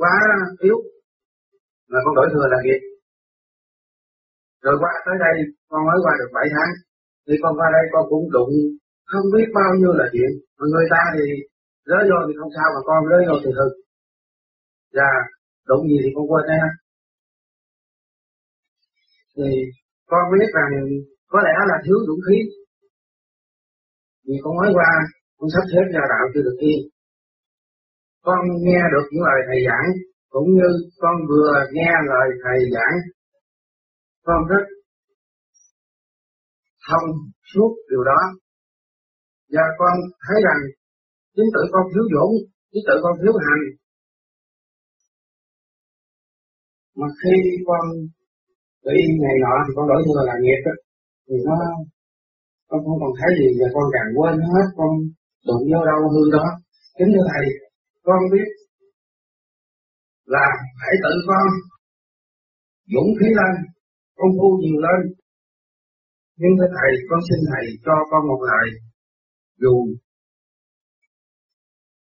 quá 0.00 0.14
yếu 0.60 0.78
là 1.92 2.00
con 2.04 2.14
đổi 2.14 2.28
thừa 2.32 2.46
là 2.52 2.58
nghiệp 2.64 2.80
rồi 4.64 4.76
qua 4.82 4.92
tới 5.06 5.16
đây, 5.26 5.36
con 5.70 5.80
mới 5.88 5.98
qua 6.04 6.12
được 6.20 6.30
7 6.36 6.46
tháng. 6.54 6.72
Thì 7.26 7.34
con 7.42 7.52
qua 7.58 7.68
đây, 7.76 7.84
con 7.92 8.04
cũng 8.10 8.26
đụng 8.36 8.52
không 9.10 9.26
biết 9.34 9.48
bao 9.58 9.70
nhiêu 9.78 9.92
là 10.00 10.06
chuyện. 10.12 10.32
Mà 10.58 10.64
người 10.72 10.86
ta 10.94 11.02
thì 11.14 11.26
rớt 11.88 12.04
vô 12.10 12.18
thì 12.26 12.34
không 12.40 12.52
sao, 12.56 12.68
mà 12.74 12.80
con 12.88 13.00
rớt 13.10 13.22
vô 13.28 13.36
thì 13.44 13.50
hư. 13.58 13.68
Và 14.96 15.10
đụng 15.68 15.84
gì 15.90 15.96
thì 16.02 16.10
con 16.14 16.24
quên 16.30 16.44
đấy 16.48 16.58
thì 19.36 19.50
con 20.10 20.22
biết 20.32 20.48
rằng 20.56 20.70
có 21.32 21.38
lẽ 21.46 21.54
là 21.70 21.76
thiếu 21.84 21.98
dũng 22.06 22.22
khí. 22.26 22.38
Vì 24.26 24.36
con 24.42 24.52
mới 24.60 24.70
qua, 24.76 24.92
con 25.38 25.48
sắp 25.54 25.64
xếp 25.72 25.84
nhà 25.94 26.04
đạo 26.12 26.24
chưa 26.32 26.42
được 26.46 26.58
yên. 26.68 26.80
Con 28.26 28.40
nghe 28.64 28.82
được 28.94 29.06
những 29.10 29.24
lời 29.28 29.40
thầy 29.48 29.60
giảng, 29.68 29.88
cũng 30.34 30.48
như 30.56 30.68
con 31.02 31.14
vừa 31.30 31.52
nghe 31.76 31.92
lời 32.12 32.28
thầy 32.42 32.58
giảng, 32.74 32.96
con 34.26 34.40
rất 34.50 34.64
thông 36.88 37.08
suốt 37.52 37.70
điều 37.90 38.02
đó. 38.10 38.20
Và 39.54 39.64
con 39.78 39.94
thấy 40.24 40.38
rằng 40.46 40.60
chính 41.34 41.48
tự 41.54 41.62
con 41.72 41.84
thiếu 41.92 42.04
dũng, 42.14 42.34
chính 42.72 42.84
tự 42.88 42.94
con 43.02 43.14
thiếu 43.22 43.34
hành 43.46 43.62
mà 46.98 47.06
khi 47.20 47.36
con 47.68 47.84
bị 48.86 48.98
ngày 49.22 49.36
nọ 49.44 49.54
thì 49.64 49.70
con 49.76 49.86
đổi 49.90 50.00
thừa 50.06 50.22
là 50.28 50.34
nghiệp 50.42 50.60
đó 50.66 50.74
thì 51.26 51.36
nó 51.46 51.56
con 52.68 52.80
không 52.84 52.98
còn 53.02 53.12
thấy 53.18 53.30
gì 53.40 53.48
và 53.60 53.68
con 53.74 53.86
càng 53.94 54.10
quên 54.16 54.34
hết, 54.52 54.66
con 54.78 54.92
đụng 55.48 55.64
vô 55.70 55.80
đâu 55.90 56.00
hư 56.14 56.22
đó. 56.36 56.46
Kính 56.96 57.10
thưa 57.14 57.26
thầy, 57.32 57.46
con 58.06 58.20
biết 58.32 58.48
là 60.34 60.46
hãy 60.82 60.94
tự 61.04 61.12
con 61.30 61.46
dũng 62.94 63.10
khí 63.18 63.28
lên, 63.38 63.52
công 64.18 64.32
phu 64.38 64.48
nhiều 64.62 64.78
lên. 64.86 65.00
Nhưng 66.40 66.52
thưa 66.58 66.70
thầy, 66.76 66.90
con 67.08 67.20
xin 67.28 67.40
thầy 67.50 67.64
cho 67.84 67.94
con 68.10 68.22
một 68.30 68.40
lời, 68.50 68.66
dù 69.62 69.74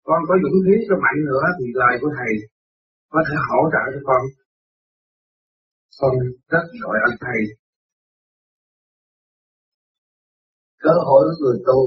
con 0.08 0.20
có 0.28 0.34
dũng 0.44 0.60
khí 0.66 0.76
cho 0.88 0.96
mạnh 1.04 1.20
nữa 1.30 1.46
thì 1.58 1.66
lời 1.82 1.94
của 2.02 2.12
thầy 2.18 2.34
có 3.14 3.20
thể 3.28 3.36
hỗ 3.50 3.62
trợ 3.74 3.84
cho 3.94 4.02
con 4.10 4.22
con 6.00 6.14
rất 6.54 6.66
giỏi 6.80 6.98
ơn 7.08 7.16
thầy 7.24 7.40
cơ 10.84 10.94
hội 11.08 11.22
của 11.28 11.38
người 11.42 11.60
tu 11.68 11.80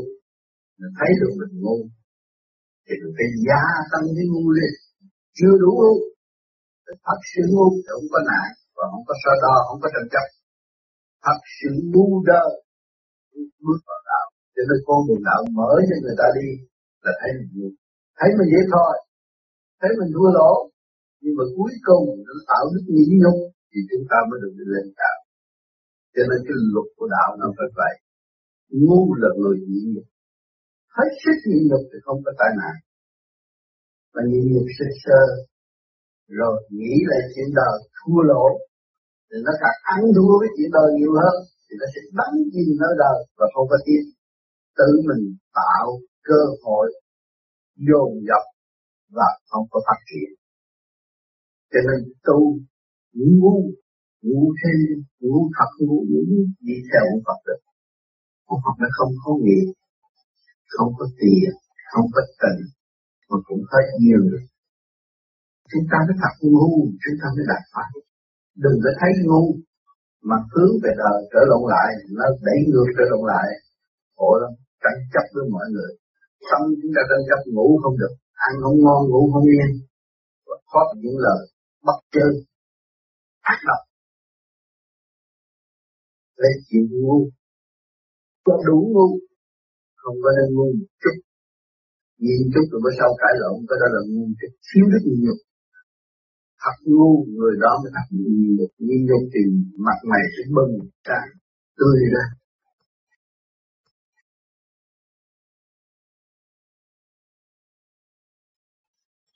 là 0.81 0.89
thấy 0.99 1.11
được 1.21 1.33
mình 1.41 1.55
ngu, 1.63 1.79
thì 2.85 2.95
mình 3.01 3.15
phải 3.17 3.29
gia 3.47 3.65
tăng 3.93 4.07
cái 4.17 4.27
ngu 4.31 4.45
lên. 4.57 4.73
Chưa 5.39 5.55
đủ 5.63 5.71
ngu 5.81 5.95
thật 7.07 7.21
sự 7.31 7.43
ngu 7.53 7.69
thì 7.85 7.91
không 7.95 8.09
có 8.13 8.21
nại 8.31 8.49
và 8.77 8.85
không 8.91 9.05
có 9.09 9.15
so 9.23 9.33
đo, 9.45 9.55
không 9.67 9.81
có 9.83 9.89
tranh 9.95 10.09
chấp. 10.13 10.27
Thật 11.25 11.39
sự 11.57 11.69
ngu 11.93 12.09
đơ, 12.31 12.45
bước 13.65 13.81
vào 13.89 14.01
đạo. 14.11 14.27
Cho 14.55 14.63
nên 14.69 14.79
con 14.87 14.99
đường 15.07 15.23
đạo 15.29 15.41
mở 15.59 15.71
cho 15.89 15.97
người 16.03 16.17
ta 16.21 16.27
đi 16.39 16.49
là 17.05 17.13
thấy 17.21 17.31
mình 17.39 17.51
ngu. 17.55 17.69
Thấy 18.19 18.29
mình 18.39 18.49
dễ 18.53 18.63
thôi 18.73 18.95
thấy 19.81 19.91
mình 20.01 20.11
thua 20.17 20.31
lỗ, 20.39 20.53
nhưng 21.23 21.35
mà 21.39 21.45
cuối 21.57 21.73
cùng 21.89 22.05
nó 22.27 22.35
tạo 22.51 22.65
đức 22.73 22.85
nhịn 22.95 23.11
nhục 23.23 23.39
thì 23.75 23.81
chúng 23.91 24.05
ta 24.11 24.19
mới 24.29 24.39
được 24.43 24.55
đi 24.59 24.67
lên 24.75 24.87
đạo 25.01 25.19
cho 26.15 26.23
nên 26.31 26.41
cái 26.47 26.57
luật 26.73 26.89
của 26.97 27.09
đạo 27.17 27.31
nó 27.41 27.47
phải 27.57 27.69
vậy. 27.81 27.95
Ngu 28.85 29.03
là 29.23 29.31
người 29.41 29.57
nhịn 29.69 29.85
nhục. 29.95 30.09
Hết 30.97 31.11
sức 31.23 31.37
nhịn 31.49 31.63
nhục 31.71 31.85
thì 31.91 31.99
không 32.07 32.21
có 32.25 32.31
tai 32.41 32.51
nạn. 32.61 32.75
Mà 34.15 34.21
nhịn 34.31 34.45
nhục 34.53 34.69
sơ 34.77 34.87
sơ, 35.03 35.23
rồi 36.39 36.55
nghĩ 36.79 36.95
lại 37.11 37.23
chuyện 37.33 37.51
đời 37.61 37.77
thua 37.97 38.21
lỗ, 38.31 38.47
thì 39.29 39.37
nó 39.47 39.53
càng 39.63 39.79
ăn 39.95 40.01
thua 40.17 40.35
với 40.41 40.51
chuyện 40.55 40.71
đời 40.77 40.89
nhiều 40.99 41.13
hơn, 41.21 41.37
thì 41.67 41.75
nó 41.81 41.87
sẽ 41.95 42.01
đắm 42.19 42.33
chìm 42.53 42.69
nó 42.83 42.91
đời 43.05 43.19
và 43.39 43.47
không 43.55 43.67
có 43.73 43.79
tiến 43.87 44.05
tự 44.79 44.91
mình 45.09 45.25
tạo 45.59 45.87
cơ 46.29 46.41
hội 46.65 46.87
dồn 47.89 48.11
dập 48.29 48.45
và 49.17 49.29
không 49.51 49.67
có 49.71 49.79
phát 49.87 50.01
triển. 50.09 50.31
Cho 51.73 51.81
nên 51.89 51.99
tu 52.27 52.39
ngu 53.15 53.57
ngủ 54.27 54.41
thêm 54.61 54.79
ngủ 55.21 55.51
thật 55.57 55.71
ngủ 55.87 55.99
ngủ 56.09 56.23
đi 56.67 56.77
theo 56.91 57.05
Phật 57.27 57.39
được. 57.47 57.61
Ông 58.53 58.61
Phật 58.65 58.77
nó 58.83 58.89
không 58.99 59.13
có 59.25 59.31
nghiệp, 59.43 59.67
không 60.75 60.93
có 60.99 61.07
tiền, 61.21 61.51
không 61.93 62.07
có 62.15 62.23
tình, 62.43 62.61
mà 63.29 63.37
cũng 63.47 63.63
hết 63.73 63.87
nhiều 64.01 64.23
được 64.33 64.45
chúng 65.71 65.87
ta 65.91 65.99
mới 66.07 66.17
thật 66.23 66.35
ngu, 66.53 66.71
chúng 67.03 67.17
ta 67.21 67.27
mới 67.37 67.45
đạt 67.51 67.65
phải. 67.75 67.93
Đừng 68.65 68.79
có 68.85 68.91
thấy 68.99 69.11
ngu, 69.27 69.45
mà 70.29 70.37
hướng 70.53 70.75
về 70.83 70.93
đời 71.03 71.19
trở 71.33 71.43
lộn 71.51 71.65
lại, 71.75 71.91
nó 72.17 72.27
đẩy 72.47 72.59
ngược 72.69 72.89
trở 72.97 73.05
lộn 73.13 73.25
lại. 73.33 73.49
Khổ 74.17 74.31
lắm, 74.43 74.53
tranh 74.83 75.01
chấp 75.13 75.25
với 75.35 75.45
mọi 75.55 75.67
người. 75.75 75.93
Tâm 76.49 76.63
chúng 76.81 76.93
ta 76.97 77.03
tranh 77.11 77.25
chấp 77.29 77.41
ngủ 77.55 77.67
không 77.83 77.97
được, 78.03 78.15
ăn 78.47 78.53
không 78.63 78.79
ngon, 78.85 79.01
ngủ 79.11 79.23
không 79.33 79.47
yên. 79.55 79.71
Và 80.47 80.57
thoát 80.69 80.89
những 81.03 81.19
lời 81.27 81.41
bất 81.87 81.99
chân 82.15 82.31
ác 83.53 83.61
độc 83.69 83.83
để 86.43 86.51
chịu 86.69 86.85
ngu. 86.91 87.19
Cho 88.45 88.55
đủ 88.67 88.79
ngu? 88.95 89.09
Không 90.01 90.17
có 90.23 90.31
nên 90.37 90.49
ngu 90.55 90.69
một 90.79 90.91
chút. 91.03 91.17
Nhìn 92.25 92.43
chút 92.53 92.65
rồi 92.71 92.81
mới 92.85 92.93
sau 92.99 93.11
cãi 93.21 93.35
lộn, 93.43 93.57
cái 93.69 93.77
đó 93.83 93.87
là 93.95 94.01
ngu 94.13 94.27
chút. 94.41 94.53
Thiếu 94.69 94.85
đức 94.93 95.03
nhục. 95.25 95.41
Thật 96.63 96.77
ngu, 96.91 97.11
người 97.37 97.55
đó 97.65 97.73
mới 97.83 97.91
thật 97.97 98.07
nhịn 98.11 98.57
nhục 98.57 98.73
nhịn 98.87 99.01
nhục 99.09 99.23
thì 99.33 99.41
mặt 99.87 99.99
mày 100.11 100.25
sẽ 100.35 100.43
bừng 100.57 100.73
ra, 101.09 101.21
tươi 101.79 101.99
ra. 102.15 102.25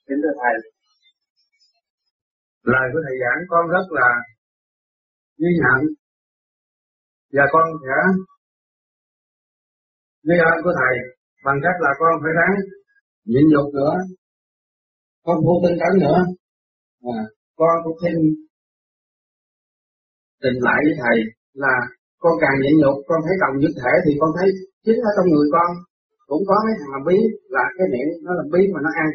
Kính 0.07 0.21
thưa 0.23 0.35
thầy 0.43 0.78
lời 2.75 2.87
của 2.93 3.01
thầy 3.07 3.17
giảng 3.23 3.41
con 3.53 3.63
rất 3.75 3.87
là 3.99 4.09
ghi 5.41 5.51
nhận. 5.63 5.81
Và 7.35 7.45
con 7.53 7.67
sẽ 7.85 7.99
ghi 10.27 10.37
ơn 10.51 10.57
của 10.65 10.75
thầy 10.81 10.95
bằng 11.45 11.59
cách 11.65 11.79
là 11.85 11.91
con 12.01 12.13
phải 12.23 12.33
ráng 12.39 12.55
nhịn 13.33 13.45
nhục 13.53 13.69
nữa. 13.79 13.95
Con 15.27 15.37
vô 15.47 15.55
tinh 15.63 15.77
tấn 15.81 15.93
nữa. 16.05 16.19
À, 17.17 17.21
con 17.61 17.75
cũng 17.85 17.99
xin 18.03 18.17
trình 20.43 20.59
lại 20.67 20.81
với 20.87 20.95
thầy 21.03 21.17
là 21.65 21.75
con 22.23 22.35
càng 22.43 22.57
nhịn 22.63 22.75
nhục 22.83 22.97
con 23.09 23.19
thấy 23.25 23.35
đồng 23.43 23.57
nhất 23.63 23.73
thể 23.81 23.93
thì 24.05 24.13
con 24.21 24.31
thấy 24.37 24.49
chính 24.85 24.99
ở 25.09 25.11
trong 25.17 25.29
người 25.31 25.49
con 25.55 25.71
cũng 26.31 26.43
có 26.49 26.57
mấy 26.65 26.75
thằng 26.79 26.93
làm 26.95 27.03
bí 27.09 27.19
là 27.55 27.65
cái 27.77 27.87
miệng 27.93 28.11
nó 28.25 28.31
làm 28.39 28.47
bí 28.53 28.63
mà 28.73 28.81
nó 28.87 28.91
ăn. 29.05 29.09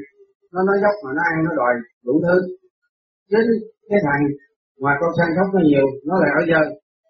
Nó 0.53 0.59
nói 0.67 0.77
dốc 0.83 0.95
mà 1.03 1.11
nó 1.17 1.21
ăn 1.31 1.35
nó 1.47 1.51
đòi 1.61 1.73
đủ 2.07 2.15
thứ 2.25 2.37
đến 3.33 3.45
cái 3.89 3.99
thằng 4.05 4.21
ngoài 4.81 4.95
con 5.01 5.11
săn 5.17 5.29
sóc 5.37 5.47
nó 5.53 5.61
nhiều 5.69 5.87
nó 6.07 6.15
lại 6.21 6.31
ở 6.39 6.41
dơ 6.49 6.61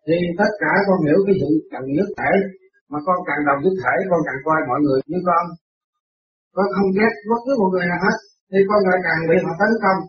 thì 0.08 0.16
tất 0.40 0.52
cả 0.62 0.72
con 0.88 0.98
hiểu 1.06 1.20
cái 1.26 1.36
sự 1.42 1.50
cần 1.72 1.84
nhất 1.98 2.10
thể 2.20 2.32
mà 2.92 3.00
con 3.08 3.18
càng 3.28 3.42
đồng 3.48 3.60
nhất 3.64 3.76
thể 3.84 3.96
con 4.10 4.22
càng 4.28 4.40
coi 4.46 4.60
mọi 4.70 4.80
người 4.84 5.00
như 5.12 5.20
con. 5.30 5.44
Con 6.56 6.68
không 6.76 6.90
ghét 6.98 7.14
bất 7.30 7.40
cứ 7.46 7.52
một 7.62 7.70
người 7.72 7.88
nào 7.92 8.00
hết 8.06 8.18
thì 8.52 8.60
con 8.70 8.80
lại 8.88 8.98
càng 9.06 9.20
bị 9.30 9.36
họ 9.46 9.52
tấn 9.62 9.72
công. 9.84 10.00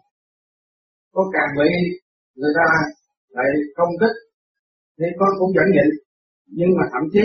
Con 1.14 1.26
càng 1.36 1.50
bị 1.58 1.70
người 2.38 2.52
ta 2.58 2.66
lại 3.36 3.48
công 3.78 3.92
kích 4.00 4.16
thì 4.98 5.06
con 5.20 5.30
cũng 5.38 5.52
vẫn 5.56 5.68
nhịn 5.74 5.88
nhưng 6.58 6.70
mà 6.76 6.84
thậm 6.92 7.04
chí 7.14 7.24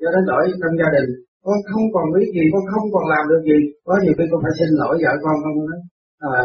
cho 0.00 0.08
đến 0.14 0.22
đổi 0.30 0.42
trong 0.60 0.74
gia 0.80 0.90
đình 0.96 1.08
con 1.44 1.58
không 1.70 1.86
còn 1.94 2.06
biết 2.14 2.26
gì 2.36 2.44
con 2.52 2.64
không 2.72 2.86
còn 2.94 3.04
làm 3.12 3.24
được 3.30 3.42
gì. 3.50 3.58
Có 3.86 3.94
nhiều 4.02 4.14
khi 4.18 4.24
con 4.30 4.40
phải 4.44 4.54
xin 4.58 4.70
lỗi 4.80 4.94
vợ 5.02 5.12
con 5.24 5.36
không 5.44 5.56
nói 5.68 5.78
à, 6.18 6.42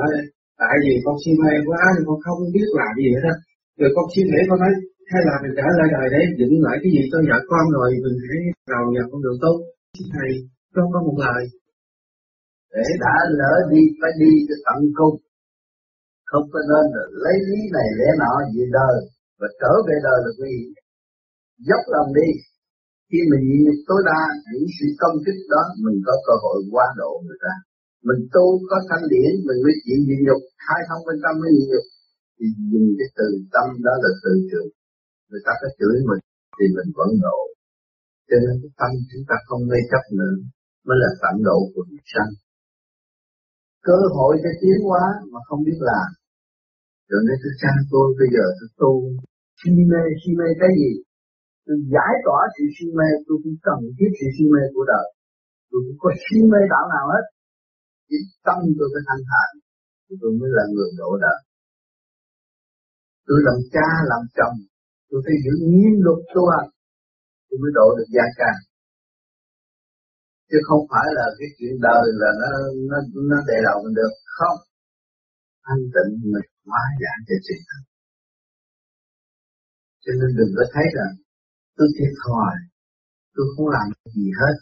tại 0.61 0.75
vì 0.83 0.93
con 1.05 1.15
si 1.21 1.31
mê 1.41 1.53
quá 1.67 1.81
nên 1.93 2.03
con 2.07 2.19
không 2.25 2.39
biết 2.55 2.67
làm 2.79 2.91
gì 3.01 3.09
hết 3.15 3.23
á. 3.33 3.35
Rồi 3.79 3.89
con 3.95 4.05
suy 4.13 4.23
nghĩ 4.29 4.41
con 4.49 4.59
nói, 4.63 4.73
hay 5.11 5.21
là 5.27 5.35
mình 5.43 5.53
trở 5.57 5.67
lại 5.79 5.89
đời 5.95 6.07
để 6.13 6.21
dựng 6.39 6.55
lại 6.65 6.75
cái 6.81 6.89
gì 6.95 7.01
cho 7.11 7.19
vợ 7.29 7.37
con 7.51 7.65
rồi, 7.75 7.89
mình 8.03 8.17
hãy 8.25 8.39
đầu 8.73 8.85
vào 8.95 9.05
con 9.11 9.19
đường 9.25 9.39
tốt. 9.45 9.57
Thầy 10.13 10.31
con 10.93 11.03
một 11.07 11.17
lời. 11.25 11.41
Để 12.73 12.85
đã 13.03 13.15
lỡ 13.39 13.53
đi, 13.71 13.81
phải 13.99 14.11
đi 14.21 14.31
tới 14.47 14.57
tận 14.65 14.79
cùng. 14.99 15.15
Không 16.29 16.45
có 16.53 16.59
nên 16.69 16.85
là 16.95 17.03
lấy 17.23 17.35
lý 17.49 17.59
này 17.75 17.87
lẽ 17.99 18.09
nọ 18.21 18.33
gì 18.53 18.63
đời, 18.79 18.95
và 19.39 19.47
trở 19.61 19.73
về 19.87 19.95
đời 20.07 20.19
là 20.25 20.31
vì 20.41 20.53
dốc 21.67 21.83
lòng 21.95 22.09
đi. 22.19 22.29
Khi 23.09 23.19
mình 23.31 23.43
nhịn 23.49 23.77
tối 23.87 24.01
đa 24.09 24.21
những 24.51 24.67
sự 24.75 24.87
công 25.01 25.17
kích 25.25 25.41
đó, 25.53 25.63
mình 25.83 25.97
có 26.07 26.13
cơ 26.27 26.33
hội 26.43 26.57
qua 26.73 26.87
độ 27.01 27.11
người 27.25 27.39
ta 27.45 27.53
mình 28.07 28.21
tu 28.35 28.45
có 28.69 28.77
thanh 28.89 29.05
điển, 29.13 29.31
mình 29.47 29.59
mới 29.65 29.73
chịu 29.83 29.97
nhịn 30.07 30.19
nhục, 30.25 30.41
khai 30.65 30.79
thông 30.87 31.01
bên 31.07 31.17
tâm 31.23 31.33
mới 31.41 31.49
nhịn 31.55 31.67
nhục. 31.71 31.85
Thì 32.37 32.45
dùng 32.71 32.87
cái 32.99 33.09
từ 33.17 33.27
tâm 33.53 33.67
đó 33.87 33.93
là 34.03 34.11
từ 34.23 34.31
trường. 34.49 34.69
Người 35.29 35.41
ta 35.45 35.53
có 35.61 35.67
chửi 35.79 35.95
mình 36.09 36.23
thì 36.55 36.65
mình 36.77 36.89
vẫn 36.97 37.09
độ. 37.25 37.39
Cho 38.29 38.37
nên 38.43 38.55
cái 38.61 38.71
tâm 38.79 38.91
chúng 39.11 39.25
ta 39.29 39.35
không 39.47 39.61
mê 39.71 39.79
chấp 39.91 40.03
nữa, 40.19 40.33
mới 40.87 40.97
là 41.03 41.09
tận 41.21 41.35
độ 41.47 41.57
của 41.73 41.83
chúng 41.89 42.05
sanh 42.13 42.31
cơ 43.89 43.99
hội 44.15 44.33
cho 44.43 44.51
tiến 44.61 44.77
hóa 44.87 45.05
mà 45.31 45.39
không 45.47 45.61
biết 45.67 45.79
làm. 45.89 46.07
Rồi 47.09 47.21
nên 47.27 47.37
tôi 47.43 47.53
cha 47.61 47.73
tôi 47.91 48.07
bây 48.19 48.29
giờ 48.35 48.45
tôi 48.57 48.69
tu 48.81 48.91
si 49.59 49.71
mê 49.91 50.03
si 50.19 50.29
mê 50.39 50.47
cái 50.61 50.71
gì? 50.79 50.91
Tôi 51.65 51.77
giải 51.93 52.13
tỏa 52.25 52.39
sự 52.55 52.63
si 52.75 52.85
mê, 52.97 53.09
tôi 53.25 53.37
cũng 53.43 53.57
cần 53.67 53.79
thiết 53.97 54.11
sự 54.17 54.27
si 54.35 54.45
mê 54.53 54.63
của 54.73 54.85
đời. 54.93 55.07
Tôi 55.69 55.79
cũng 55.85 55.99
có 56.03 56.09
si 56.23 56.37
mê 56.51 56.61
đạo 56.73 56.85
nào 56.93 57.05
hết 57.13 57.25
chỉ 58.07 58.17
tâm 58.45 58.59
tôi 58.77 58.87
mới 58.93 59.03
thanh 59.07 59.23
thản. 59.29 59.49
Tôi 60.21 60.31
mới 60.39 60.49
là 60.57 60.63
người 60.73 60.91
độ 61.01 61.09
đời. 61.25 61.39
Tôi 63.27 63.37
làm 63.47 63.57
cha, 63.73 63.87
làm 64.11 64.21
chồng, 64.37 64.57
tôi 65.09 65.19
phải 65.25 65.35
giữ 65.45 65.53
nghiêm 65.71 65.93
luật 66.05 66.19
tu 66.33 66.41
hành 66.53 66.69
tôi 67.47 67.57
mới 67.61 67.71
độ 67.79 67.87
được 67.97 68.09
gia 68.15 68.25
càng 68.39 68.59
chứ 70.49 70.57
không 70.67 70.83
phải 70.91 71.07
là 71.17 71.25
cái 71.39 71.49
chuyện 71.57 71.75
đời 71.87 72.05
là 72.21 72.29
nó 72.41 72.51
nó 72.89 72.97
nó 73.29 73.37
đè 73.49 73.57
đầu 73.67 73.77
mình 73.83 73.95
được. 73.99 74.13
Không. 74.37 74.59
Anh 75.71 75.81
tịnh 75.95 76.11
mình 76.33 76.49
hóa 76.69 76.83
giải 77.01 77.17
cho 77.27 77.35
sự 77.47 77.55
thật 77.67 77.81
cho 80.03 80.11
nên 80.19 80.29
đừng 80.39 80.51
có 80.57 80.63
thấy 80.73 80.85
rằng 80.97 81.11
tôi 81.77 81.87
thiệt 81.95 82.13
thòi. 82.23 82.55
Tôi 83.35 83.45
không 83.53 83.69
làm 83.75 83.87
gì 84.15 84.27
hết. 84.41 84.55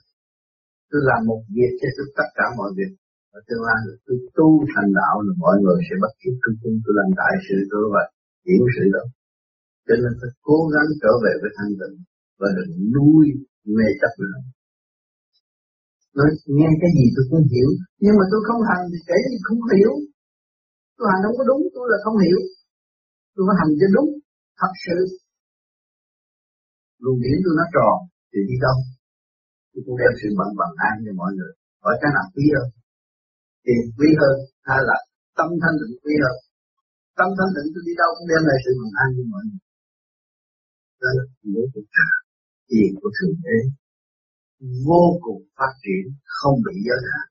Tôi 0.89 1.01
làm 1.09 1.19
một 1.29 1.41
việc 1.55 1.71
cho 1.79 1.87
tôi 1.97 2.07
tất 2.17 2.29
cả 2.37 2.45
mọi 2.57 2.69
việc 2.77 2.91
và 3.34 3.39
tương 3.47 3.63
lai 3.67 3.79
là 3.88 3.95
tôi 4.05 4.17
tu 4.38 4.49
thành 4.71 4.89
đạo 4.99 5.15
là 5.25 5.34
mọi 5.43 5.55
người 5.61 5.77
sẽ 5.88 5.95
bắt 6.03 6.11
kịp 6.21 6.36
tôi 6.41 6.53
chung 6.61 6.75
tôi 6.84 6.93
làm 6.99 7.09
đại 7.21 7.34
sự 7.45 7.57
tôi 7.71 7.86
và 7.93 8.01
hiểu 8.47 8.65
sự 8.75 8.86
đó. 8.95 9.03
Cho 9.88 9.95
nên 10.01 10.13
phải 10.19 10.31
cố 10.47 10.59
gắng 10.73 10.89
trở 11.01 11.13
về 11.23 11.34
với 11.41 11.51
thanh 11.57 11.73
tịnh 11.79 11.95
và 12.39 12.49
đừng 12.57 12.71
nuôi 12.95 13.25
mê 13.75 13.88
chấp 14.01 14.13
nữa. 14.23 14.39
Nói, 16.17 16.29
nghe 16.55 16.69
cái 16.81 16.91
gì 16.97 17.05
tôi 17.15 17.25
cũng 17.29 17.43
hiểu, 17.53 17.69
nhưng 18.03 18.15
mà 18.19 18.25
tôi 18.31 18.41
không 18.47 18.61
hành 18.69 18.84
thì 18.91 18.99
kể 19.09 19.17
gì 19.31 19.38
không 19.47 19.61
hiểu. 19.73 19.93
Tôi 20.97 21.05
hành 21.11 21.21
không 21.23 21.38
có 21.39 21.43
đúng, 21.51 21.63
tôi 21.75 21.86
là 21.91 21.97
không 22.05 22.17
hiểu. 22.25 22.39
Tôi 23.34 23.43
phải 23.47 23.57
hành 23.61 23.73
cho 23.79 23.88
đúng, 23.95 24.09
thật 24.59 24.73
sự. 24.86 24.97
Luồng 27.03 27.19
điển 27.23 27.38
tôi 27.43 27.53
nó 27.59 27.65
tròn, 27.75 27.95
thì 28.31 28.39
đi 28.49 28.55
đâu? 28.65 28.77
Tôi 29.71 29.81
cũng 29.86 29.97
đem 30.01 30.11
sự 30.19 30.27
bận 30.39 30.49
bằng 30.59 30.73
an 30.89 30.95
cho 31.05 31.11
mọi 31.21 31.31
người. 31.38 31.53
Hỏi 31.84 31.95
cái 32.01 32.11
nào 32.15 32.25
quý 32.36 32.45
hơn? 32.55 32.67
Tiền 33.66 33.84
quý 33.97 34.09
hơn 34.22 34.36
hay 34.70 34.80
là 34.89 34.97
tâm 35.38 35.49
thanh 35.61 35.76
tịnh 35.80 35.95
quý 36.03 36.14
hơn? 36.24 36.38
Tâm 37.20 37.30
thanh 37.38 37.51
tịnh 37.55 37.68
tôi 37.74 37.84
đi 37.88 37.93
đâu 38.01 38.09
cũng 38.16 38.28
đem 38.32 38.41
lại 38.49 38.57
sự 38.64 38.72
bình 38.80 38.93
an 39.03 39.07
cho 39.16 39.24
mọi 39.32 39.43
người. 39.47 39.61
Đó 41.01 41.09
là 41.18 41.24
của 41.74 41.84
ta 41.95 42.07
tiền 42.70 42.89
của 42.99 43.11
thượng 43.18 43.38
đế. 43.45 43.57
Vô 44.88 45.03
cùng 45.26 45.41
phát 45.57 45.74
triển, 45.84 46.03
không 46.38 46.57
bị 46.66 46.76
giới 46.88 47.01
hạn. 47.09 47.28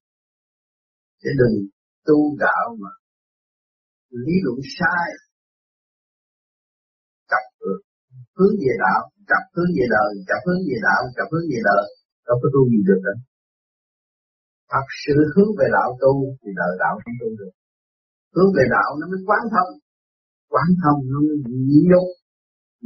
Để 1.22 1.30
đừng 1.40 1.56
tu 2.06 2.18
đạo 2.44 2.66
mà 2.82 2.92
lý 4.24 4.34
luận 4.44 4.58
sai. 4.76 5.06
Chập 7.30 7.44
hướng 8.36 8.54
về 8.62 8.72
đạo, 8.84 9.00
chập 9.30 9.42
hướng 9.54 9.70
về 9.76 9.86
đời, 9.96 10.10
chập 10.28 10.40
hướng 10.46 10.62
về 10.68 10.78
đạo, 10.88 11.00
chập 11.16 11.28
hướng 11.32 11.46
về 11.52 11.60
đời. 11.70 11.84
Đâu 12.26 12.36
có 12.42 12.48
tu 12.54 12.60
gì 12.72 12.80
được 12.88 13.00
đâu 13.06 13.18
thật 14.72 14.86
sự 15.02 15.14
hướng 15.32 15.52
về 15.58 15.66
đạo 15.76 15.90
tu 16.02 16.12
thì 16.40 16.50
đời 16.60 16.72
đạo 16.82 16.94
không 17.02 17.16
tu 17.20 17.28
được. 17.40 17.52
Hướng 18.34 18.50
về 18.56 18.64
đạo 18.76 18.90
nó 18.98 19.04
mới 19.12 19.20
quán 19.28 19.42
thông. 19.54 19.72
Quán 20.52 20.68
thông 20.82 21.00
nó 21.12 21.18
mới 21.26 21.36
nhịn 21.68 21.84
nhục. 21.90 22.08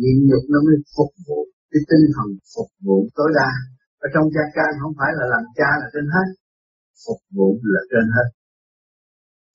Nhịn 0.00 0.16
nhục 0.28 0.44
nó 0.52 0.58
mới 0.66 0.76
phục 0.94 1.12
vụ 1.26 1.40
cái 1.70 1.80
tinh 1.90 2.04
thần 2.14 2.28
phục 2.52 2.70
vụ 2.86 2.98
tối 3.16 3.30
đa. 3.38 3.50
Ở 4.04 4.06
trong 4.14 4.26
gia 4.34 4.44
can 4.56 4.70
không 4.80 4.94
phải 4.98 5.10
là 5.18 5.24
làm 5.34 5.44
cha 5.58 5.70
là 5.80 5.86
trên 5.92 6.06
hết. 6.14 6.28
Phục 7.04 7.20
vụ 7.36 7.48
là 7.74 7.82
trên 7.90 8.06
hết. 8.16 8.28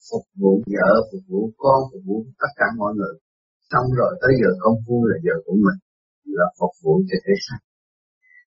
Phục 0.08 0.24
vụ 0.40 0.52
vợ, 0.74 0.90
phục 1.08 1.24
vụ 1.30 1.42
con, 1.62 1.80
phục 1.90 2.02
vụ 2.08 2.18
tất 2.42 2.52
cả 2.60 2.66
mọi 2.80 2.92
người. 2.98 3.14
Xong 3.70 3.86
rồi 3.98 4.12
tới 4.22 4.32
giờ 4.40 4.50
công 4.62 4.78
phu 4.84 4.96
là 5.10 5.16
giờ 5.26 5.34
của 5.46 5.56
mình 5.64 5.78
là 6.38 6.46
phục 6.58 6.72
vụ 6.82 6.94
cho 7.08 7.16
thể 7.24 7.34
xác. 7.46 7.60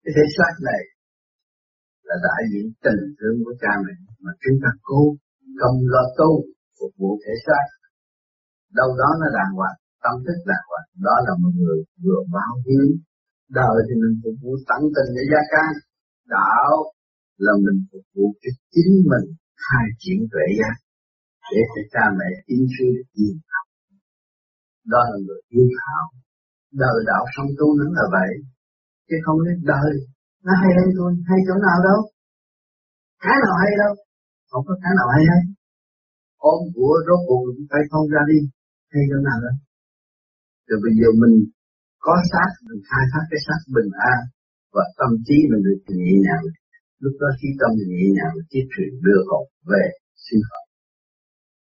Cái 0.03 0.11
thể 0.15 0.25
xác 0.38 0.53
này 0.69 0.82
là 2.10 2.16
đại 2.28 2.41
diện 2.51 2.66
tình 2.86 3.01
thương 3.18 3.38
của 3.43 3.55
cha 3.62 3.74
mẹ, 3.86 3.95
mà 4.24 4.32
chúng 4.43 4.57
ta 4.64 4.70
cố 4.88 5.01
công 5.62 5.78
lo 5.93 6.03
tu 6.20 6.32
phục 6.78 6.93
vụ 6.99 7.12
thể 7.24 7.34
xác. 7.45 7.66
Đâu 8.80 8.89
đó 9.01 9.10
nó 9.22 9.28
đàng 9.38 9.53
hoàng, 9.60 9.78
tâm 10.03 10.16
thức 10.26 10.39
đàng 10.51 10.66
hoàng. 10.70 10.88
Đó 11.07 11.16
là 11.26 11.34
một 11.41 11.53
người 11.62 11.80
vừa 12.03 12.22
báo 12.36 12.53
hiếu. 12.66 12.88
Đời 13.60 13.76
thì 13.86 13.93
mình 14.01 14.16
phục 14.22 14.38
vụ 14.43 14.51
tận 14.70 14.82
tình 14.95 15.10
để 15.16 15.24
gia 15.32 15.41
can. 15.53 15.72
Đạo 16.38 16.72
là 17.45 17.53
mình 17.66 17.80
phục 17.89 18.05
vụ 18.16 18.26
cho 18.41 18.51
chính 18.74 18.91
mình 19.12 19.26
khai 19.64 19.86
triển 20.01 20.20
tuệ 20.32 20.45
giác, 20.60 20.76
để 21.51 21.62
cho 21.74 21.82
cha 21.93 22.05
mẹ 22.20 22.30
tiến 22.47 22.64
sư 22.76 22.88
yên 23.22 23.36
học. 23.51 23.68
Đó 24.93 25.01
là 25.10 25.18
người 25.26 25.41
yêu 25.55 25.68
thảo. 25.80 26.03
Đời 26.84 26.97
đạo 27.12 27.24
song 27.34 27.49
tu 27.60 27.68
nó 27.80 27.86
là 27.97 28.05
vậy, 28.16 28.32
chứ 29.07 29.16
không 29.26 29.38
biết 29.45 29.57
đời 29.74 29.91
nó 30.46 30.54
hay 30.62 30.72
hơn 30.78 30.90
tôi? 30.98 31.12
Hay 31.30 31.40
chỗ 31.48 31.56
nào 31.68 31.78
đâu? 31.88 32.00
Cái 33.24 33.38
nào 33.44 33.56
hay 33.62 33.72
đâu? 33.84 33.94
Không 34.50 34.64
có 34.68 34.74
cái 34.84 34.94
nào 35.00 35.08
hay 35.16 35.24
hết. 35.32 35.44
Ôm 36.52 36.60
của 36.76 36.94
rốt 37.08 37.22
cuộc 37.28 37.42
cũng 37.46 37.66
phải 37.72 37.82
không 37.92 38.06
ra 38.14 38.22
đi. 38.32 38.40
Hay 38.92 39.04
chỗ 39.10 39.20
nào 39.28 39.40
đâu 39.46 39.56
rồi 40.70 40.80
bây 40.86 40.94
giờ 41.00 41.10
mình 41.24 41.36
có 42.06 42.14
xác, 42.32 42.50
mình 42.68 42.82
khai 42.90 43.04
thác 43.12 43.24
cái 43.32 43.40
xác 43.46 43.60
bình 43.76 43.92
an 44.12 44.20
và 44.76 44.84
tâm 45.00 45.12
trí 45.26 45.38
mình 45.52 45.64
được 45.68 45.82
nhẹ 45.98 46.12
nhàng. 46.26 46.46
Lúc 47.04 47.16
đó 47.22 47.30
khi 47.40 47.50
tâm 47.62 47.72
nhẹ 47.92 48.04
nhàng 48.16 48.34
mình 48.36 48.50
tiếp 48.52 48.68
đưa 49.06 49.22
học 49.32 49.46
về 49.72 49.84
sinh 50.26 50.42
hoạt 50.50 50.66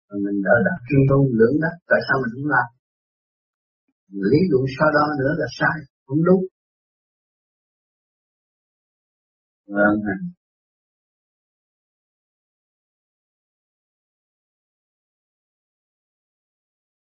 và 0.08 0.16
mình 0.24 0.38
đã 0.46 0.54
đặt 0.66 0.78
chuyên 0.86 1.02
tu 1.10 1.18
lưỡng 1.38 1.56
đó 1.64 1.70
tại 1.90 2.00
sao 2.06 2.16
mình 2.22 2.32
không 2.34 2.50
làm? 2.54 2.68
Lý 4.32 4.40
luận 4.50 4.64
sau 4.76 4.88
đó 4.96 5.04
nữa 5.20 5.32
là 5.40 5.48
sai, 5.58 5.76
không 6.06 6.22
đúng. 6.28 6.42
Vâng 9.66 10.02